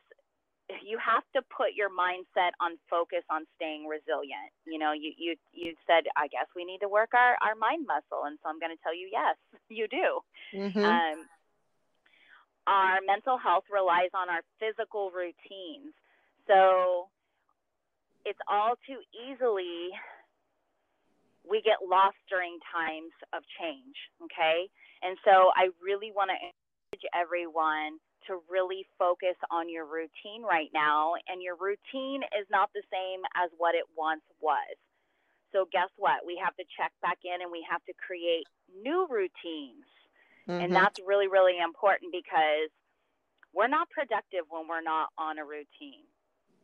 You 0.86 1.02
have 1.02 1.26
to 1.34 1.42
put 1.50 1.74
your 1.74 1.90
mindset 1.90 2.54
on 2.62 2.78
focus 2.88 3.26
on 3.34 3.50
staying 3.58 3.90
resilient. 3.90 4.54
You 4.64 4.78
know, 4.78 4.94
you 4.94 5.12
you 5.18 5.36
you 5.52 5.74
said, 5.90 6.06
I 6.16 6.30
guess 6.30 6.46
we 6.56 6.64
need 6.64 6.86
to 6.86 6.88
work 6.88 7.18
our 7.18 7.34
our 7.42 7.58
mind 7.58 7.90
muscle, 7.90 8.30
and 8.30 8.38
so 8.44 8.48
I'm 8.48 8.62
going 8.62 8.72
to 8.72 8.82
tell 8.86 8.94
you, 8.94 9.10
yes, 9.12 9.36
you 9.70 9.90
do. 9.90 10.22
Mm-hmm. 10.54 10.86
Um, 10.86 11.26
our 12.68 13.02
mental 13.02 13.42
health 13.42 13.66
relies 13.74 14.14
on 14.14 14.30
our 14.30 14.46
physical 14.62 15.10
routines, 15.10 15.98
so 16.46 17.10
it's 18.24 18.40
all 18.46 18.78
too 18.86 19.02
easily 19.18 19.90
we 21.42 21.60
get 21.66 21.82
lost 21.82 22.22
during 22.30 22.62
times 22.70 23.12
of 23.34 23.42
change. 23.58 23.98
Okay, 24.30 24.70
and 25.02 25.18
so 25.26 25.50
I 25.58 25.74
really 25.82 26.14
want 26.14 26.30
to 26.30 26.38
encourage 26.38 27.06
everyone 27.18 27.98
to 28.28 28.40
really 28.50 28.86
focus 28.98 29.36
on 29.50 29.70
your 29.70 29.86
routine 29.86 30.44
right 30.44 30.70
now. 30.74 31.14
And 31.28 31.42
your 31.42 31.56
routine 31.56 32.22
is 32.38 32.48
not 32.50 32.70
the 32.74 32.84
same 32.92 33.22
as 33.36 33.50
what 33.58 33.76
it 33.76 33.86
once 33.96 34.26
was. 34.40 34.76
So, 35.52 35.68
guess 35.72 35.90
what? 35.98 36.26
We 36.26 36.40
have 36.44 36.56
to 36.56 36.64
check 36.78 36.92
back 37.02 37.20
in 37.24 37.42
and 37.42 37.52
we 37.52 37.66
have 37.70 37.84
to 37.86 37.94
create 38.00 38.48
new 38.72 39.08
routines. 39.10 39.84
Mm-hmm. 40.48 40.64
And 40.64 40.70
that's 40.74 41.00
really, 41.06 41.28
really 41.28 41.60
important 41.60 42.12
because 42.12 42.72
we're 43.54 43.68
not 43.68 43.90
productive 43.90 44.48
when 44.50 44.68
we're 44.68 44.82
not 44.82 45.10
on 45.18 45.40
a 45.40 45.46
routine. 45.46 46.08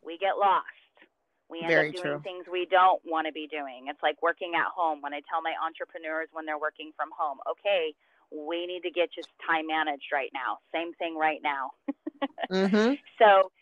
We 0.00 0.16
get 0.16 0.38
lost. 0.40 0.72
We 1.48 1.60
end 1.60 1.68
Very 1.68 1.88
up 1.88 1.94
doing 1.96 2.20
true. 2.20 2.20
things 2.24 2.44
we 2.50 2.68
don't 2.68 3.00
want 3.04 3.26
to 3.26 3.32
be 3.32 3.48
doing. 3.48 3.88
It's 3.88 4.02
like 4.02 4.20
working 4.20 4.52
at 4.56 4.68
home. 4.68 5.00
When 5.00 5.12
I 5.12 5.20
tell 5.28 5.40
my 5.40 5.56
entrepreneurs 5.56 6.28
when 6.32 6.44
they're 6.44 6.60
working 6.60 6.92
from 6.96 7.08
home, 7.16 7.40
okay, 7.48 7.96
we 8.30 8.66
need 8.66 8.82
to 8.82 8.90
get 8.90 9.12
just 9.12 9.28
time 9.46 9.66
managed 9.66 10.12
right 10.12 10.30
now. 10.34 10.58
Same 10.72 10.92
thing 10.94 11.16
right 11.16 11.40
now. 11.42 11.70
Mm-hmm. 12.50 12.98
So 13.20 13.52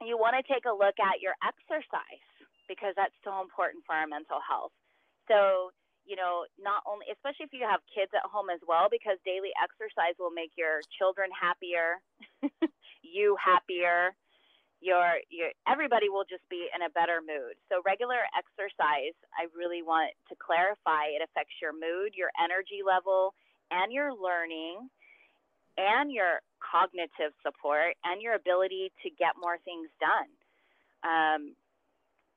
you 0.00 0.16
want 0.16 0.38
to 0.38 0.44
take 0.46 0.64
a 0.64 0.72
look 0.72 0.96
at 1.02 1.20
your 1.20 1.34
exercise 1.42 2.24
because 2.70 2.94
that's 2.94 3.16
so 3.24 3.42
important 3.42 3.82
for 3.84 3.92
our 3.92 4.06
mental 4.06 4.38
health. 4.38 4.70
So, 5.26 5.74
you 6.06 6.16
know, 6.16 6.46
not 6.56 6.80
only, 6.86 7.10
especially 7.12 7.50
if 7.50 7.52
you 7.52 7.66
have 7.68 7.84
kids 7.90 8.12
at 8.14 8.24
home 8.24 8.48
as 8.48 8.62
well, 8.64 8.88
because 8.88 9.18
daily 9.26 9.50
exercise 9.58 10.16
will 10.16 10.32
make 10.32 10.54
your 10.56 10.80
children 10.96 11.28
happier, 11.34 12.00
you 13.02 13.36
happier, 13.36 14.14
your, 14.80 15.20
your, 15.28 15.50
everybody 15.66 16.08
will 16.08 16.24
just 16.24 16.46
be 16.48 16.70
in 16.70 16.86
a 16.86 16.92
better 16.94 17.18
mood. 17.18 17.58
So 17.66 17.82
regular 17.82 18.22
exercise, 18.32 19.16
I 19.34 19.50
really 19.52 19.82
want 19.82 20.14
to 20.30 20.38
clarify, 20.38 21.10
it 21.12 21.20
affects 21.20 21.58
your 21.58 21.74
mood, 21.74 22.14
your 22.14 22.30
energy 22.38 22.80
level, 22.86 23.34
and 23.70 23.92
your 23.92 24.12
learning 24.12 24.88
and 25.76 26.10
your 26.10 26.40
cognitive 26.58 27.32
support 27.44 27.94
and 28.04 28.20
your 28.20 28.34
ability 28.34 28.90
to 29.02 29.10
get 29.10 29.38
more 29.40 29.58
things 29.64 29.88
done. 30.02 30.30
Um, 31.06 31.54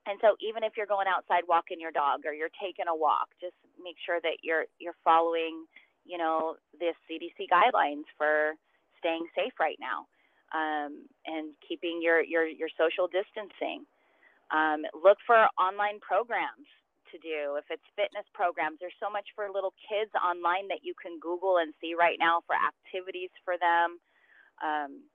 and 0.05 0.17
so 0.21 0.35
even 0.41 0.63
if 0.63 0.73
you're 0.77 0.89
going 0.89 1.07
outside 1.07 1.45
walking 1.47 1.79
your 1.79 1.91
dog 1.91 2.25
or 2.25 2.33
you're 2.33 2.53
taking 2.61 2.85
a 2.89 2.95
walk, 2.95 3.29
just 3.39 3.57
make 3.81 3.97
sure 4.05 4.19
that 4.21 4.41
you're 4.41 4.65
you're 4.79 4.97
following, 5.03 5.65
you 6.05 6.17
know, 6.17 6.55
the 6.79 6.93
CDC 7.05 7.49
guidelines 7.49 8.05
for 8.17 8.53
staying 9.01 9.25
safe 9.35 9.53
right 9.59 9.77
now 9.79 10.05
um, 10.53 11.05
and 11.25 11.53
keeping 11.67 11.99
your, 12.01 12.21
your, 12.21 12.45
your 12.45 12.69
social 12.77 13.07
distancing. 13.07 13.85
Um, 14.51 14.83
look 14.93 15.17
for 15.25 15.47
online 15.57 15.99
programs 15.99 16.67
to 17.11 17.17
do. 17.19 17.59
If 17.59 17.67
it's 17.69 17.95
fitness 17.95 18.25
programs, 18.33 18.79
there's 18.79 18.97
so 18.99 19.11
much 19.11 19.27
for 19.35 19.51
little 19.51 19.75
kids 19.85 20.11
online 20.17 20.67
that 20.71 20.83
you 20.83 20.95
can 20.97 21.19
Google 21.19 21.59
and 21.59 21.75
see 21.79 21.93
right 21.93 22.17
now 22.19 22.41
for 22.47 22.55
activities 22.55 23.31
for 23.43 23.55
them. 23.59 23.99
Um, 24.63 25.05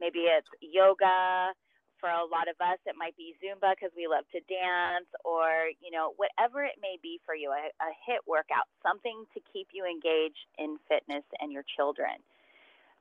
maybe 0.00 0.26
it's 0.26 0.48
yoga. 0.60 1.54
For 1.98 2.06
a 2.06 2.22
lot 2.22 2.46
of 2.46 2.54
us, 2.62 2.78
it 2.86 2.94
might 2.94 3.18
be 3.18 3.34
Zumba 3.42 3.74
because 3.74 3.90
we 3.98 4.06
love 4.06 4.22
to 4.30 4.38
dance, 4.46 5.10
or 5.26 5.74
you 5.82 5.90
know, 5.90 6.14
whatever 6.14 6.62
it 6.62 6.78
may 6.78 6.94
be 7.02 7.18
for 7.26 7.34
you, 7.34 7.50
a, 7.50 7.74
a 7.82 7.90
HIIT 8.06 8.22
workout, 8.22 8.70
something 8.86 9.26
to 9.34 9.42
keep 9.50 9.74
you 9.74 9.82
engaged 9.82 10.46
in 10.62 10.78
fitness 10.86 11.26
and 11.42 11.50
your 11.50 11.66
children. 11.74 12.22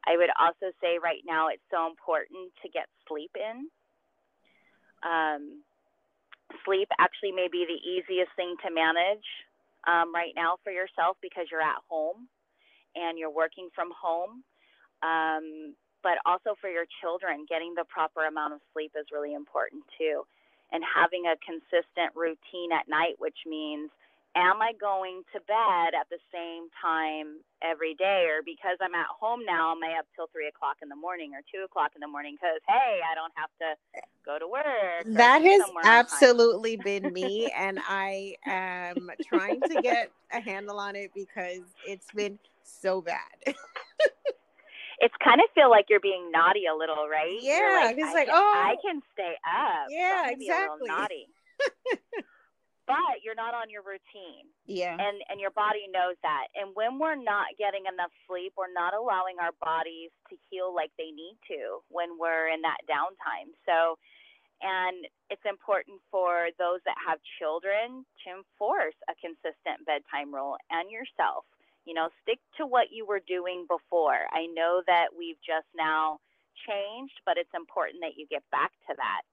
I 0.01 0.17
would 0.17 0.33
also 0.41 0.73
say 0.81 0.97
right 0.97 1.21
now 1.29 1.53
it's 1.53 1.61
so 1.69 1.85
important 1.85 2.49
to 2.65 2.73
get 2.73 2.89
sleep 3.05 3.37
in. 3.37 3.69
Um, 5.05 5.61
sleep 6.65 6.87
actually 6.99 7.31
may 7.31 7.47
be 7.51 7.65
the 7.65 7.79
easiest 7.81 8.31
thing 8.35 8.55
to 8.65 8.73
manage 8.73 9.25
um, 9.87 10.13
right 10.13 10.33
now 10.35 10.57
for 10.63 10.71
yourself 10.71 11.17
because 11.21 11.47
you're 11.51 11.61
at 11.61 11.81
home 11.87 12.27
and 12.95 13.17
you're 13.17 13.33
working 13.33 13.69
from 13.73 13.89
home. 13.93 14.43
Um, 15.03 15.75
but 16.03 16.17
also 16.25 16.55
for 16.61 16.69
your 16.69 16.85
children, 17.01 17.45
getting 17.49 17.73
the 17.75 17.85
proper 17.85 18.25
amount 18.25 18.53
of 18.53 18.59
sleep 18.73 18.91
is 18.99 19.07
really 19.11 19.33
important 19.33 19.83
too. 19.97 20.23
And 20.71 20.83
having 20.83 21.25
a 21.25 21.35
consistent 21.43 22.11
routine 22.15 22.71
at 22.71 22.87
night, 22.87 23.15
which 23.19 23.37
means 23.45 23.89
am 24.35 24.61
I 24.61 24.73
going 24.79 25.23
to 25.33 25.39
bed 25.41 25.97
at 25.99 26.09
the 26.09 26.19
same 26.33 26.69
time 26.81 27.39
every 27.61 27.95
day? 27.95 28.27
Or 28.29 28.41
because 28.43 28.77
I'm 28.81 28.93
at 28.95 29.07
home 29.07 29.41
now, 29.45 29.71
am 29.71 29.83
I 29.83 29.99
up 29.99 30.05
till 30.15 30.27
three 30.31 30.47
o'clock 30.47 30.77
in 30.81 30.89
the 30.89 30.95
morning 30.95 31.31
or 31.33 31.41
two 31.53 31.63
o'clock 31.63 31.91
in 31.95 32.01
the 32.01 32.07
morning? 32.07 32.35
Because, 32.35 32.61
hey, 32.67 32.99
I 33.09 33.15
don't 33.15 33.33
have 33.35 33.49
to 33.61 34.01
go 34.25 34.39
to 34.39 34.47
work. 34.47 35.15
That 35.17 35.41
has 35.41 35.61
somewhere 35.65 35.85
on 35.85 35.91
time. 35.91 35.99
absolutely 35.99 36.77
been 36.77 37.13
me, 37.13 37.51
and 37.57 37.79
I 37.87 38.35
am 38.45 39.09
trying 39.23 39.61
to 39.61 39.81
get 39.81 40.11
a 40.31 40.39
handle 40.39 40.79
on 40.79 40.95
it 40.95 41.11
because 41.15 41.61
it's 41.85 42.07
been 42.13 42.39
so 42.63 43.01
bad. 43.01 43.17
It's 44.99 45.13
kind 45.23 45.39
of 45.39 45.45
feel 45.53 45.69
like 45.69 45.85
you're 45.89 45.99
being 45.99 46.31
naughty 46.31 46.65
a 46.65 46.75
little, 46.75 47.07
right? 47.07 47.37
Yeah, 47.39 47.83
like, 47.85 47.97
it's 47.99 48.07
I 48.07 48.13
like, 48.13 48.27
can, 48.27 48.35
oh. 48.35 48.53
I 48.65 48.75
can 48.81 49.01
stay 49.13 49.35
up. 49.45 49.87
Yeah, 49.89 50.13
I'm 50.17 50.25
gonna 50.25 50.37
be 50.37 50.49
a 50.49 50.53
little 50.53 50.77
exactly. 50.81 50.87
naughty. 50.87 51.27
but 52.87 53.21
you're 53.23 53.35
not 53.35 53.53
on 53.53 53.69
your 53.69 53.83
routine. 53.83 54.47
Yeah. 54.65 54.95
and 54.99 55.21
and 55.29 55.39
your 55.39 55.51
body 55.51 55.87
knows 55.91 56.15
that 56.23 56.47
and 56.55 56.71
when 56.75 56.99
we're 56.99 57.15
not 57.19 57.47
getting 57.57 57.85
enough 57.87 58.11
sleep 58.27 58.53
we're 58.57 58.71
not 58.73 58.93
allowing 58.93 59.37
our 59.39 59.51
bodies 59.63 60.11
to 60.29 60.35
heal 60.49 60.73
like 60.75 60.91
they 60.97 61.11
need 61.11 61.37
to 61.47 61.79
when 61.87 62.17
we're 62.19 62.47
in 62.51 62.61
that 62.67 62.83
downtime 62.89 63.51
so 63.65 63.95
and 64.59 65.07
it's 65.29 65.45
important 65.47 66.01
for 66.11 66.49
those 66.59 66.81
that 66.83 66.97
have 66.99 67.19
children 67.39 68.03
to 68.25 68.27
enforce 68.43 68.97
a 69.07 69.15
consistent 69.23 69.85
bedtime 69.87 70.33
rule 70.35 70.57
and 70.69 70.91
yourself 70.91 71.45
you 71.87 71.93
know 71.95 72.09
stick 72.23 72.39
to 72.59 72.67
what 72.67 72.91
you 72.91 73.05
were 73.07 73.23
doing 73.23 73.63
before 73.71 74.27
i 74.35 74.45
know 74.51 74.83
that 74.85 75.15
we've 75.17 75.39
just 75.45 75.67
now 75.79 76.19
changed 76.67 77.15
but 77.25 77.37
it's 77.39 77.55
important 77.55 78.03
that 78.03 78.19
you 78.19 78.27
get 78.27 78.43
back 78.51 78.71
to 78.83 78.93
that 78.99 79.23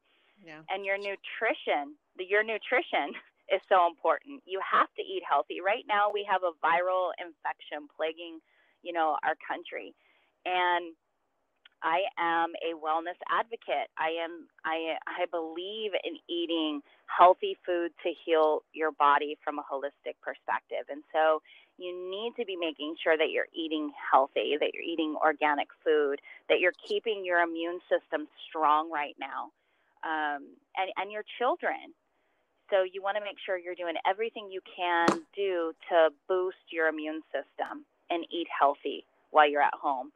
Yeah. 0.47 0.63
and 0.71 0.85
your 0.87 0.99
nutrition 0.99 1.99
the, 2.17 2.25
your 2.25 2.45
nutrition 2.47 3.19
is 3.53 3.61
so 3.69 3.87
important. 3.87 4.43
You 4.47 4.61
have 4.61 4.89
to 4.97 5.03
eat 5.03 5.23
healthy. 5.29 5.61
Right 5.61 5.85
now 5.89 6.11
we 6.13 6.27
have 6.31 6.43
a 6.43 6.53
viral 6.65 7.13
infection 7.21 7.89
plaguing 7.97 8.41
you 8.83 8.93
know 8.93 9.17
our 9.25 9.35
country. 9.49 9.95
And 10.45 10.95
i 11.83 12.01
am 12.19 12.53
a 12.63 12.77
wellness 12.77 13.19
advocate. 13.31 13.89
I 13.99 14.11
am 14.23 14.47
i 14.65 14.97
i 15.09 15.27
believe 15.31 15.93
in 16.05 16.17
eating 16.29 16.81
healthy 17.07 17.57
food 17.67 17.93
to 18.03 18.11
heal 18.25 18.63
your 18.73 18.93
body 18.93 19.37
from 19.43 19.59
a 19.59 19.63
holistic 19.63 20.17
perspective. 20.23 20.87
And 20.89 21.03
so 21.13 21.43
you 21.77 21.91
need 22.11 22.33
to 22.39 22.47
be 22.47 22.57
making 22.57 22.95
sure 23.03 23.17
that 23.19 23.31
you're 23.31 23.51
eating 23.55 23.91
healthy 24.13 24.57
that 24.61 24.71
you're 24.73 24.83
eating 24.83 25.17
organic 25.23 25.69
food 25.85 26.21
that 26.49 26.61
you're 26.61 26.77
keeping 26.87 27.25
your 27.25 27.41
immune 27.41 27.81
system 27.89 28.29
strong 28.49 28.91
right 28.91 29.17
now. 29.19 29.51
Um, 30.05 30.53
and, 30.77 30.91
and 31.01 31.11
your 31.11 31.25
children. 31.39 31.97
So 32.71 32.83
you 32.83 33.03
want 33.03 33.17
to 33.17 33.25
make 33.25 33.37
sure 33.45 33.59
you're 33.59 33.75
doing 33.75 33.95
everything 34.09 34.49
you 34.51 34.61
can 34.65 35.07
do 35.37 35.73
to 35.91 36.11
boost 36.29 36.65
your 36.71 36.89
immune 36.89 37.21
system 37.31 37.85
and 38.11 38.25
eat 38.31 38.47
healthy 38.49 39.05
while 39.31 39.49
you're 39.49 39.63
at 39.63 39.75
home 39.75 40.13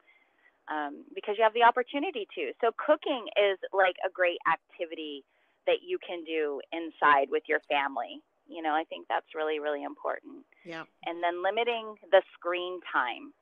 um, 0.69 1.03
because 1.13 1.35
you 1.37 1.43
have 1.43 1.53
the 1.53 1.63
opportunity 1.63 2.27
to. 2.35 2.53
So 2.61 2.71
cooking 2.77 3.27
is 3.37 3.57
like 3.73 3.95
a 4.05 4.09
great 4.11 4.37
activity 4.45 5.23
that 5.67 5.81
you 5.85 5.97
can 5.99 6.23
do 6.23 6.61
inside 6.71 7.29
with 7.29 7.43
your 7.47 7.59
family. 7.69 8.21
You 8.47 8.61
know, 8.63 8.73
I 8.73 8.83
think 8.89 9.07
that's 9.09 9.35
really, 9.35 9.59
really 9.59 9.83
important. 9.83 10.45
Yeah. 10.65 10.83
And 11.05 11.21
then 11.21 11.43
limiting 11.43 11.95
the 12.11 12.21
screen 12.33 12.79
time. 12.91 13.33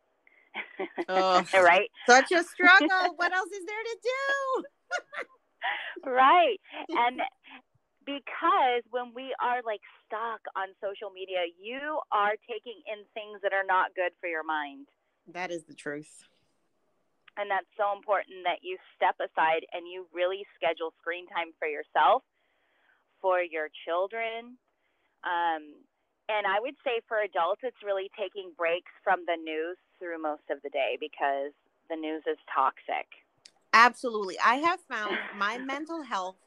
Oh. 1.08 1.44
right? 1.54 1.90
Such 2.08 2.32
a 2.32 2.44
struggle. 2.44 3.16
what 3.16 3.34
else 3.34 3.52
is 3.52 3.66
there 3.66 3.84
to 3.84 3.98
do? 4.04 4.64
right. 6.12 6.58
And 6.90 7.22
because 8.08 8.88
when 8.90 9.12
we 9.12 9.36
are 9.44 9.60
like 9.68 9.84
stuck 10.08 10.40
on 10.56 10.72
social 10.80 11.12
media, 11.12 11.44
you 11.60 12.00
are 12.16 12.40
taking 12.48 12.80
in 12.88 13.04
things 13.12 13.44
that 13.44 13.52
are 13.52 13.68
not 13.68 13.92
good 14.00 14.16
for 14.24 14.32
your 14.32 14.48
mind. 14.48 14.88
That 15.28 15.52
is 15.52 15.68
the 15.68 15.76
truth. 15.76 16.24
And 17.36 17.52
that's 17.52 17.68
so 17.76 17.92
important 17.92 18.48
that 18.48 18.64
you 18.64 18.80
step 18.96 19.20
aside 19.20 19.68
and 19.76 19.86
you 19.86 20.08
really 20.16 20.48
schedule 20.56 20.96
screen 21.04 21.28
time 21.28 21.52
for 21.60 21.68
yourself, 21.68 22.24
for 23.22 23.44
your 23.44 23.68
children. 23.86 24.58
Um, 25.28 25.84
and 26.32 26.48
I 26.48 26.64
would 26.64 26.80
say 26.82 27.04
for 27.12 27.20
adults, 27.20 27.62
it's 27.62 27.84
really 27.84 28.10
taking 28.16 28.56
breaks 28.58 28.90
from 29.04 29.28
the 29.28 29.36
news 29.36 29.78
through 30.00 30.24
most 30.24 30.48
of 30.50 30.64
the 30.64 30.72
day 30.72 30.98
because 30.98 31.52
the 31.92 32.00
news 32.00 32.24
is 32.26 32.40
toxic. 32.48 33.06
Absolutely. 33.76 34.40
I 34.40 34.64
have 34.64 34.80
found 34.88 35.20
my 35.38 35.58
mental 35.62 36.02
health 36.02 36.40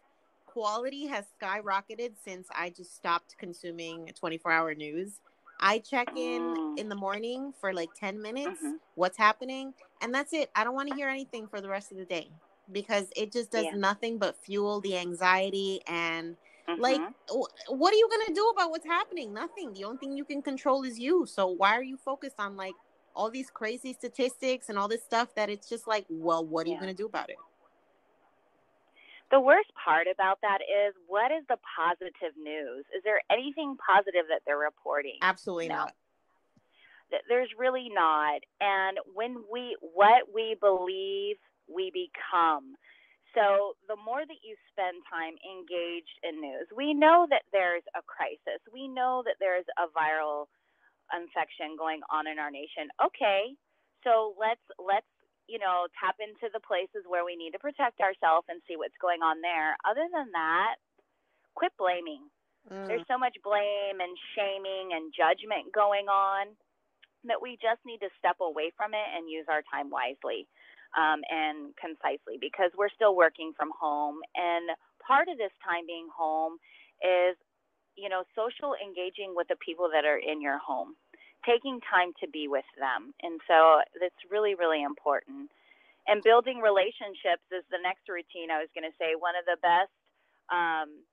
quality 0.53 1.07
has 1.07 1.25
skyrocketed 1.41 2.13
since 2.25 2.49
I 2.55 2.71
just 2.71 2.95
stopped 2.95 3.37
consuming 3.39 4.11
24 4.19 4.51
hour 4.53 4.75
news. 4.75 5.21
I 5.61 5.79
check 5.79 6.09
in 6.17 6.43
Mm. 6.43 6.79
in 6.79 6.89
the 6.89 6.95
morning 6.95 7.53
for 7.61 7.73
like 7.75 7.91
10 7.95 8.21
minutes, 8.21 8.61
Mhm. 8.63 8.79
what's 8.95 9.19
happening, 9.19 9.75
and 10.01 10.15
that's 10.15 10.33
it. 10.33 10.51
I 10.55 10.65
don't 10.65 10.75
want 10.75 10.89
to 10.89 10.95
hear 10.95 11.09
anything 11.09 11.47
for 11.49 11.61
the 11.61 11.69
rest 11.69 11.93
of 11.93 11.99
the 11.99 12.07
day 12.07 12.31
because 12.73 13.09
it 13.17 13.31
just 13.33 13.51
does 13.51 13.65
Yeah. 13.67 13.77
nothing 13.77 14.19
but 14.19 14.37
fuel 14.37 14.81
the 14.81 14.97
anxiety 14.97 15.83
and 15.87 16.37
like 16.79 17.01
Mhm. 17.01 17.15
wh- 17.29 17.71
what 17.73 17.93
are 17.93 17.97
you 17.97 18.09
going 18.09 18.27
to 18.29 18.33
do 18.33 18.49
about 18.49 18.71
what's 18.71 18.87
happening? 18.87 19.35
Nothing. 19.35 19.73
The 19.75 19.85
only 19.85 19.99
thing 19.99 20.13
you 20.17 20.25
can 20.25 20.41
control 20.41 20.85
is 20.85 20.99
you. 20.99 21.27
So 21.27 21.47
why 21.49 21.75
are 21.77 21.83
you 21.83 21.97
focused 21.99 22.39
on 22.39 22.57
like 22.57 22.75
all 23.15 23.29
these 23.29 23.51
crazy 23.51 23.93
statistics 23.93 24.69
and 24.69 24.79
all 24.79 24.89
this 24.89 25.03
stuff 25.03 25.35
that 25.35 25.51
it's 25.51 25.69
just 25.69 25.87
like, 25.87 26.07
well, 26.09 26.45
what 26.45 26.67
are 26.67 26.71
you 26.71 26.77
going 26.77 26.89
to 26.89 26.95
do 26.97 27.07
about 27.07 27.29
it? 27.29 27.37
The 29.31 29.41
worst 29.41 29.71
part 29.83 30.07
about 30.13 30.39
that 30.43 30.59
is 30.63 30.95
what 31.07 31.31
is 31.31 31.45
the 31.49 31.59
positive 31.77 32.35
news? 32.37 32.85
Is 32.95 33.03
there 33.05 33.21
anything 33.31 33.77
positive 33.79 34.27
that 34.29 34.43
they're 34.45 34.59
reporting? 34.59 35.19
Absolutely 35.23 35.69
No. 35.69 35.77
not. 35.77 35.95
There's 37.29 37.51
really 37.59 37.89
not. 37.89 38.41
And 38.61 38.99
when 39.15 39.43
we, 39.51 39.77
what 39.81 40.33
we 40.33 40.57
believe, 40.61 41.37
we 41.73 41.91
become. 41.91 42.75
So, 43.35 43.75
the 43.87 43.95
more 43.95 44.27
that 44.27 44.43
you 44.43 44.57
spend 44.75 45.03
time 45.07 45.35
engaged 45.47 46.19
in 46.27 46.41
news, 46.41 46.67
we 46.75 46.95
know 46.95 47.27
that 47.31 47.43
there's 47.53 47.87
a 47.95 48.03
crisis. 48.03 48.59
We 48.73 48.89
know 48.89 49.23
that 49.25 49.37
there's 49.39 49.67
a 49.79 49.87
viral 49.95 50.47
infection 51.15 51.79
going 51.79 52.01
on 52.11 52.27
in 52.27 52.39
our 52.39 52.51
nation. 52.51 52.91
Okay, 52.99 53.55
so 54.03 54.35
let's 54.39 54.63
let's 54.83 55.07
you 55.51 55.59
know 55.59 55.91
tap 55.99 56.15
into 56.23 56.47
the 56.55 56.63
places 56.63 57.03
where 57.11 57.27
we 57.27 57.35
need 57.35 57.51
to 57.53 57.61
protect 57.61 57.99
ourselves 57.99 58.47
and 58.47 58.63
see 58.71 58.79
what's 58.79 58.97
going 59.03 59.27
on 59.27 59.43
there. 59.43 59.75
Other 59.83 60.07
than 60.07 60.31
that, 60.33 60.79
quit 61.59 61.75
blaming. 61.75 62.31
Mm. 62.71 62.87
There's 62.87 63.09
so 63.11 63.19
much 63.19 63.35
blame 63.43 63.99
and 63.99 64.15
shaming 64.39 64.95
and 64.95 65.11
judgment 65.11 65.75
going 65.75 66.07
on 66.07 66.55
that 67.25 67.43
we 67.43 67.59
just 67.61 67.83
need 67.85 67.99
to 68.01 68.09
step 68.17 68.39
away 68.41 68.73
from 68.77 68.95
it 68.95 69.09
and 69.17 69.29
use 69.29 69.45
our 69.51 69.61
time 69.69 69.91
wisely 69.91 70.49
um, 70.97 71.21
and 71.29 71.75
concisely 71.77 72.41
because 72.41 72.71
we're 72.77 72.93
still 72.93 73.15
working 73.15 73.53
from 73.57 73.71
home. 73.77 74.19
And 74.35 74.73
part 75.05 75.29
of 75.29 75.37
this 75.37 75.53
time 75.61 75.85
being 75.87 76.09
home 76.09 76.57
is, 77.05 77.37
you 77.97 78.09
know, 78.09 78.25
social 78.33 78.73
engaging 78.79 79.37
with 79.37 79.49
the 79.49 79.61
people 79.61 79.91
that 79.93 80.09
are 80.09 80.19
in 80.19 80.41
your 80.41 80.59
home, 80.59 80.97
taking 81.47 81.81
time 81.87 82.13
to 82.21 82.29
be 82.29 82.49
with 82.49 82.69
them. 82.79 83.15
And 83.23 83.41
so 83.49 83.81
that's 84.01 84.23
really, 84.31 84.55
really 84.55 84.83
important. 84.83 85.51
And 86.09 86.25
building 86.25 86.61
relationships 86.61 87.45
is 87.53 87.65
the 87.71 87.81
next 87.81 88.09
routine 88.09 88.51
I 88.51 88.61
was 88.61 88.73
going 88.73 88.89
to 88.89 88.97
say. 88.97 89.15
One 89.17 89.37
of 89.37 89.45
the 89.45 89.61
best. 89.61 89.93
Um, 90.51 91.07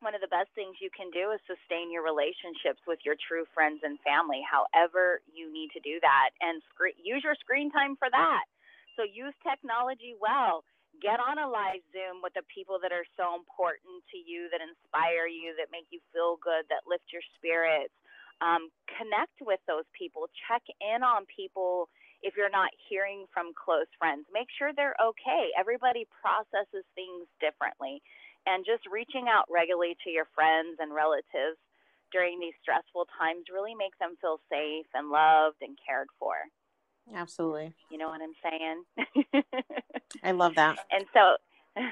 one 0.00 0.16
of 0.16 0.24
the 0.24 0.32
best 0.32 0.48
things 0.56 0.80
you 0.80 0.88
can 0.88 1.12
do 1.12 1.28
is 1.36 1.40
sustain 1.44 1.92
your 1.92 2.00
relationships 2.00 2.80
with 2.88 3.04
your 3.04 3.20
true 3.20 3.44
friends 3.52 3.84
and 3.84 4.00
family, 4.00 4.40
however 4.40 5.20
you 5.28 5.52
need 5.52 5.68
to 5.76 5.80
do 5.84 6.00
that, 6.00 6.32
and 6.40 6.64
use 6.96 7.20
your 7.20 7.36
screen 7.36 7.68
time 7.68 8.00
for 8.00 8.08
that. 8.08 8.48
So 8.96 9.04
use 9.04 9.36
technology 9.44 10.16
well. 10.16 10.64
Get 11.04 11.20
on 11.20 11.36
a 11.36 11.44
live 11.44 11.84
Zoom 11.92 12.24
with 12.24 12.32
the 12.32 12.48
people 12.48 12.80
that 12.80 12.96
are 12.96 13.04
so 13.14 13.36
important 13.36 14.00
to 14.10 14.18
you, 14.18 14.48
that 14.48 14.64
inspire 14.64 15.28
you, 15.28 15.52
that 15.60 15.68
make 15.68 15.86
you 15.92 16.00
feel 16.16 16.40
good, 16.40 16.64
that 16.72 16.88
lift 16.88 17.12
your 17.12 17.24
spirits. 17.36 17.94
Um, 18.40 18.72
connect 18.88 19.36
with 19.40 19.60
those 19.68 19.84
people. 19.92 20.26
Check 20.48 20.62
in 20.80 21.02
on 21.02 21.28
people 21.28 21.88
if 22.22 22.36
you're 22.36 22.52
not 22.52 22.70
hearing 22.88 23.24
from 23.32 23.52
close 23.56 23.88
friends. 23.98 24.26
Make 24.32 24.48
sure 24.56 24.72
they're 24.72 24.96
okay. 25.00 25.52
Everybody 25.58 26.08
processes 26.20 26.84
things 26.94 27.28
differently. 27.40 28.02
And 28.48 28.64
just 28.64 28.88
reaching 28.88 29.28
out 29.28 29.44
regularly 29.52 29.96
to 30.04 30.10
your 30.10 30.24
friends 30.34 30.80
and 30.80 30.92
relatives 30.92 31.60
during 32.12 32.40
these 32.40 32.56
stressful 32.62 33.06
times 33.18 33.52
really 33.52 33.74
makes 33.74 33.98
them 34.00 34.16
feel 34.20 34.40
safe 34.50 34.88
and 34.94 35.10
loved 35.10 35.60
and 35.60 35.76
cared 35.84 36.08
for. 36.18 36.34
Absolutely. 37.14 37.74
You 37.90 37.98
know 37.98 38.08
what 38.08 38.20
I'm 38.20 38.36
saying? 38.40 39.44
I 40.24 40.32
love 40.32 40.54
that. 40.56 40.78
And 40.90 41.04
so 41.12 41.36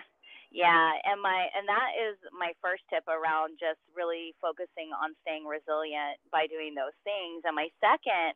yeah, 0.51 0.97
and 1.05 1.21
my 1.21 1.49
and 1.53 1.69
that 1.69 1.93
is 1.97 2.17
my 2.33 2.53
first 2.63 2.83
tip 2.89 3.05
around 3.07 3.61
just 3.61 3.81
really 3.93 4.33
focusing 4.41 4.97
on 4.97 5.13
staying 5.21 5.45
resilient 5.45 6.17
by 6.33 6.49
doing 6.49 6.73
those 6.73 6.97
things. 7.05 7.45
And 7.45 7.53
my 7.55 7.69
second 7.81 8.33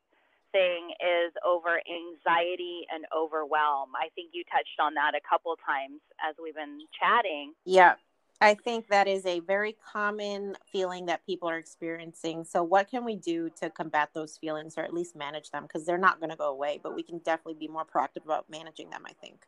thing 0.52 0.92
is 1.00 1.32
over 1.40 1.80
anxiety 1.88 2.84
and 2.92 3.04
overwhelm. 3.16 3.96
I 3.96 4.12
think 4.14 4.36
you 4.36 4.44
touched 4.52 4.76
on 4.78 4.92
that 4.94 5.16
a 5.16 5.24
couple 5.24 5.56
times 5.64 6.04
as 6.20 6.36
we've 6.36 6.54
been 6.54 6.84
chatting. 6.92 7.56
Yeah. 7.64 7.96
I 8.42 8.54
think 8.54 8.88
that 8.88 9.06
is 9.06 9.24
a 9.24 9.38
very 9.40 9.76
common 9.92 10.56
feeling 10.70 11.06
that 11.06 11.24
people 11.24 11.48
are 11.48 11.58
experiencing. 11.58 12.44
So, 12.44 12.62
what 12.64 12.90
can 12.90 13.04
we 13.04 13.14
do 13.14 13.48
to 13.60 13.70
combat 13.70 14.10
those 14.14 14.36
feelings 14.36 14.74
or 14.76 14.82
at 14.82 14.92
least 14.92 15.14
manage 15.14 15.50
them? 15.50 15.62
Because 15.62 15.86
they're 15.86 15.96
not 15.96 16.18
going 16.18 16.30
to 16.30 16.36
go 16.36 16.50
away, 16.50 16.80
but 16.82 16.94
we 16.94 17.04
can 17.04 17.18
definitely 17.18 17.54
be 17.54 17.68
more 17.68 17.84
proactive 17.84 18.24
about 18.24 18.50
managing 18.50 18.90
them, 18.90 19.02
I 19.06 19.12
think. 19.12 19.46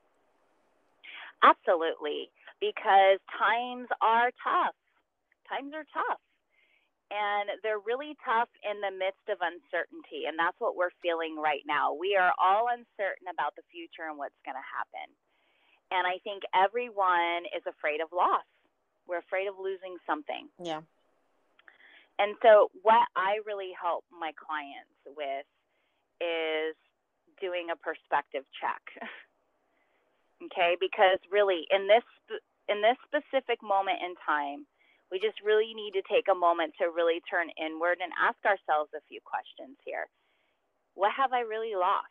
Absolutely. 1.43 2.31
Because 2.65 3.21
times 3.37 3.89
are 4.01 4.33
tough. 4.41 4.77
Times 5.49 5.77
are 5.77 5.85
tough. 5.93 6.23
And 7.13 7.61
they're 7.61 7.85
really 7.85 8.17
tough 8.25 8.49
in 8.65 8.81
the 8.81 8.91
midst 8.91 9.29
of 9.29 9.39
uncertainty. 9.45 10.25
And 10.25 10.41
that's 10.41 10.57
what 10.57 10.75
we're 10.75 10.95
feeling 11.05 11.37
right 11.37 11.63
now. 11.69 11.93
We 11.93 12.17
are 12.17 12.33
all 12.41 12.73
uncertain 12.73 13.29
about 13.29 13.53
the 13.55 13.67
future 13.69 14.09
and 14.09 14.17
what's 14.17 14.41
going 14.49 14.57
to 14.57 14.71
happen. 14.73 15.07
And 15.93 16.09
I 16.09 16.17
think 16.25 16.43
everyone 16.57 17.45
is 17.53 17.63
afraid 17.69 18.01
of 18.01 18.09
loss 18.11 18.49
we're 19.09 19.19
afraid 19.19 19.49
of 19.49 19.55
losing 19.61 19.97
something. 20.07 20.49
Yeah. 20.61 20.81
And 22.19 22.37
so, 22.43 22.71
what 22.83 23.09
I 23.17 23.43
really 23.45 23.75
help 23.75 24.05
my 24.09 24.31
clients 24.39 24.95
with 25.07 25.47
is 26.23 26.79
doing 27.41 27.69
a 27.75 27.77
perspective 27.77 28.47
check. 28.55 28.83
okay, 30.47 30.79
because 30.79 31.19
really, 31.31 31.67
in 31.71 31.89
this 31.91 32.07
in 32.69 32.81
this 32.81 32.97
specific 33.05 33.63
moment 33.63 34.01
in 34.01 34.15
time, 34.25 34.67
we 35.13 35.21
just 35.21 35.39
really 35.45 35.73
need 35.77 35.93
to 35.95 36.03
take 36.09 36.27
a 36.33 36.35
moment 36.35 36.75
to 36.81 36.91
really 36.91 37.21
turn 37.29 37.53
inward 37.61 38.01
and 38.01 38.11
ask 38.17 38.41
ourselves 38.43 38.91
a 38.97 39.05
few 39.07 39.21
questions 39.23 39.77
here. 39.85 40.09
What 40.95 41.13
have 41.13 41.33
I 41.33 41.45
really 41.45 41.77
lost? 41.77 42.11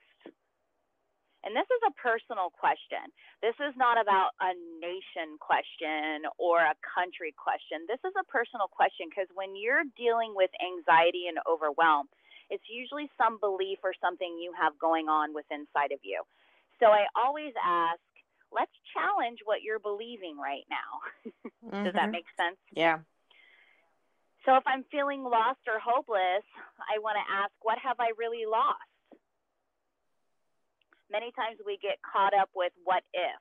And 1.44 1.52
this 1.52 1.68
is 1.68 1.84
a 1.84 1.98
personal 2.00 2.56
question. 2.56 3.12
This 3.44 3.60
is 3.60 3.76
not 3.76 4.00
about 4.00 4.32
a 4.40 4.56
nation 4.80 5.36
question 5.44 6.24
or 6.40 6.64
a 6.64 6.80
country 6.88 7.36
question. 7.36 7.84
This 7.84 8.00
is 8.08 8.16
a 8.16 8.24
personal 8.32 8.72
question 8.72 9.12
because 9.12 9.28
when 9.36 9.52
you're 9.52 9.84
dealing 10.00 10.32
with 10.32 10.52
anxiety 10.64 11.28
and 11.28 11.36
overwhelm, 11.44 12.08
it's 12.48 12.64
usually 12.72 13.12
some 13.20 13.44
belief 13.44 13.84
or 13.84 13.92
something 14.00 14.40
you 14.40 14.56
have 14.56 14.80
going 14.80 15.12
on 15.12 15.36
with 15.36 15.44
inside 15.52 15.92
of 15.92 16.00
you. 16.00 16.24
So 16.80 16.96
I 16.96 17.12
always 17.12 17.52
ask, 17.60 18.00
let's 18.54 18.72
challenge 18.94 19.40
what 19.44 19.62
you're 19.66 19.82
believing 19.82 20.38
right 20.38 20.64
now. 20.70 20.92
mm-hmm. 21.66 21.84
Does 21.90 21.94
that 21.94 22.14
mm-hmm. 22.14 22.22
make 22.22 22.30
sense? 22.38 22.58
Yeah. 22.72 23.00
So 24.46 24.56
if 24.56 24.64
I'm 24.68 24.84
feeling 24.92 25.24
lost 25.24 25.64
or 25.72 25.80
hopeless, 25.80 26.44
I 26.84 27.00
want 27.00 27.16
to 27.16 27.26
ask, 27.32 27.52
what 27.62 27.80
have 27.80 27.98
I 28.00 28.12
really 28.20 28.46
lost? 28.46 28.84
many 31.14 31.30
times 31.38 31.62
we 31.62 31.78
get 31.78 32.02
caught 32.02 32.34
up 32.34 32.50
with 32.58 32.74
what 32.84 33.06
if. 33.14 33.38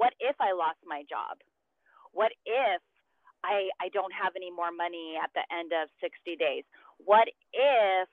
What 0.00 0.16
if 0.18 0.34
I 0.40 0.56
lost 0.56 0.80
my 0.88 1.04
job? 1.04 1.36
What 2.16 2.32
if 2.48 2.80
I, 3.44 3.68
I 3.76 3.92
don't 3.92 4.12
have 4.16 4.32
any 4.32 4.48
more 4.48 4.72
money 4.72 5.20
at 5.20 5.28
the 5.36 5.44
end 5.52 5.76
of 5.76 5.92
60 6.00 6.40
days? 6.40 6.64
What 6.96 7.28
if 7.52 8.08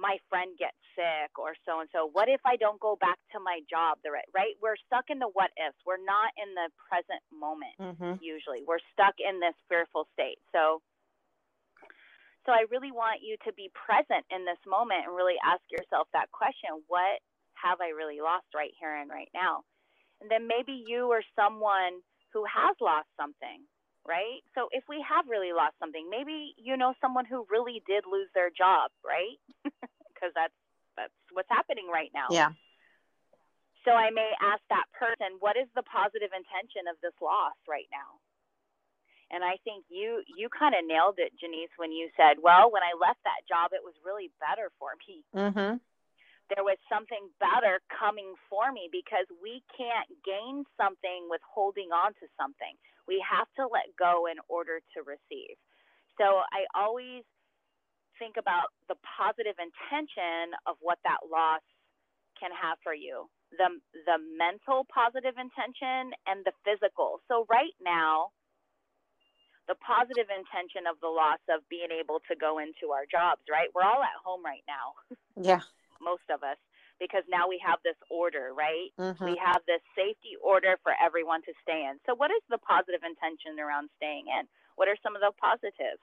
my 0.00 0.16
friend 0.32 0.56
gets 0.56 0.80
sick 0.96 1.36
or 1.36 1.52
so 1.68 1.84
and 1.84 1.88
so? 1.92 2.08
What 2.08 2.32
if 2.32 2.40
I 2.48 2.56
don't 2.56 2.80
go 2.80 2.96
back 2.96 3.20
to 3.36 3.38
my 3.38 3.60
job? 3.68 4.00
The 4.00 4.10
right, 4.10 4.30
right? 4.32 4.56
We're 4.64 4.80
stuck 4.88 5.12
in 5.12 5.20
the 5.20 5.28
what 5.28 5.52
ifs. 5.60 5.76
We're 5.84 6.00
not 6.00 6.32
in 6.40 6.56
the 6.56 6.72
present 6.88 7.20
moment 7.28 7.76
mm-hmm. 7.76 8.16
usually. 8.24 8.64
We're 8.64 8.82
stuck 8.96 9.20
in 9.20 9.38
this 9.38 9.54
fearful 9.68 10.08
state. 10.16 10.40
So 10.56 10.80
so 12.46 12.52
I 12.52 12.64
really 12.72 12.90
want 12.90 13.20
you 13.20 13.36
to 13.44 13.52
be 13.52 13.68
present 13.76 14.24
in 14.32 14.48
this 14.48 14.60
moment 14.64 15.04
and 15.04 15.12
really 15.12 15.36
ask 15.44 15.60
yourself 15.68 16.08
that 16.16 16.32
question, 16.32 16.80
what 16.88 17.20
have 17.52 17.84
I 17.84 17.92
really 17.92 18.24
lost 18.24 18.48
right 18.56 18.72
here 18.80 18.96
and 18.96 19.12
right 19.12 19.28
now? 19.36 19.68
And 20.20 20.30
then 20.30 20.48
maybe 20.48 20.72
you 20.72 21.12
or 21.12 21.20
someone 21.36 22.00
who 22.32 22.44
has 22.48 22.76
lost 22.80 23.08
something, 23.20 23.60
right? 24.08 24.40
So 24.56 24.68
if 24.72 24.84
we 24.88 25.04
have 25.04 25.28
really 25.28 25.52
lost 25.52 25.76
something, 25.78 26.08
maybe 26.08 26.56
you 26.56 26.76
know 26.76 26.94
someone 27.00 27.24
who 27.24 27.44
really 27.50 27.82
did 27.86 28.04
lose 28.08 28.28
their 28.32 28.50
job, 28.50 28.90
right? 29.04 29.36
Because 30.20 30.36
that's 30.36 30.52
that's 31.00 31.16
what's 31.32 31.48
happening 31.48 31.88
right 31.88 32.12
now. 32.12 32.28
Yeah. 32.28 32.52
So 33.88 33.96
I 33.96 34.12
may 34.12 34.28
ask 34.44 34.60
that 34.68 34.84
person, 34.92 35.40
what 35.40 35.56
is 35.56 35.64
the 35.72 35.80
positive 35.88 36.36
intention 36.36 36.84
of 36.84 37.00
this 37.00 37.16
loss 37.24 37.56
right 37.64 37.88
now? 37.88 38.20
And 39.32 39.40
I 39.40 39.56
think 39.64 39.88
you 39.88 40.20
you 40.28 40.52
kind 40.52 40.76
of 40.76 40.84
nailed 40.84 41.16
it, 41.16 41.32
Jannese, 41.40 41.72
when 41.80 41.88
you 41.88 42.12
said, 42.20 42.44
"Well, 42.44 42.68
when 42.68 42.84
I 42.84 42.92
left 43.00 43.24
that 43.24 43.48
job, 43.48 43.72
it 43.72 43.80
was 43.80 43.96
really 44.04 44.28
better 44.36 44.68
for 44.76 44.92
me." 45.08 45.24
Mm-hmm 45.32 45.80
there 46.50 46.66
was 46.66 46.76
something 46.90 47.30
better 47.38 47.78
coming 47.88 48.34
for 48.50 48.74
me 48.74 48.90
because 48.90 49.26
we 49.38 49.62
can't 49.70 50.10
gain 50.26 50.66
something 50.74 51.30
with 51.30 51.40
holding 51.46 51.94
on 51.94 52.10
to 52.18 52.26
something. 52.34 52.74
We 53.06 53.22
have 53.22 53.46
to 53.56 53.70
let 53.70 53.94
go 53.94 54.26
in 54.26 54.42
order 54.50 54.82
to 54.94 54.98
receive. 55.06 55.54
So 56.18 56.42
I 56.50 56.66
always 56.74 57.22
think 58.20 58.36
about 58.36 58.76
the 58.92 59.00
positive 59.00 59.56
intention 59.56 60.52
of 60.68 60.76
what 60.84 61.00
that 61.08 61.24
loss 61.24 61.64
can 62.36 62.52
have 62.52 62.76
for 62.84 62.92
you. 62.92 63.26
The 63.56 63.80
the 64.04 64.20
mental 64.36 64.84
positive 64.92 65.40
intention 65.40 66.12
and 66.28 66.44
the 66.44 66.52
physical. 66.62 67.24
So 67.26 67.48
right 67.48 67.74
now, 67.80 68.30
the 69.66 69.74
positive 69.80 70.28
intention 70.28 70.84
of 70.84 71.00
the 71.00 71.08
loss 71.08 71.40
of 71.48 71.64
being 71.72 71.88
able 71.88 72.20
to 72.28 72.36
go 72.36 72.60
into 72.60 72.92
our 72.92 73.08
jobs, 73.08 73.42
right? 73.48 73.72
We're 73.72 73.88
all 73.88 74.04
at 74.04 74.20
home 74.20 74.44
right 74.44 74.64
now. 74.68 74.94
Yeah 75.40 75.64
most 76.00 76.24
of 76.32 76.42
us, 76.42 76.56
because 76.98 77.22
now 77.28 77.46
we 77.46 77.60
have 77.60 77.78
this 77.84 77.96
order, 78.10 78.52
right? 78.56 78.90
Mm-hmm. 78.98 79.24
We 79.24 79.36
have 79.40 79.62
this 79.68 79.84
safety 79.94 80.40
order 80.40 80.80
for 80.82 80.92
everyone 80.96 81.44
to 81.44 81.52
stay 81.62 81.86
in. 81.86 82.00
So, 82.08 82.16
what 82.16 82.32
is 82.32 82.42
the 82.48 82.58
positive 82.58 83.04
intention 83.04 83.60
around 83.60 83.92
staying 84.00 84.26
in? 84.32 84.48
What 84.74 84.88
are 84.88 84.96
some 85.04 85.14
of 85.14 85.20
the 85.20 85.32
positives? 85.36 86.02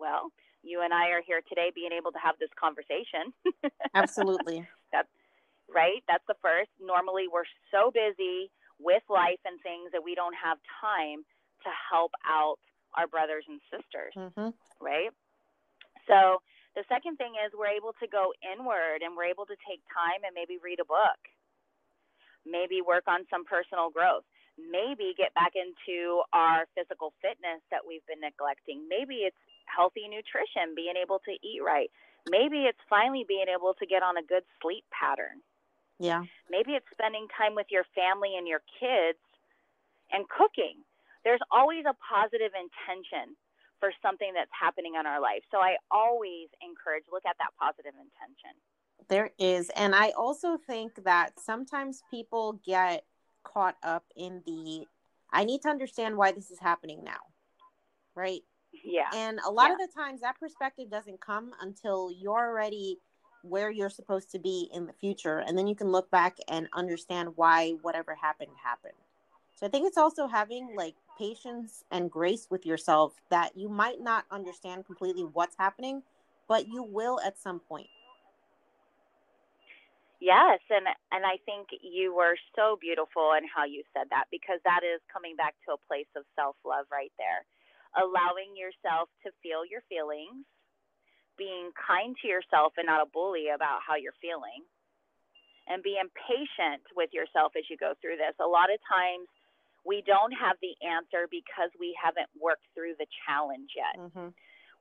Well, 0.00 0.32
you 0.62 0.82
and 0.82 0.92
I 0.92 1.10
are 1.10 1.22
here 1.24 1.40
today 1.48 1.70
being 1.74 1.92
able 1.92 2.12
to 2.12 2.18
have 2.18 2.36
this 2.38 2.50
conversation. 2.58 3.32
Absolutely. 3.94 4.66
That's 4.92 5.08
right. 5.72 6.02
That's 6.08 6.24
the 6.28 6.36
first. 6.42 6.70
Normally, 6.80 7.26
we're 7.30 7.48
so 7.70 7.90
busy. 7.90 8.50
with 8.78 9.02
life 9.10 9.42
and 9.44 9.58
things 9.60 9.90
that 9.90 10.02
we 10.02 10.14
don't 10.14 10.38
have 10.38 10.58
time 10.78 11.26
to 11.66 11.70
help 11.90 12.14
out 12.22 12.62
our 12.94 13.10
brothers 13.10 13.44
and 13.50 13.58
sisters, 13.68 14.14
mm-hmm. 14.14 14.54
right? 14.78 15.10
So 16.06 16.40
the 16.78 16.86
second 16.86 17.18
thing 17.18 17.34
is 17.36 17.50
we're 17.52 17.74
able 17.74 17.92
to 17.98 18.06
go 18.06 18.30
inward 18.40 19.02
and 19.02 19.18
we're 19.18 19.28
able 19.28 19.46
to 19.50 19.58
take 19.66 19.82
time 19.90 20.22
and 20.22 20.32
maybe 20.32 20.62
read 20.62 20.78
a 20.78 20.86
book, 20.86 21.20
maybe 22.46 22.80
work 22.80 23.10
on 23.10 23.26
some 23.28 23.44
personal 23.44 23.90
growth, 23.90 24.24
maybe 24.56 25.12
get 25.18 25.34
back 25.34 25.58
into 25.58 26.22
our 26.32 26.70
physical 26.78 27.12
fitness 27.18 27.60
that 27.74 27.82
we've 27.82 28.06
been 28.06 28.22
neglecting. 28.22 28.86
Maybe 28.86 29.26
it's 29.26 29.42
healthy 29.68 30.08
nutrition, 30.08 30.74
being 30.74 30.96
able 30.96 31.20
to 31.24 31.32
eat 31.32 31.60
right. 31.64 31.90
Maybe 32.28 32.64
it's 32.64 32.80
finally 32.88 33.24
being 33.26 33.46
able 33.48 33.74
to 33.78 33.86
get 33.86 34.02
on 34.02 34.16
a 34.16 34.22
good 34.22 34.42
sleep 34.60 34.84
pattern. 34.90 35.40
Yeah. 35.98 36.24
Maybe 36.50 36.72
it's 36.72 36.86
spending 36.92 37.26
time 37.36 37.54
with 37.54 37.66
your 37.70 37.84
family 37.94 38.36
and 38.36 38.46
your 38.46 38.62
kids 38.80 39.18
and 40.12 40.28
cooking. 40.28 40.84
There's 41.24 41.40
always 41.50 41.84
a 41.84 41.94
positive 41.98 42.52
intention 42.54 43.36
for 43.80 43.92
something 44.02 44.32
that's 44.34 44.50
happening 44.50 44.94
in 44.98 45.06
our 45.06 45.20
life. 45.20 45.42
So 45.50 45.58
I 45.58 45.76
always 45.90 46.48
encourage 46.62 47.04
look 47.12 47.24
at 47.26 47.36
that 47.38 47.50
positive 47.58 47.94
intention. 47.94 48.54
There 49.08 49.30
is. 49.38 49.70
And 49.70 49.94
I 49.94 50.10
also 50.10 50.56
think 50.56 51.04
that 51.04 51.38
sometimes 51.38 52.02
people 52.10 52.60
get 52.64 53.04
caught 53.44 53.76
up 53.82 54.04
in 54.16 54.42
the 54.46 54.86
I 55.30 55.44
need 55.44 55.60
to 55.62 55.68
understand 55.68 56.16
why 56.16 56.32
this 56.32 56.50
is 56.50 56.58
happening 56.58 57.04
now. 57.04 57.20
Right? 58.14 58.40
Yeah. 58.72 59.08
And 59.14 59.38
a 59.46 59.50
lot 59.50 59.68
yeah. 59.68 59.72
of 59.72 59.78
the 59.78 59.88
times 59.94 60.20
that 60.20 60.38
perspective 60.38 60.90
doesn't 60.90 61.20
come 61.20 61.52
until 61.60 62.10
you're 62.10 62.48
already 62.48 62.98
where 63.42 63.70
you're 63.70 63.90
supposed 63.90 64.30
to 64.32 64.38
be 64.38 64.68
in 64.72 64.86
the 64.86 64.92
future. 64.92 65.38
And 65.38 65.56
then 65.56 65.66
you 65.66 65.74
can 65.74 65.90
look 65.90 66.10
back 66.10 66.36
and 66.48 66.68
understand 66.74 67.30
why 67.36 67.74
whatever 67.82 68.14
happened 68.14 68.50
happened. 68.62 68.94
So 69.54 69.66
I 69.66 69.70
think 69.70 69.86
it's 69.86 69.98
also 69.98 70.26
having 70.26 70.74
like 70.76 70.94
patience 71.18 71.84
and 71.90 72.10
grace 72.10 72.46
with 72.50 72.64
yourself 72.64 73.14
that 73.30 73.56
you 73.56 73.68
might 73.68 74.00
not 74.00 74.24
understand 74.30 74.86
completely 74.86 75.22
what's 75.22 75.56
happening, 75.58 76.02
but 76.46 76.68
you 76.68 76.82
will 76.82 77.20
at 77.24 77.38
some 77.38 77.60
point. 77.60 77.88
Yes, 80.20 80.58
and 80.70 80.86
and 81.12 81.24
I 81.24 81.38
think 81.46 81.68
you 81.80 82.14
were 82.14 82.34
so 82.56 82.76
beautiful 82.80 83.34
in 83.38 83.46
how 83.46 83.64
you 83.64 83.82
said 83.94 84.10
that 84.10 84.26
because 84.30 84.58
that 84.64 84.82
is 84.82 85.00
coming 85.12 85.36
back 85.36 85.54
to 85.66 85.74
a 85.74 85.86
place 85.86 86.10
of 86.16 86.24
self-love 86.34 86.86
right 86.90 87.12
there. 87.18 87.46
Allowing 87.96 88.56
yourself 88.56 89.08
to 89.24 89.32
feel 89.42 89.64
your 89.64 89.80
feelings, 89.88 90.44
being 91.36 91.70
kind 91.76 92.16
to 92.20 92.28
yourself 92.28 92.74
and 92.76 92.86
not 92.86 93.00
a 93.00 93.08
bully 93.08 93.48
about 93.54 93.80
how 93.86 93.96
you're 93.96 94.16
feeling, 94.20 94.66
and 95.68 95.82
being 95.82 96.08
patient 96.28 96.82
with 96.96 97.12
yourself 97.12 97.52
as 97.56 97.64
you 97.70 97.76
go 97.76 97.94
through 98.00 98.16
this. 98.16 98.34
A 98.40 98.46
lot 98.46 98.72
of 98.72 98.80
times 98.88 99.28
we 99.84 100.02
don't 100.04 100.32
have 100.32 100.56
the 100.60 100.76
answer 100.84 101.28
because 101.30 101.70
we 101.78 101.96
haven't 101.96 102.28
worked 102.36 102.66
through 102.74 102.98
the 102.98 103.06
challenge 103.24 103.72
yet. 103.72 103.96
Mm-hmm. 103.96 104.28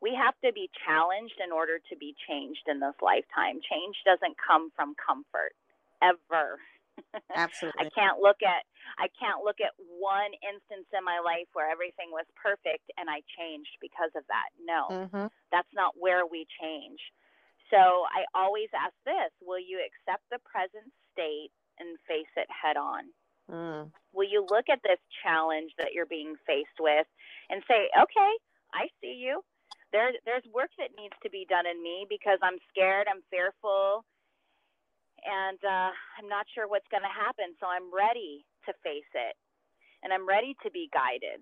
We 0.01 0.13
have 0.13 0.35
to 0.45 0.53
be 0.53 0.69
challenged 0.85 1.39
in 1.41 1.51
order 1.51 1.79
to 1.79 1.95
be 1.97 2.13
changed 2.27 2.67
in 2.67 2.79
this 2.79 2.97
lifetime. 3.01 3.63
Change 3.65 3.95
doesn't 4.05 4.35
come 4.37 4.69
from 4.75 4.93
comfort 4.99 5.55
ever. 6.03 6.59
Absolutely. 7.35 7.85
I 7.85 7.93
can't 7.93 8.19
look 8.19 8.41
at 8.41 8.65
I 8.97 9.07
can't 9.13 9.45
look 9.45 9.61
at 9.61 9.73
one 9.77 10.33
instance 10.41 10.89
in 10.93 11.03
my 11.05 11.21
life 11.21 11.47
where 11.53 11.69
everything 11.69 12.09
was 12.09 12.25
perfect 12.37 12.89
and 12.97 13.09
I 13.09 13.21
changed 13.37 13.77
because 13.81 14.11
of 14.17 14.25
that. 14.31 14.49
No. 14.57 14.81
Mm-hmm. 14.89 15.27
That's 15.51 15.73
not 15.73 15.93
where 15.97 16.25
we 16.25 16.47
change. 16.57 16.99
So 17.69 17.77
I 17.77 18.23
always 18.31 18.71
ask 18.71 18.95
this, 19.03 19.29
will 19.43 19.59
you 19.59 19.83
accept 19.83 20.23
the 20.31 20.39
present 20.47 20.87
state 21.11 21.51
and 21.79 21.99
face 22.07 22.31
it 22.39 22.47
head 22.47 22.79
on? 22.79 23.11
Mm. 23.51 23.91
Will 24.13 24.27
you 24.27 24.45
look 24.49 24.67
at 24.71 24.83
this 24.83 24.99
challenge 25.23 25.71
that 25.77 25.91
you're 25.93 26.09
being 26.09 26.35
faced 26.47 26.79
with 26.79 27.07
and 27.49 27.63
say, 27.67 27.89
"Okay, 27.95 28.31
I 28.73 28.89
see 28.99 29.15
you. 29.19 29.43
There 29.91 30.11
there's 30.25 30.43
work 30.51 30.71
that 30.79 30.95
needs 30.97 31.15
to 31.23 31.29
be 31.29 31.45
done 31.47 31.65
in 31.65 31.81
me 31.81 32.05
because 32.09 32.39
I'm 32.43 32.59
scared, 32.69 33.07
I'm 33.07 33.23
fearful, 33.29 34.03
and 35.25 35.59
uh, 35.63 35.91
I'm 36.19 36.29
not 36.29 36.45
sure 36.53 36.67
what's 36.67 36.87
going 36.91 37.03
to 37.03 37.11
happen. 37.11 37.55
So 37.59 37.67
I'm 37.67 37.89
ready 37.93 38.45
to 38.65 38.71
face 38.83 39.09
it, 39.15 39.35
and 40.03 40.13
I'm 40.13 40.27
ready 40.27 40.55
to 40.63 40.69
be 40.69 40.89
guided, 40.93 41.41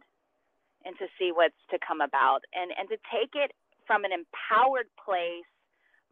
and 0.85 0.95
to 0.99 1.07
see 1.19 1.31
what's 1.33 1.59
to 1.71 1.77
come 1.81 1.99
about, 1.99 2.45
and 2.53 2.71
and 2.75 2.87
to 2.89 2.97
take 3.11 3.35
it 3.35 3.51
from 3.87 4.05
an 4.05 4.11
empowered 4.11 4.89
place 4.97 5.47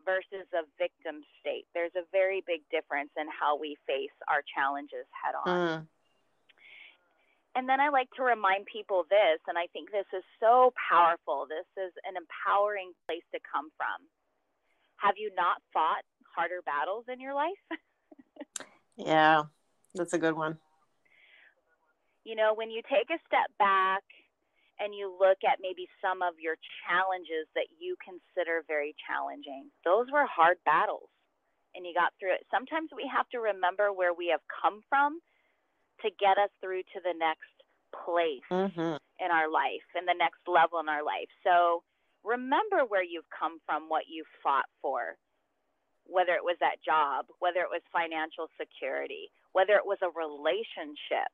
versus 0.05 0.45
a 0.51 0.67
victim 0.77 1.23
state. 1.39 1.65
There's 1.73 1.95
a 1.95 2.03
very 2.11 2.43
big 2.45 2.61
difference 2.69 3.11
in 3.15 3.27
how 3.31 3.57
we 3.57 3.79
face 3.87 4.13
our 4.27 4.43
challenges 4.43 5.07
head 5.15 5.35
on. 5.39 5.47
Mm. 5.47 5.87
And 7.55 7.69
then 7.69 7.79
I 7.79 7.89
like 7.89 8.09
to 8.17 8.23
remind 8.25 8.65
people 8.65 9.05
this, 9.09 9.39
and 9.47 9.57
I 9.57 9.69
think 9.71 9.91
this 9.91 10.09
is 10.09 10.25
so 10.41 10.73
powerful. 10.89 11.45
This 11.45 11.69
is 11.77 11.93
an 12.01 12.17
empowering 12.17 12.91
place 13.05 13.23
to 13.31 13.39
come 13.45 13.69
from. 13.77 14.09
Have 14.97 15.21
you 15.21 15.29
not 15.37 15.61
fought 15.71 16.01
harder 16.35 16.61
battles 16.65 17.05
in 17.11 17.19
your 17.19 17.33
life? 17.33 17.61
yeah, 18.97 19.43
that's 19.95 20.13
a 20.13 20.19
good 20.19 20.35
one. 20.35 20.57
You 22.23 22.35
know, 22.35 22.53
when 22.55 22.71
you 22.71 22.81
take 22.87 23.09
a 23.09 23.19
step 23.27 23.51
back 23.59 24.03
and 24.79 24.95
you 24.95 25.11
look 25.19 25.37
at 25.43 25.59
maybe 25.61 25.87
some 26.01 26.21
of 26.21 26.39
your 26.39 26.55
challenges 26.87 27.45
that 27.55 27.67
you 27.77 27.95
consider 27.99 28.63
very 28.67 28.95
challenging, 29.05 29.69
those 29.83 30.07
were 30.11 30.25
hard 30.25 30.57
battles 30.65 31.09
and 31.75 31.85
you 31.85 31.93
got 31.93 32.13
through 32.19 32.33
it. 32.33 32.45
Sometimes 32.49 32.89
we 32.95 33.09
have 33.09 33.27
to 33.29 33.39
remember 33.39 33.91
where 33.91 34.13
we 34.13 34.29
have 34.31 34.41
come 34.47 34.81
from 34.89 35.19
to 36.01 36.09
get 36.19 36.37
us 36.37 36.49
through 36.61 36.83
to 36.93 36.99
the 37.03 37.13
next 37.17 37.53
place 37.93 38.45
mm-hmm. 38.49 38.97
in 39.19 39.29
our 39.29 39.49
life 39.49 39.85
and 39.95 40.07
the 40.07 40.17
next 40.17 40.41
level 40.47 40.79
in 40.79 40.89
our 40.89 41.03
life. 41.03 41.29
So 41.43 41.83
remember 42.23 42.85
where 42.87 43.03
you've 43.03 43.29
come 43.29 43.59
from, 43.65 43.89
what 43.89 44.09
you've 44.09 44.29
fought 44.41 44.69
for, 44.81 45.17
whether 46.07 46.33
it 46.33 46.43
was 46.43 46.57
that 46.59 46.83
job, 46.85 47.25
whether 47.39 47.61
it 47.61 47.71
was 47.71 47.81
financial 47.91 48.47
security, 48.59 49.31
whether 49.53 49.73
it 49.73 49.85
was 49.85 49.99
a 50.01 50.11
relationship. 50.11 51.31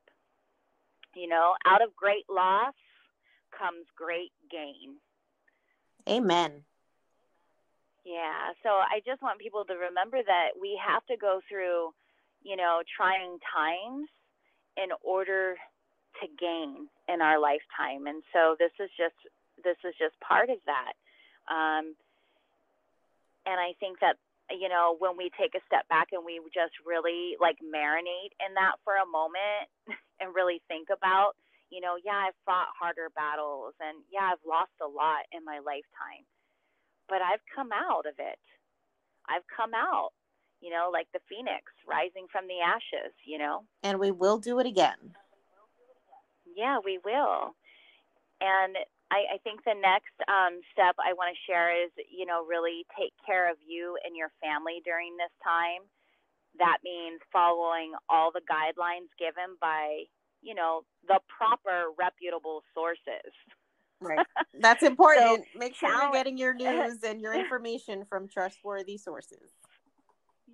You 1.14 1.28
know, 1.28 1.54
out 1.66 1.82
of 1.82 1.94
great 1.96 2.28
loss 2.30 2.74
comes 3.50 3.86
great 3.96 4.32
gain. 4.50 4.96
Amen. 6.08 6.62
Yeah. 8.04 8.54
So 8.62 8.70
I 8.70 9.02
just 9.04 9.22
want 9.22 9.40
people 9.40 9.64
to 9.66 9.74
remember 9.74 10.18
that 10.22 10.56
we 10.60 10.80
have 10.80 11.04
to 11.06 11.16
go 11.16 11.40
through, 11.48 11.92
you 12.42 12.56
know, 12.56 12.82
trying 12.96 13.38
times 13.42 14.08
in 14.76 14.88
order 15.02 15.56
to 16.22 16.26
gain 16.38 16.88
in 17.08 17.20
our 17.20 17.38
lifetime. 17.38 18.06
And 18.06 18.22
so 18.32 18.56
this 18.58 18.72
is 18.80 18.90
just 18.96 19.16
this 19.62 19.76
is 19.84 19.94
just 19.98 20.18
part 20.20 20.48
of 20.48 20.56
that. 20.64 20.94
Um, 21.52 21.94
and 23.46 23.58
I 23.60 23.74
think 23.80 24.00
that 24.00 24.16
you 24.50 24.68
know 24.68 24.96
when 24.98 25.16
we 25.16 25.30
take 25.38 25.54
a 25.54 25.62
step 25.66 25.86
back 25.88 26.08
and 26.12 26.24
we 26.24 26.40
just 26.52 26.74
really 26.84 27.36
like 27.40 27.56
marinate 27.62 28.34
in 28.42 28.54
that 28.54 28.76
for 28.84 28.98
a 28.98 29.06
moment 29.06 29.70
and 30.20 30.34
really 30.34 30.60
think 30.68 30.88
about 30.90 31.38
you 31.70 31.80
know 31.80 31.94
yeah 32.02 32.28
I've 32.28 32.38
fought 32.44 32.74
harder 32.74 33.08
battles 33.14 33.74
and 33.80 34.02
yeah 34.10 34.34
I've 34.34 34.44
lost 34.46 34.74
a 34.82 34.88
lot 34.88 35.26
in 35.32 35.44
my 35.44 35.62
lifetime 35.62 36.26
but 37.10 37.18
I've 37.20 37.42
come 37.54 37.70
out 37.74 38.06
of 38.06 38.14
it. 38.18 38.38
I've 39.28 39.42
come 39.54 39.74
out, 39.74 40.10
you 40.62 40.70
know, 40.70 40.88
like 40.92 41.08
the 41.12 41.18
phoenix 41.28 41.66
rising 41.86 42.26
from 42.30 42.46
the 42.46 42.62
ashes, 42.64 43.12
you 43.26 43.36
know. 43.36 43.66
And 43.82 43.98
we 43.98 44.12
will 44.12 44.38
do 44.38 44.60
it 44.60 44.66
again. 44.66 45.18
Yeah, 46.56 46.78
we 46.82 46.98
will. 47.04 47.54
And 48.40 48.78
I, 49.10 49.34
I 49.34 49.38
think 49.42 49.64
the 49.64 49.74
next 49.74 50.14
um, 50.30 50.62
step 50.72 50.94
I 51.02 51.12
want 51.12 51.34
to 51.34 51.38
share 51.50 51.74
is, 51.74 51.90
you 52.06 52.26
know, 52.26 52.46
really 52.46 52.86
take 52.94 53.12
care 53.26 53.50
of 53.50 53.58
you 53.66 53.98
and 54.06 54.14
your 54.16 54.30
family 54.40 54.82
during 54.84 55.16
this 55.18 55.34
time. 55.42 55.82
That 56.58 56.78
means 56.82 57.20
following 57.32 57.92
all 58.08 58.30
the 58.30 58.42
guidelines 58.46 59.10
given 59.18 59.58
by, 59.60 60.06
you 60.42 60.54
know, 60.54 60.82
the 61.06 61.18
proper 61.26 61.90
reputable 61.98 62.62
sources. 62.74 63.34
Right. 64.00 64.26
That's 64.58 64.82
important. 64.86 65.44
so, 65.52 65.58
Make 65.58 65.74
sure 65.74 65.90
you're 65.90 66.12
getting 66.12 66.38
your 66.38 66.54
news 66.58 67.02
and 67.02 67.20
your 67.20 67.34
information 67.34 68.04
from 68.08 68.28
trustworthy 68.28 68.96
sources. 68.96 69.50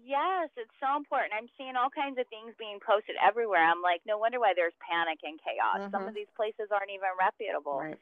Yes, 0.07 0.49
it's 0.57 0.71
so 0.79 0.97
important. 0.97 1.35
I'm 1.35 1.51
seeing 1.59 1.75
all 1.75 1.91
kinds 1.91 2.17
of 2.17 2.31
things 2.31 2.55
being 2.63 2.79
posted 2.79 3.17
everywhere. 3.19 3.67
I'm 3.67 3.83
like, 3.83 4.07
no 4.07 4.17
wonder 4.17 4.39
why 4.39 4.55
there's 4.55 4.77
panic 4.79 5.19
and 5.27 5.35
chaos. 5.43 5.83
Mm-hmm. 5.83 5.91
Some 5.91 6.07
of 6.07 6.15
these 6.15 6.31
places 6.39 6.71
aren't 6.71 6.95
even 6.95 7.11
reputable. 7.19 7.83
Right. 7.83 7.99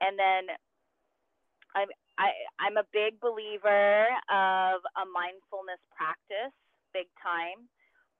And 0.00 0.18
then 0.18 0.54
I'm 1.74 1.88
I 2.18 2.30
I'm 2.58 2.76
a 2.78 2.86
big 2.92 3.18
believer 3.20 4.06
of 4.30 4.82
a 4.96 5.04
mindfulness 5.06 5.82
practice, 5.94 6.54
big 6.94 7.10
time. 7.18 7.66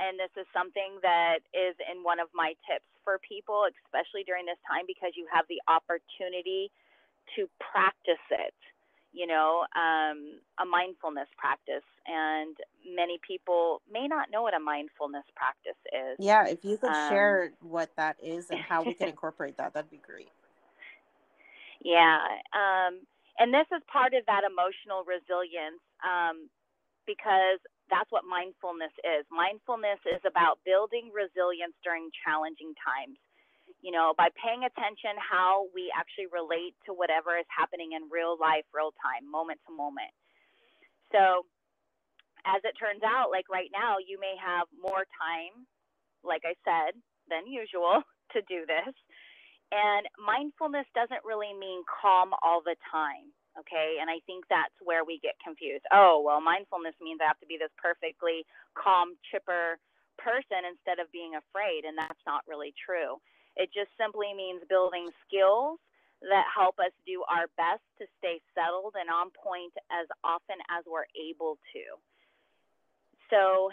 And 0.02 0.18
this 0.18 0.34
is 0.34 0.46
something 0.50 0.98
that 1.06 1.46
is 1.54 1.78
in 1.86 2.02
one 2.02 2.18
of 2.18 2.26
my 2.34 2.58
tips 2.66 2.90
for 3.06 3.22
people, 3.22 3.62
especially 3.86 4.26
during 4.26 4.42
this 4.42 4.58
time, 4.66 4.90
because 4.90 5.14
you 5.14 5.22
have 5.30 5.46
the 5.46 5.62
opportunity 5.70 6.74
to 7.38 7.46
practice 7.62 8.26
it 8.34 8.58
you 9.14 9.28
know, 9.28 9.64
um, 9.76 10.40
a 10.60 10.66
mindfulness 10.66 11.28
practice. 11.38 11.86
And 12.06 12.56
many 12.84 13.18
people 13.26 13.80
may 13.90 14.06
not 14.08 14.30
know 14.30 14.42
what 14.42 14.54
a 14.54 14.60
mindfulness 14.60 15.24
practice 15.34 15.78
is. 15.86 16.18
Yeah, 16.18 16.46
if 16.48 16.64
you 16.64 16.76
could 16.76 16.90
um, 16.90 17.08
share 17.08 17.52
what 17.62 17.90
that 17.96 18.16
is 18.22 18.50
and 18.50 18.60
how 18.60 18.82
we 18.82 18.92
can 18.92 19.08
incorporate 19.14 19.56
that, 19.56 19.72
that'd 19.72 19.90
be 19.90 20.00
great. 20.04 20.28
Yeah. 21.84 22.18
Um, 22.54 23.04
and 23.38 23.54
this 23.54 23.68
is 23.70 23.82
part 23.92 24.14
of 24.14 24.26
that 24.26 24.42
emotional 24.48 25.04
resilience 25.06 25.82
um, 26.02 26.50
because 27.06 27.60
that's 27.90 28.10
what 28.10 28.24
mindfulness 28.26 28.94
is. 29.04 29.26
Mindfulness 29.30 30.00
is 30.08 30.22
about 30.26 30.60
building 30.66 31.12
resilience 31.14 31.76
during 31.84 32.10
challenging 32.24 32.74
times. 32.82 33.18
You 33.84 33.92
know, 33.92 34.14
by 34.18 34.28
paying 34.40 34.64
attention 34.64 35.14
how 35.20 35.68
we 35.76 35.92
actually 35.94 36.28
relate 36.32 36.74
to 36.88 36.96
whatever 36.96 37.36
is 37.38 37.46
happening 37.52 37.92
in 37.94 38.08
real 38.10 38.34
life, 38.40 38.66
real 38.74 38.92
time, 38.98 39.28
moment 39.30 39.60
to 39.68 39.72
moment. 39.76 40.10
So, 41.12 41.46
as 42.46 42.60
it 42.64 42.76
turns 42.80 43.02
out, 43.04 43.30
like 43.32 43.48
right 43.50 43.70
now, 43.72 43.96
you 44.00 44.20
may 44.20 44.34
have 44.40 44.68
more 44.80 45.04
time, 45.16 45.66
like 46.24 46.42
I 46.44 46.54
said, 46.64 46.96
than 47.30 47.46
usual 47.48 48.02
to 48.34 48.40
do 48.48 48.66
this. 48.66 48.94
And 49.74 50.06
mindfulness 50.14 50.86
doesn't 50.94 51.26
really 51.26 51.50
mean 51.50 51.82
calm 51.90 52.30
all 52.46 52.62
the 52.62 52.76
time 52.90 53.34
okay? 53.58 53.98
And 54.00 54.10
i 54.10 54.18
think 54.26 54.44
that's 54.50 54.74
where 54.82 55.04
we 55.04 55.18
get 55.22 55.38
confused. 55.42 55.84
Oh 55.92 56.22
well 56.24 56.40
mindfulness 56.40 56.94
means 57.00 57.20
i 57.22 57.26
have 57.26 57.40
to 57.40 57.46
be 57.50 57.58
this 57.58 57.72
perfectly 57.78 58.46
calm 58.74 59.14
chipper 59.30 59.78
person 60.18 60.62
instead 60.66 61.02
of 61.02 61.10
being 61.10 61.34
afraid 61.34 61.82
and 61.86 61.98
that's 61.98 62.22
not 62.26 62.46
really 62.46 62.74
true. 62.74 63.18
It 63.56 63.70
just 63.74 63.90
simply 63.98 64.34
means 64.34 64.62
building 64.68 65.10
skills 65.26 65.78
that 66.22 66.46
help 66.50 66.78
us 66.78 66.94
do 67.06 67.22
our 67.30 67.46
best 67.58 67.84
to 67.98 68.06
stay 68.18 68.40
settled 68.54 68.94
and 68.98 69.10
on 69.10 69.30
point 69.34 69.74
as 69.90 70.06
often 70.22 70.58
as 70.70 70.82
we're 70.86 71.10
able 71.14 71.58
to. 71.74 71.84
So 73.30 73.70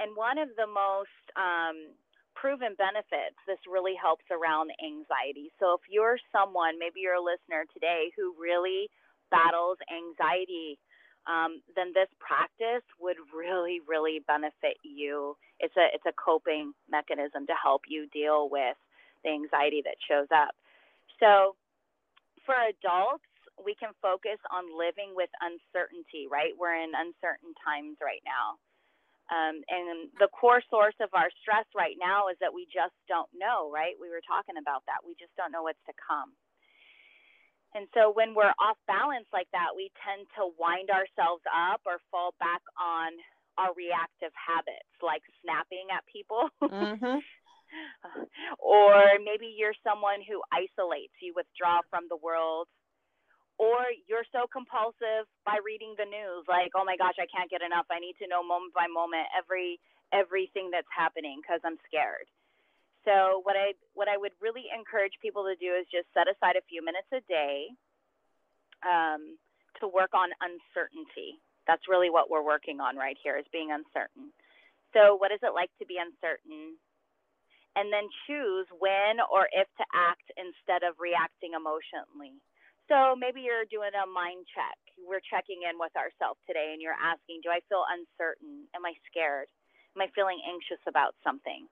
and 0.00 0.14
one 0.16 0.38
of 0.38 0.48
the 0.56 0.66
most 0.66 1.24
um, 1.36 1.92
proven 2.40 2.78
benefits, 2.78 3.34
this 3.46 3.58
really 3.66 3.98
helps 3.98 4.24
around 4.30 4.70
anxiety. 4.78 5.50
So 5.58 5.74
if 5.74 5.82
you're 5.90 6.18
someone, 6.30 6.78
maybe 6.78 7.02
you're 7.02 7.18
a 7.18 7.22
listener 7.22 7.66
today 7.74 8.14
who 8.14 8.34
really 8.38 8.86
battles 9.30 9.78
anxiety, 9.90 10.78
um, 11.26 11.60
then 11.74 11.90
this 11.92 12.08
practice 12.22 12.86
would 13.02 13.18
really, 13.34 13.82
really 13.86 14.22
benefit 14.26 14.78
you. 14.86 15.36
It's 15.60 15.74
a 15.76 15.90
it's 15.92 16.06
a 16.06 16.14
coping 16.14 16.72
mechanism 16.88 17.46
to 17.46 17.56
help 17.58 17.82
you 17.90 18.06
deal 18.14 18.48
with 18.48 18.78
the 19.24 19.30
anxiety 19.34 19.82
that 19.84 19.98
shows 20.06 20.30
up. 20.30 20.54
So 21.20 21.58
for 22.46 22.54
adults, 22.54 23.26
we 23.58 23.74
can 23.74 23.90
focus 24.00 24.38
on 24.54 24.70
living 24.70 25.12
with 25.12 25.28
uncertainty, 25.42 26.30
right? 26.30 26.54
We're 26.54 26.78
in 26.78 26.94
uncertain 26.94 27.52
times 27.60 27.98
right 28.00 28.22
now. 28.24 28.56
Um, 29.28 29.60
and 29.68 30.08
the 30.16 30.32
core 30.32 30.64
source 30.72 30.96
of 31.04 31.12
our 31.12 31.28
stress 31.44 31.68
right 31.76 31.96
now 32.00 32.32
is 32.32 32.40
that 32.40 32.52
we 32.52 32.64
just 32.72 32.96
don't 33.12 33.28
know, 33.36 33.68
right? 33.68 33.92
We 34.00 34.08
were 34.08 34.24
talking 34.24 34.56
about 34.56 34.88
that. 34.88 35.04
We 35.04 35.12
just 35.20 35.36
don't 35.36 35.52
know 35.52 35.68
what's 35.68 35.82
to 35.84 35.96
come. 36.00 36.32
And 37.76 37.84
so 37.92 38.08
when 38.08 38.32
we're 38.32 38.56
off 38.56 38.80
balance 38.88 39.28
like 39.28 39.52
that, 39.52 39.76
we 39.76 39.92
tend 40.00 40.24
to 40.40 40.48
wind 40.56 40.88
ourselves 40.88 41.44
up 41.52 41.84
or 41.84 42.00
fall 42.08 42.32
back 42.40 42.64
on 42.80 43.12
our 43.60 43.76
reactive 43.76 44.32
habits, 44.32 44.88
like 45.04 45.20
snapping 45.44 45.92
at 45.92 46.04
people. 46.08 46.48
Mm-hmm. 47.68 48.24
or 48.64 49.20
maybe 49.20 49.52
you're 49.52 49.76
someone 49.84 50.24
who 50.24 50.40
isolates, 50.48 51.12
you 51.20 51.36
withdraw 51.36 51.84
from 51.92 52.08
the 52.08 52.16
world 52.16 52.64
or 53.58 53.90
you're 54.06 54.26
so 54.30 54.46
compulsive 54.46 55.26
by 55.42 55.58
reading 55.60 55.98
the 55.98 56.06
news 56.06 56.46
like 56.46 56.70
oh 56.78 56.86
my 56.86 56.96
gosh 56.96 57.18
i 57.18 57.26
can't 57.26 57.50
get 57.50 57.60
enough. 57.60 57.90
I 57.90 57.98
need 57.98 58.14
to 58.22 58.30
know 58.30 58.46
moment 58.46 58.72
by 58.72 58.86
moment 58.86 59.26
every 59.34 59.82
everything 60.14 60.70
that's 60.72 60.88
happening 60.88 61.42
because 61.42 61.60
i'm 61.66 61.76
scared. 61.86 62.30
So 63.04 63.42
what 63.42 63.58
i 63.58 63.74
what 63.92 64.08
i 64.08 64.16
would 64.16 64.32
really 64.40 64.70
encourage 64.70 65.18
people 65.20 65.44
to 65.50 65.58
do 65.58 65.74
is 65.74 65.84
just 65.90 66.08
set 66.14 66.30
aside 66.30 66.56
a 66.56 66.64
few 66.70 66.80
minutes 66.80 67.10
a 67.12 67.20
day 67.26 67.68
um, 68.86 69.36
to 69.82 69.90
work 69.90 70.14
on 70.14 70.30
uncertainty. 70.38 71.38
That's 71.66 71.90
really 71.90 72.08
what 72.08 72.30
we're 72.30 72.46
working 72.46 72.80
on 72.80 72.96
right 72.96 73.18
here 73.20 73.36
is 73.36 73.44
being 73.52 73.74
uncertain. 73.74 74.32
So 74.96 75.20
what 75.20 75.34
is 75.34 75.42
it 75.44 75.52
like 75.52 75.70
to 75.78 75.86
be 75.86 76.00
uncertain? 76.00 76.80
And 77.76 77.92
then 77.92 78.08
choose 78.26 78.66
when 78.80 79.20
or 79.28 79.46
if 79.52 79.68
to 79.76 79.84
act 79.92 80.24
instead 80.34 80.82
of 80.82 80.96
reacting 80.98 81.52
emotionally 81.52 82.40
so 82.88 83.14
maybe 83.14 83.44
you're 83.44 83.68
doing 83.68 83.92
a 83.92 84.08
mind 84.08 84.48
check. 84.52 84.76
We're 84.98 85.24
checking 85.24 85.62
in 85.68 85.76
with 85.76 85.92
ourselves 85.94 86.40
today 86.48 86.72
and 86.72 86.80
you're 86.82 86.96
asking, 86.96 87.44
Do 87.44 87.52
I 87.52 87.60
feel 87.68 87.84
uncertain? 87.84 88.66
Am 88.74 88.84
I 88.84 88.96
scared? 89.08 89.48
Am 89.96 90.02
I 90.02 90.08
feeling 90.16 90.40
anxious 90.44 90.80
about 90.88 91.14
something? 91.22 91.68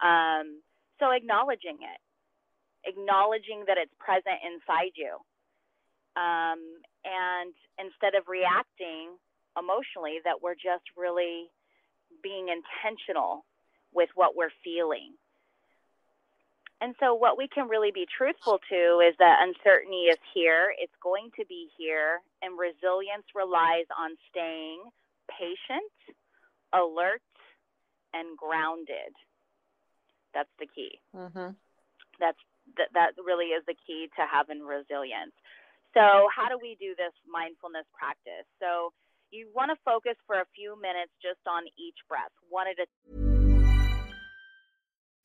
Um, 0.00 0.62
so 0.98 1.10
acknowledging 1.10 1.82
it, 1.82 2.00
acknowledging 2.86 3.66
that 3.66 3.78
it's 3.78 3.94
present 3.98 4.38
inside 4.42 4.94
you. 4.94 5.18
Um, 6.18 6.82
and 7.06 7.54
instead 7.78 8.14
of 8.18 8.26
reacting 8.26 9.14
emotionally, 9.54 10.18
that 10.26 10.42
we're 10.42 10.58
just 10.58 10.86
really 10.98 11.50
being 12.22 12.50
intentional 12.50 13.46
with 13.94 14.10
what 14.14 14.34
we're 14.34 14.54
feeling 14.62 15.14
and 16.80 16.94
so, 17.00 17.14
what 17.14 17.36
we 17.36 17.48
can 17.48 17.66
really 17.66 17.90
be 17.90 18.06
truthful 18.06 18.60
to 18.70 19.02
is 19.02 19.14
that 19.18 19.42
uncertainty 19.42 20.14
is 20.14 20.18
here, 20.32 20.70
it's 20.78 20.94
going 21.02 21.30
to 21.34 21.44
be 21.46 21.66
here, 21.76 22.22
and 22.40 22.54
resilience 22.54 23.26
relies 23.34 23.90
on 23.98 24.14
staying 24.30 24.86
patient, 25.26 25.90
alert, 26.70 27.26
and 28.14 28.38
grounded. 28.38 29.10
That's 30.32 30.54
the 30.62 30.70
key. 30.70 31.02
Mm-hmm. 31.16 31.58
That's 32.22 32.42
that, 32.78 32.94
that 32.94 33.10
really 33.18 33.50
is 33.50 33.66
the 33.66 33.74
key 33.74 34.06
to 34.14 34.22
having 34.30 34.62
resilience. 34.62 35.34
So, 35.94 36.30
how 36.30 36.46
do 36.46 36.62
we 36.62 36.78
do 36.78 36.94
this 36.94 37.14
mindfulness 37.26 37.90
practice? 37.90 38.46
So, 38.62 38.94
you 39.34 39.50
want 39.50 39.74
to 39.74 39.78
focus 39.82 40.14
for 40.30 40.38
a 40.38 40.46
few 40.54 40.78
minutes 40.78 41.10
just 41.18 41.42
on 41.42 41.66
each 41.74 41.98
breath, 42.06 42.30
one 42.48 42.70
at 42.70 42.78
a 42.78 43.27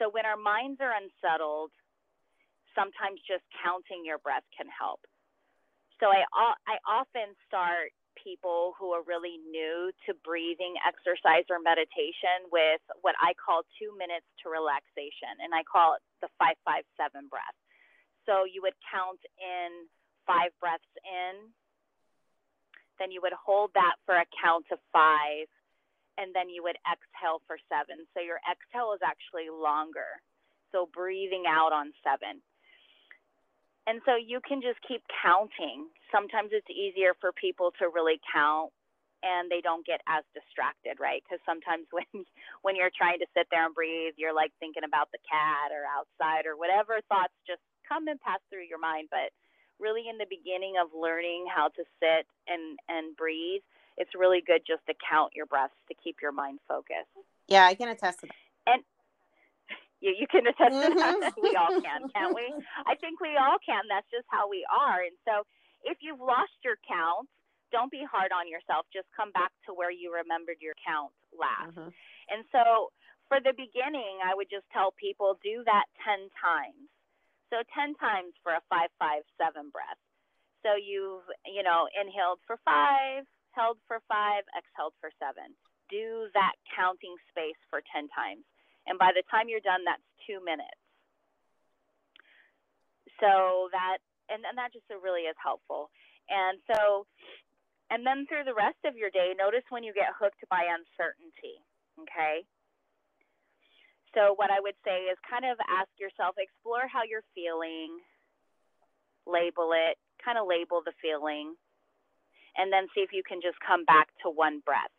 So 0.00 0.08
when 0.08 0.24
our 0.24 0.40
minds 0.40 0.80
are 0.80 0.96
unsettled, 0.96 1.70
sometimes 2.72 3.20
just 3.28 3.44
counting 3.60 4.00
your 4.00 4.16
breath 4.24 4.48
can 4.56 4.64
help. 4.72 5.04
So 6.00 6.08
I 6.08 6.24
I 6.64 6.80
often 6.88 7.36
start 7.44 7.92
people 8.16 8.72
who 8.80 8.96
are 8.96 9.04
really 9.04 9.36
new 9.52 9.92
to 10.08 10.16
breathing 10.24 10.80
exercise 10.80 11.44
or 11.52 11.60
meditation 11.60 12.48
with 12.48 12.80
what 13.04 13.14
I 13.20 13.36
call 13.36 13.62
2 13.76 13.92
minutes 13.96 14.26
to 14.42 14.48
relaxation 14.48 15.40
and 15.44 15.52
I 15.52 15.62
call 15.64 15.96
it 15.96 16.02
the 16.24 16.28
557 16.40 17.28
breath. 17.28 17.56
So 18.24 18.48
you 18.48 18.64
would 18.64 18.76
count 18.88 19.20
in 19.36 19.88
5 20.24 20.52
breaths 20.60 20.88
in 21.04 21.52
then 23.00 23.10
you 23.10 23.20
would 23.24 23.32
hold 23.32 23.72
that 23.72 23.96
for 24.04 24.16
a 24.20 24.28
count 24.36 24.68
of 24.70 24.78
5 24.92 25.48
and 26.18 26.34
then 26.34 26.48
you 26.48 26.62
would 26.62 26.78
exhale 26.86 27.42
for 27.46 27.58
seven. 27.68 28.06
So 28.14 28.20
your 28.20 28.40
exhale 28.48 28.92
is 28.94 29.02
actually 29.04 29.50
longer. 29.50 30.18
So 30.72 30.88
breathing 30.92 31.44
out 31.46 31.72
on 31.72 31.92
seven. 32.02 32.42
And 33.86 34.00
so 34.06 34.14
you 34.14 34.40
can 34.44 34.62
just 34.62 34.78
keep 34.86 35.02
counting. 35.22 35.88
Sometimes 36.12 36.50
it's 36.52 36.68
easier 36.70 37.16
for 37.18 37.32
people 37.34 37.72
to 37.82 37.90
really 37.90 38.20
count 38.28 38.70
and 39.22 39.52
they 39.52 39.60
don't 39.60 39.84
get 39.84 40.00
as 40.08 40.24
distracted, 40.32 40.96
right? 41.00 41.20
Because 41.24 41.40
sometimes 41.44 41.88
when 41.94 42.24
when 42.62 42.74
you're 42.76 42.92
trying 42.92 43.20
to 43.20 43.28
sit 43.36 43.48
there 43.50 43.64
and 43.64 43.74
breathe, 43.74 44.16
you're 44.16 44.36
like 44.36 44.52
thinking 44.60 44.84
about 44.84 45.12
the 45.12 45.22
cat 45.24 45.72
or 45.72 45.84
outside 45.88 46.44
or 46.46 46.56
whatever 46.56 47.00
thoughts 47.08 47.34
just 47.46 47.64
come 47.88 48.08
and 48.08 48.20
pass 48.20 48.40
through 48.48 48.68
your 48.68 48.80
mind. 48.80 49.08
But 49.10 49.32
really, 49.80 50.08
in 50.08 50.18
the 50.18 50.28
beginning 50.28 50.76
of 50.80 50.92
learning 50.92 51.48
how 51.48 51.68
to 51.74 51.82
sit 52.00 52.28
and 52.48 52.78
and 52.88 53.16
breathe, 53.16 53.64
it's 53.96 54.10
really 54.14 54.42
good 54.44 54.62
just 54.66 54.84
to 54.86 54.94
count 54.98 55.32
your 55.34 55.46
breaths 55.46 55.76
to 55.88 55.94
keep 56.02 56.16
your 56.22 56.32
mind 56.32 56.58
focused. 56.68 57.10
Yeah, 57.48 57.66
I 57.66 57.74
can 57.74 57.88
attest 57.88 58.20
to 58.20 58.26
that. 58.26 58.36
And 58.66 58.82
You, 60.00 60.16
you 60.16 60.26
can 60.26 60.46
attest 60.48 60.72
to 60.72 60.94
that. 60.96 61.32
we 61.36 61.52
all 61.56 61.76
can, 61.84 62.08
can't 62.16 62.34
we? 62.34 62.48
I 62.88 62.96
think 62.96 63.20
we 63.20 63.36
all 63.36 63.60
can. 63.60 63.84
That's 63.88 64.08
just 64.08 64.24
how 64.32 64.48
we 64.48 64.64
are. 64.64 65.04
And 65.04 65.16
so 65.28 65.44
if 65.84 66.00
you've 66.00 66.20
lost 66.20 66.56
your 66.64 66.80
count, 66.88 67.28
don't 67.68 67.92
be 67.92 68.02
hard 68.08 68.32
on 68.32 68.48
yourself. 68.48 68.86
Just 68.92 69.06
come 69.12 69.30
back 69.30 69.52
to 69.68 69.76
where 69.76 69.92
you 69.92 70.08
remembered 70.08 70.58
your 70.64 70.74
count 70.80 71.12
last. 71.36 71.76
Mm-hmm. 71.76 71.92
And 72.32 72.42
so 72.50 72.90
for 73.28 73.38
the 73.38 73.52
beginning, 73.52 74.24
I 74.24 74.34
would 74.34 74.48
just 74.50 74.66
tell 74.72 74.90
people 74.96 75.38
do 75.44 75.62
that 75.68 75.86
10 76.02 76.32
times. 76.34 76.88
So 77.52 77.62
10 77.76 77.94
times 78.00 78.32
for 78.42 78.56
a 78.56 78.62
557 78.72 79.70
breath. 79.70 80.00
So 80.64 80.76
you've, 80.80 81.24
you 81.44 81.62
know, 81.62 81.86
inhaled 81.92 82.40
for 82.46 82.56
five, 82.64 83.24
held 83.52 83.78
for 83.86 84.00
five, 84.06 84.44
exhaled 84.54 84.94
for 85.00 85.10
seven. 85.18 85.54
Do 85.90 86.30
that 86.34 86.54
counting 86.70 87.14
space 87.30 87.58
for 87.68 87.82
10 87.90 88.06
times. 88.14 88.46
And 88.86 88.96
by 88.98 89.10
the 89.12 89.26
time 89.28 89.50
you're 89.50 89.64
done, 89.64 89.82
that's 89.84 90.04
two 90.26 90.38
minutes. 90.42 90.78
So 93.18 93.68
that, 93.74 94.00
and, 94.32 94.46
and 94.46 94.56
that 94.56 94.72
just 94.72 94.86
really 94.88 95.28
is 95.28 95.36
helpful. 95.36 95.90
And 96.30 96.62
so, 96.70 97.04
and 97.90 98.06
then 98.06 98.24
through 98.30 98.46
the 98.46 98.54
rest 98.56 98.78
of 98.86 98.94
your 98.94 99.10
day, 99.10 99.34
notice 99.34 99.66
when 99.68 99.82
you 99.82 99.92
get 99.92 100.14
hooked 100.14 100.40
by 100.48 100.62
uncertainty. 100.70 101.58
Okay. 102.06 102.46
So, 104.14 104.34
what 104.34 104.50
I 104.50 104.58
would 104.58 104.78
say 104.82 105.06
is 105.06 105.18
kind 105.22 105.46
of 105.46 105.58
ask 105.70 105.90
yourself, 105.98 106.34
explore 106.38 106.90
how 106.90 107.06
you're 107.06 107.26
feeling, 107.34 107.98
label 109.26 109.70
it, 109.74 109.98
kind 110.18 110.38
of 110.38 110.50
label 110.50 110.82
the 110.82 110.94
feeling, 110.98 111.54
and 112.56 112.72
then 112.72 112.86
see 112.94 113.00
if 113.00 113.12
you 113.12 113.22
can 113.22 113.40
just 113.40 113.58
come 113.60 113.84
back 113.84 114.08
to 114.22 114.30
one 114.30 114.60
breath 114.64 114.94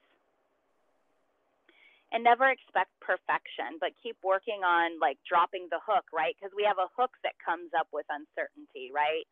and 2.11 2.23
never 2.23 2.51
expect 2.51 2.91
perfection, 2.99 3.79
but 3.79 3.95
keep 4.03 4.19
working 4.23 4.67
on 4.67 4.99
like 4.99 5.17
dropping 5.23 5.71
the 5.71 5.79
hook, 5.79 6.03
right? 6.11 6.35
Because 6.35 6.51
we 6.51 6.67
have 6.67 6.77
a 6.77 6.91
hook 6.91 7.15
that 7.23 7.39
comes 7.39 7.71
up 7.71 7.87
with 7.95 8.05
uncertainty, 8.11 8.91
right? 8.91 9.23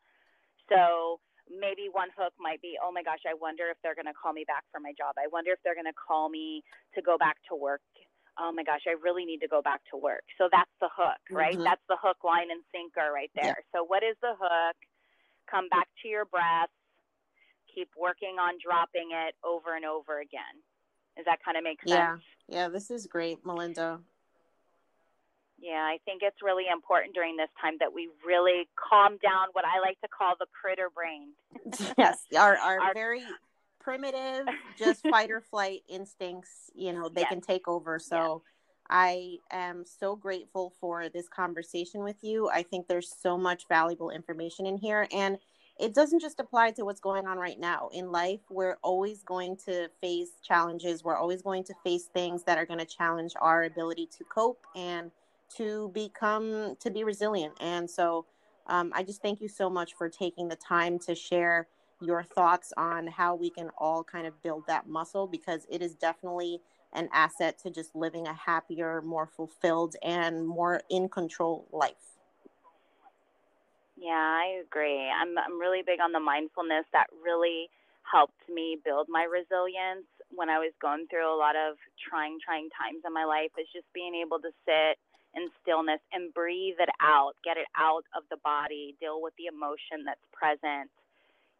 So 0.72 1.20
maybe 1.52 1.92
one 1.92 2.08
hook 2.16 2.32
might 2.40 2.64
be, 2.64 2.80
oh 2.80 2.88
my 2.88 3.04
gosh, 3.04 3.28
I 3.28 3.36
wonder 3.36 3.68
if 3.68 3.76
they're 3.84 3.98
going 3.98 4.08
to 4.08 4.16
call 4.16 4.32
me 4.32 4.48
back 4.48 4.64
for 4.72 4.80
my 4.80 4.96
job. 4.96 5.20
I 5.20 5.28
wonder 5.28 5.52
if 5.52 5.60
they're 5.60 5.76
going 5.76 5.90
to 5.90 6.00
call 6.00 6.32
me 6.32 6.64
to 6.96 7.04
go 7.04 7.20
back 7.20 7.36
to 7.52 7.54
work. 7.54 7.84
Oh 8.40 8.48
my 8.48 8.64
gosh, 8.64 8.88
I 8.88 8.96
really 8.96 9.28
need 9.28 9.44
to 9.44 9.50
go 9.50 9.60
back 9.60 9.84
to 9.92 10.00
work. 10.00 10.24
So 10.40 10.48
that's 10.48 10.72
the 10.80 10.88
hook, 10.88 11.20
right? 11.28 11.52
Mm-hmm. 11.52 11.68
That's 11.68 11.84
the 11.92 12.00
hook, 12.00 12.24
line, 12.24 12.48
and 12.48 12.64
sinker 12.72 13.12
right 13.12 13.28
there. 13.36 13.58
Yeah. 13.60 13.68
So, 13.74 13.84
what 13.84 14.00
is 14.00 14.16
the 14.22 14.32
hook? 14.32 14.76
Come 15.50 15.68
back 15.68 15.88
to 16.00 16.08
your 16.08 16.24
breath. 16.24 16.72
Keep 17.74 17.90
working 17.98 18.36
on 18.40 18.54
dropping 18.62 19.10
it 19.12 19.34
over 19.44 19.76
and 19.76 19.84
over 19.84 20.20
again. 20.20 20.60
Does 21.16 21.26
that 21.26 21.38
kind 21.44 21.56
of 21.56 21.64
make 21.64 21.80
sense? 21.80 21.90
Yeah. 21.90 22.16
Yeah, 22.48 22.68
this 22.68 22.90
is 22.90 23.06
great, 23.06 23.44
Melinda. 23.44 24.00
Yeah, 25.60 25.86
I 25.86 25.98
think 26.04 26.22
it's 26.22 26.38
really 26.42 26.64
important 26.72 27.14
during 27.14 27.36
this 27.36 27.50
time 27.60 27.74
that 27.80 27.92
we 27.92 28.08
really 28.26 28.68
calm 28.76 29.18
down 29.22 29.48
what 29.52 29.64
I 29.64 29.78
like 29.80 30.00
to 30.00 30.08
call 30.08 30.34
the 30.38 30.46
critter 30.58 30.88
brain. 30.94 31.32
yes, 31.98 32.18
our, 32.36 32.56
our, 32.56 32.80
our 32.80 32.94
very 32.94 33.22
primitive, 33.78 34.46
just 34.78 35.06
fight 35.08 35.30
or 35.30 35.40
flight 35.40 35.80
instincts, 35.88 36.70
you 36.74 36.92
know, 36.92 37.08
they 37.08 37.22
yes. 37.22 37.30
can 37.30 37.40
take 37.40 37.68
over. 37.68 37.98
So 37.98 38.16
yes. 38.16 38.52
I 38.88 39.36
am 39.50 39.84
so 39.84 40.16
grateful 40.16 40.72
for 40.80 41.08
this 41.08 41.28
conversation 41.28 42.02
with 42.02 42.22
you. 42.22 42.48
I 42.48 42.62
think 42.62 42.88
there's 42.88 43.14
so 43.20 43.36
much 43.36 43.68
valuable 43.68 44.10
information 44.10 44.66
in 44.66 44.76
here. 44.76 45.06
And 45.12 45.38
it 45.80 45.94
doesn't 45.94 46.20
just 46.20 46.40
apply 46.40 46.72
to 46.72 46.84
what's 46.84 47.00
going 47.00 47.26
on 47.26 47.38
right 47.38 47.58
now. 47.60 47.90
In 47.92 48.12
life 48.12 48.40
we're 48.50 48.78
always 48.82 49.22
going 49.22 49.56
to 49.66 49.88
face 50.00 50.30
challenges. 50.42 51.04
We're 51.04 51.16
always 51.18 51.42
going 51.42 51.64
to 51.64 51.74
face 51.84 52.06
things 52.06 52.44
that 52.44 52.58
are 52.58 52.66
going 52.66 52.80
to 52.80 52.86
challenge 52.86 53.34
our 53.40 53.64
ability 53.64 54.08
to 54.18 54.24
cope 54.24 54.66
and 54.76 55.10
to 55.56 55.90
become 55.94 56.76
to 56.80 56.90
be 56.90 57.04
resilient. 57.04 57.54
And 57.60 57.90
so 57.90 58.26
um, 58.66 58.92
i 58.94 59.02
just 59.02 59.22
thank 59.22 59.40
you 59.40 59.48
so 59.48 59.70
much 59.70 59.94
for 59.94 60.08
taking 60.08 60.48
the 60.48 60.56
time 60.56 60.98
to 61.00 61.14
share 61.14 61.68
your 62.00 62.22
thoughts 62.22 62.72
on 62.76 63.06
how 63.06 63.34
we 63.34 63.50
can 63.50 63.70
all 63.78 64.04
kind 64.04 64.26
of 64.26 64.42
build 64.42 64.64
that 64.66 64.88
muscle 64.88 65.26
because 65.26 65.66
it 65.70 65.82
is 65.82 65.94
definitely 65.94 66.60
an 66.94 67.08
asset 67.12 67.58
to 67.58 67.70
just 67.70 67.94
living 67.94 68.26
a 68.26 68.34
happier 68.34 69.02
more 69.02 69.26
fulfilled 69.26 69.96
and 70.02 70.46
more 70.46 70.82
in 70.90 71.08
control 71.08 71.68
life 71.72 72.09
yeah, 74.00 74.40
I 74.40 74.64
agree. 74.64 75.12
I'm 75.12 75.36
I'm 75.36 75.60
really 75.60 75.84
big 75.84 76.00
on 76.00 76.12
the 76.12 76.24
mindfulness 76.24 76.88
that 76.96 77.12
really 77.22 77.68
helped 78.08 78.40
me 78.48 78.80
build 78.82 79.06
my 79.12 79.28
resilience 79.28 80.08
when 80.32 80.48
I 80.48 80.58
was 80.58 80.72
going 80.80 81.06
through 81.12 81.28
a 81.28 81.36
lot 81.36 81.54
of 81.54 81.76
trying 82.00 82.40
trying 82.40 82.72
times 82.72 83.04
in 83.04 83.12
my 83.12 83.28
life 83.28 83.52
is 83.60 83.68
just 83.76 83.86
being 83.92 84.16
able 84.16 84.40
to 84.40 84.50
sit 84.64 84.96
in 85.36 85.52
stillness 85.62 86.00
and 86.10 86.34
breathe 86.34 86.80
it 86.80 86.90
out, 86.98 87.36
get 87.44 87.60
it 87.60 87.68
out 87.76 88.02
of 88.16 88.24
the 88.30 88.40
body, 88.42 88.96
deal 88.98 89.22
with 89.22 89.34
the 89.38 89.46
emotion 89.46 90.02
that's 90.02 90.24
present, 90.32 90.90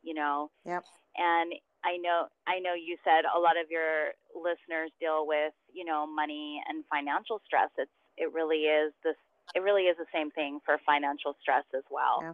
you 0.03 0.15
know. 0.15 0.51
Yep. 0.65 0.83
And 1.21 1.55
I 1.85 2.01
know 2.01 2.33
I 2.49 2.59
know 2.59 2.73
you 2.73 2.97
said 3.05 3.29
a 3.29 3.39
lot 3.39 3.61
of 3.61 3.69
your 3.69 4.17
listeners 4.33 4.91
deal 4.97 5.29
with, 5.29 5.53
you 5.77 5.85
know, 5.85 6.09
money 6.09 6.63
and 6.73 6.89
financial 6.89 7.41
stress. 7.45 7.71
It's 7.77 7.93
it 8.17 8.33
really 8.33 8.65
is 8.65 8.93
this 9.05 9.19
it 9.55 9.61
really 9.61 9.83
is 9.83 9.97
the 9.97 10.07
same 10.13 10.31
thing 10.31 10.61
for 10.65 10.79
financial 10.85 11.37
stress 11.41 11.65
as 11.77 11.85
well. 11.91 12.19
Yeah. 12.23 12.33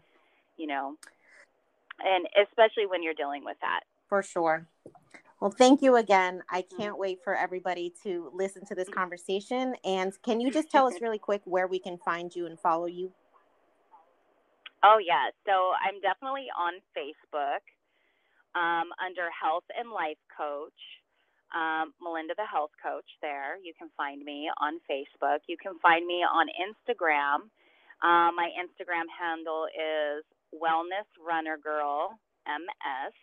You 0.56 0.66
know, 0.68 0.96
and 2.00 2.26
especially 2.48 2.86
when 2.86 3.02
you're 3.02 3.14
dealing 3.14 3.44
with 3.44 3.56
that. 3.60 3.80
For 4.08 4.22
sure. 4.22 4.66
Well, 5.40 5.50
thank 5.50 5.82
you 5.82 5.96
again. 5.96 6.42
I 6.50 6.62
mm-hmm. 6.62 6.76
can't 6.76 6.98
wait 6.98 7.22
for 7.22 7.34
everybody 7.34 7.92
to 8.04 8.30
listen 8.34 8.64
to 8.66 8.74
this 8.74 8.88
conversation. 8.88 9.74
And 9.84 10.12
can 10.22 10.40
you 10.40 10.50
just 10.50 10.70
tell 10.70 10.86
us 10.86 10.94
really 11.02 11.18
quick 11.18 11.42
where 11.44 11.66
we 11.66 11.78
can 11.78 11.98
find 11.98 12.34
you 12.34 12.46
and 12.46 12.58
follow 12.58 12.86
you? 12.86 13.12
Oh, 14.82 14.98
yeah. 15.04 15.30
So 15.44 15.72
I'm 15.84 16.00
definitely 16.00 16.46
on 16.56 16.74
Facebook 16.96 17.64
um, 18.54 18.88
under 19.04 19.28
Health 19.30 19.64
and 19.76 19.90
Life 19.90 20.18
Coach 20.36 20.72
um, 21.56 21.96
Melinda 22.04 22.36
the 22.36 22.44
Health 22.44 22.76
Coach 22.76 23.08
there. 23.24 23.56
You 23.64 23.72
can 23.72 23.88
find 23.96 24.20
me 24.20 24.50
on 24.60 24.76
Facebook. 24.84 25.40
You 25.48 25.56
can 25.56 25.80
find 25.80 26.06
me 26.06 26.20
on 26.20 26.52
Instagram. 26.52 27.48
Uh, 28.04 28.28
my 28.36 28.52
Instagram 28.60 29.08
handle 29.08 29.64
is 29.72 30.20
Wellness 30.52 31.08
Runner 31.16 31.56
Girl 31.56 32.20
MS, 32.44 33.16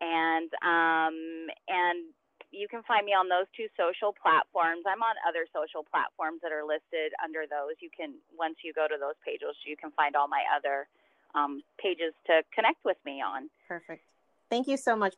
and 0.00 0.48
um, 0.64 1.52
and 1.68 2.08
you 2.50 2.68
can 2.68 2.82
find 2.88 3.04
me 3.04 3.12
on 3.12 3.28
those 3.28 3.48
two 3.52 3.68
social 3.76 4.16
platforms. 4.16 4.84
I'm 4.88 5.04
on 5.04 5.16
other 5.28 5.44
social 5.52 5.84
platforms 5.84 6.40
that 6.40 6.52
are 6.52 6.64
listed 6.64 7.12
under 7.20 7.44
those. 7.44 7.76
You 7.84 7.92
can 7.92 8.16
once 8.32 8.56
you 8.64 8.72
go 8.72 8.88
to 8.88 8.96
those 8.96 9.20
pages, 9.20 9.52
you 9.68 9.76
can 9.76 9.92
find 9.92 10.16
all 10.16 10.28
my 10.28 10.44
other 10.48 10.88
um, 11.36 11.60
pages 11.76 12.16
to 12.32 12.40
connect 12.56 12.80
with 12.84 12.96
me 13.04 13.20
on. 13.20 13.52
Perfect. 13.68 14.04
Thank 14.52 14.68
you 14.68 14.76
so 14.76 14.96
much. 14.96 15.14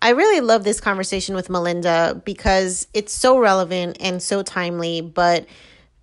I 0.00 0.10
really 0.10 0.40
love 0.40 0.64
this 0.64 0.80
conversation 0.80 1.34
with 1.34 1.50
Melinda 1.50 2.20
because 2.24 2.86
it's 2.94 3.12
so 3.12 3.38
relevant 3.38 3.96
and 4.00 4.22
so 4.22 4.42
timely. 4.42 5.00
But 5.00 5.46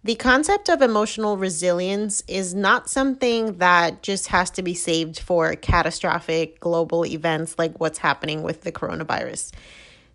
the 0.04 0.16
concept 0.16 0.70
of 0.70 0.82
emotional 0.82 1.38
resilience 1.38 2.22
is 2.28 2.54
not 2.54 2.90
something 2.90 3.58
that 3.58 4.04
just 4.04 4.28
has 4.28 4.52
to 4.52 4.62
be 4.62 4.74
saved 4.74 5.20
for 5.20 5.56
catastrophic 5.56 6.60
global 6.60 7.06
events 7.06 7.56
like 7.58 7.80
what's 7.80 7.98
happening 7.98 8.44
with 8.44 8.62
the 8.62 8.72
coronavirus. 8.72 9.54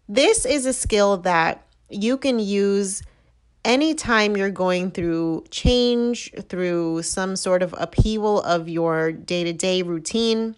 This 0.08 0.44
is 0.44 0.66
a 0.66 0.72
skill 0.72 1.16
that 1.18 1.66
you 1.88 2.18
can 2.18 2.38
use 2.38 3.02
anytime 3.64 4.36
you're 4.36 4.50
going 4.50 4.90
through 4.90 5.44
change, 5.50 6.32
through 6.48 7.02
some 7.02 7.34
sort 7.34 7.62
of 7.62 7.74
upheaval 7.78 8.42
of 8.42 8.68
your 8.68 9.10
day 9.10 9.44
to 9.44 9.52
day 9.52 9.82
routine 9.82 10.54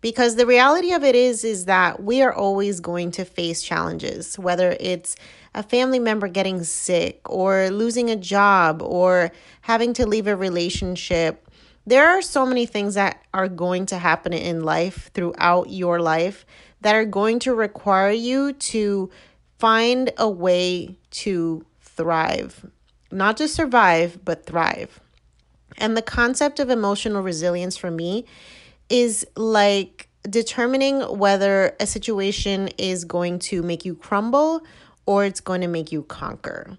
because 0.00 0.36
the 0.36 0.46
reality 0.46 0.92
of 0.92 1.02
it 1.02 1.14
is 1.14 1.44
is 1.44 1.64
that 1.64 2.02
we 2.02 2.22
are 2.22 2.32
always 2.32 2.80
going 2.80 3.10
to 3.10 3.24
face 3.24 3.62
challenges 3.62 4.38
whether 4.38 4.76
it's 4.80 5.16
a 5.54 5.62
family 5.62 5.98
member 5.98 6.28
getting 6.28 6.62
sick 6.62 7.20
or 7.28 7.70
losing 7.70 8.10
a 8.10 8.16
job 8.16 8.82
or 8.82 9.32
having 9.62 9.92
to 9.94 10.06
leave 10.06 10.26
a 10.26 10.36
relationship. 10.36 11.48
There 11.86 12.06
are 12.06 12.22
so 12.22 12.44
many 12.44 12.66
things 12.66 12.94
that 12.94 13.22
are 13.32 13.48
going 13.48 13.86
to 13.86 13.98
happen 13.98 14.32
in 14.32 14.62
life 14.62 15.10
throughout 15.14 15.70
your 15.70 16.00
life 16.00 16.44
that 16.80 16.94
are 16.94 17.04
going 17.04 17.38
to 17.40 17.54
require 17.54 18.12
you 18.12 18.52
to 18.52 19.10
find 19.58 20.12
a 20.16 20.28
way 20.28 20.96
to 21.10 21.64
thrive. 21.80 22.64
Not 23.10 23.36
just 23.36 23.54
survive 23.54 24.24
but 24.24 24.44
thrive. 24.44 25.00
And 25.76 25.96
the 25.96 26.02
concept 26.02 26.60
of 26.60 26.70
emotional 26.70 27.22
resilience 27.22 27.76
for 27.76 27.90
me 27.90 28.26
is 28.90 29.26
like 29.36 30.08
determining 30.28 31.00
whether 31.18 31.74
a 31.80 31.86
situation 31.86 32.68
is 32.78 33.04
going 33.04 33.38
to 33.38 33.62
make 33.62 33.84
you 33.84 33.94
crumble 33.94 34.62
or 35.06 35.24
it's 35.24 35.40
going 35.40 35.60
to 35.60 35.68
make 35.68 35.90
you 35.90 36.02
conquer. 36.02 36.76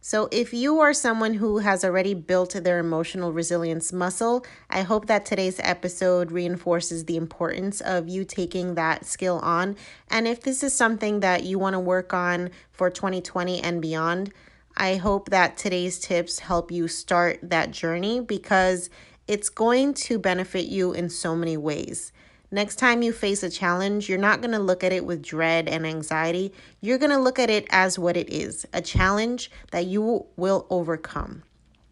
So, 0.00 0.28
if 0.30 0.54
you 0.54 0.78
are 0.78 0.94
someone 0.94 1.34
who 1.34 1.58
has 1.58 1.84
already 1.84 2.14
built 2.14 2.52
their 2.52 2.78
emotional 2.78 3.32
resilience 3.32 3.92
muscle, 3.92 4.46
I 4.70 4.82
hope 4.82 5.06
that 5.06 5.26
today's 5.26 5.58
episode 5.58 6.30
reinforces 6.30 7.06
the 7.06 7.16
importance 7.16 7.80
of 7.80 8.08
you 8.08 8.24
taking 8.24 8.76
that 8.76 9.04
skill 9.04 9.40
on. 9.40 9.74
And 10.08 10.28
if 10.28 10.42
this 10.42 10.62
is 10.62 10.72
something 10.72 11.18
that 11.20 11.42
you 11.42 11.58
want 11.58 11.74
to 11.74 11.80
work 11.80 12.14
on 12.14 12.50
for 12.70 12.88
2020 12.88 13.60
and 13.60 13.82
beyond, 13.82 14.32
I 14.76 14.94
hope 14.94 15.30
that 15.30 15.56
today's 15.56 15.98
tips 15.98 16.38
help 16.38 16.70
you 16.70 16.86
start 16.86 17.40
that 17.42 17.72
journey 17.72 18.20
because 18.20 18.90
it's 19.28 19.48
going 19.48 19.94
to 19.94 20.18
benefit 20.18 20.66
you 20.66 20.92
in 20.92 21.08
so 21.08 21.34
many 21.34 21.56
ways. 21.56 22.12
Next 22.50 22.76
time 22.76 23.02
you 23.02 23.12
face 23.12 23.42
a 23.42 23.50
challenge, 23.50 24.08
you're 24.08 24.18
not 24.18 24.40
going 24.40 24.52
to 24.52 24.58
look 24.58 24.84
at 24.84 24.92
it 24.92 25.04
with 25.04 25.20
dread 25.20 25.68
and 25.68 25.84
anxiety. 25.84 26.52
You're 26.80 26.98
going 26.98 27.10
to 27.10 27.18
look 27.18 27.38
at 27.38 27.50
it 27.50 27.66
as 27.70 27.98
what 27.98 28.16
it 28.16 28.32
is 28.32 28.64
a 28.72 28.80
challenge 28.80 29.50
that 29.72 29.86
you 29.86 30.26
will 30.36 30.66
overcome. 30.70 31.42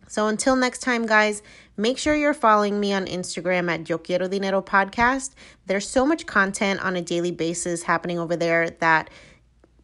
So 0.06 0.28
until 0.28 0.54
next 0.54 0.78
time, 0.78 1.06
guys, 1.06 1.42
make 1.76 1.98
sure 1.98 2.14
you're 2.14 2.34
following 2.34 2.78
me 2.78 2.92
on 2.92 3.06
Instagram 3.06 3.68
at 3.68 3.88
Yo 3.88 3.98
Quiero 3.98 4.28
Dinero 4.28 4.62
Podcast. 4.62 5.32
There's 5.66 5.88
so 5.88 6.06
much 6.06 6.26
content 6.26 6.78
on 6.84 6.94
a 6.94 7.02
daily 7.02 7.32
basis 7.32 7.82
happening 7.82 8.20
over 8.20 8.36
there 8.36 8.70
that 8.70 9.10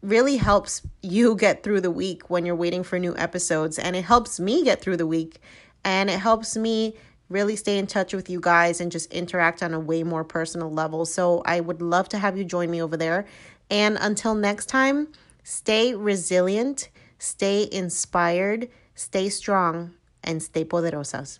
really 0.01 0.37
helps 0.37 0.83
you 1.01 1.35
get 1.35 1.63
through 1.63 1.81
the 1.81 1.91
week 1.91 2.29
when 2.29 2.45
you're 2.45 2.55
waiting 2.55 2.83
for 2.83 2.97
new 2.97 3.15
episodes. 3.17 3.77
And 3.77 3.93
it 3.93 4.05
helps 4.05 4.39
me 4.39 4.63
get 4.63 4.81
through 4.81 4.97
the 4.97 5.07
week. 5.07 5.41
And 5.83 6.09
it 6.09 6.19
helps 6.19 6.55
me 6.55 6.95
really 7.31 7.55
stay 7.55 7.77
in 7.77 7.87
touch 7.87 8.13
with 8.13 8.29
you 8.29 8.39
guys 8.39 8.81
and 8.81 8.91
just 8.91 9.11
interact 9.11 9.63
on 9.63 9.73
a 9.73 9.79
way 9.79 10.03
more 10.03 10.23
personal 10.23 10.71
level. 10.71 11.05
So 11.05 11.41
I 11.45 11.59
would 11.59 11.81
love 11.81 12.09
to 12.09 12.17
have 12.17 12.37
you 12.37 12.43
join 12.43 12.69
me 12.69 12.81
over 12.81 12.97
there. 12.97 13.25
And 13.69 13.97
until 13.99 14.35
next 14.35 14.65
time, 14.67 15.07
stay 15.43 15.95
resilient, 15.95 16.89
stay 17.17 17.67
inspired, 17.71 18.69
stay 18.95 19.29
strong, 19.29 19.93
and 20.23 20.43
stay 20.43 20.65
poderosas. 20.65 21.39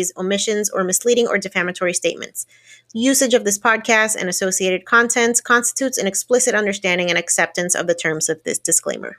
inaccuracies, 0.00 0.12
omissions, 0.16 0.70
or 0.70 0.84
misleading 0.84 1.26
or 1.26 1.38
defamatory 1.38 1.94
statements. 1.94 2.46
Usage 2.92 3.34
of 3.34 3.44
this 3.44 3.58
podcast 3.58 4.16
and 4.16 4.28
associated 4.28 4.84
content 4.84 5.42
constitutes 5.44 5.98
an 5.98 6.06
explicit 6.06 6.54
understanding 6.54 7.10
and 7.10 7.18
acceptance 7.18 7.74
of 7.74 7.86
the 7.86 7.94
terms 7.94 8.28
of 8.28 8.42
this 8.44 8.58
disclaimer. 8.58 9.16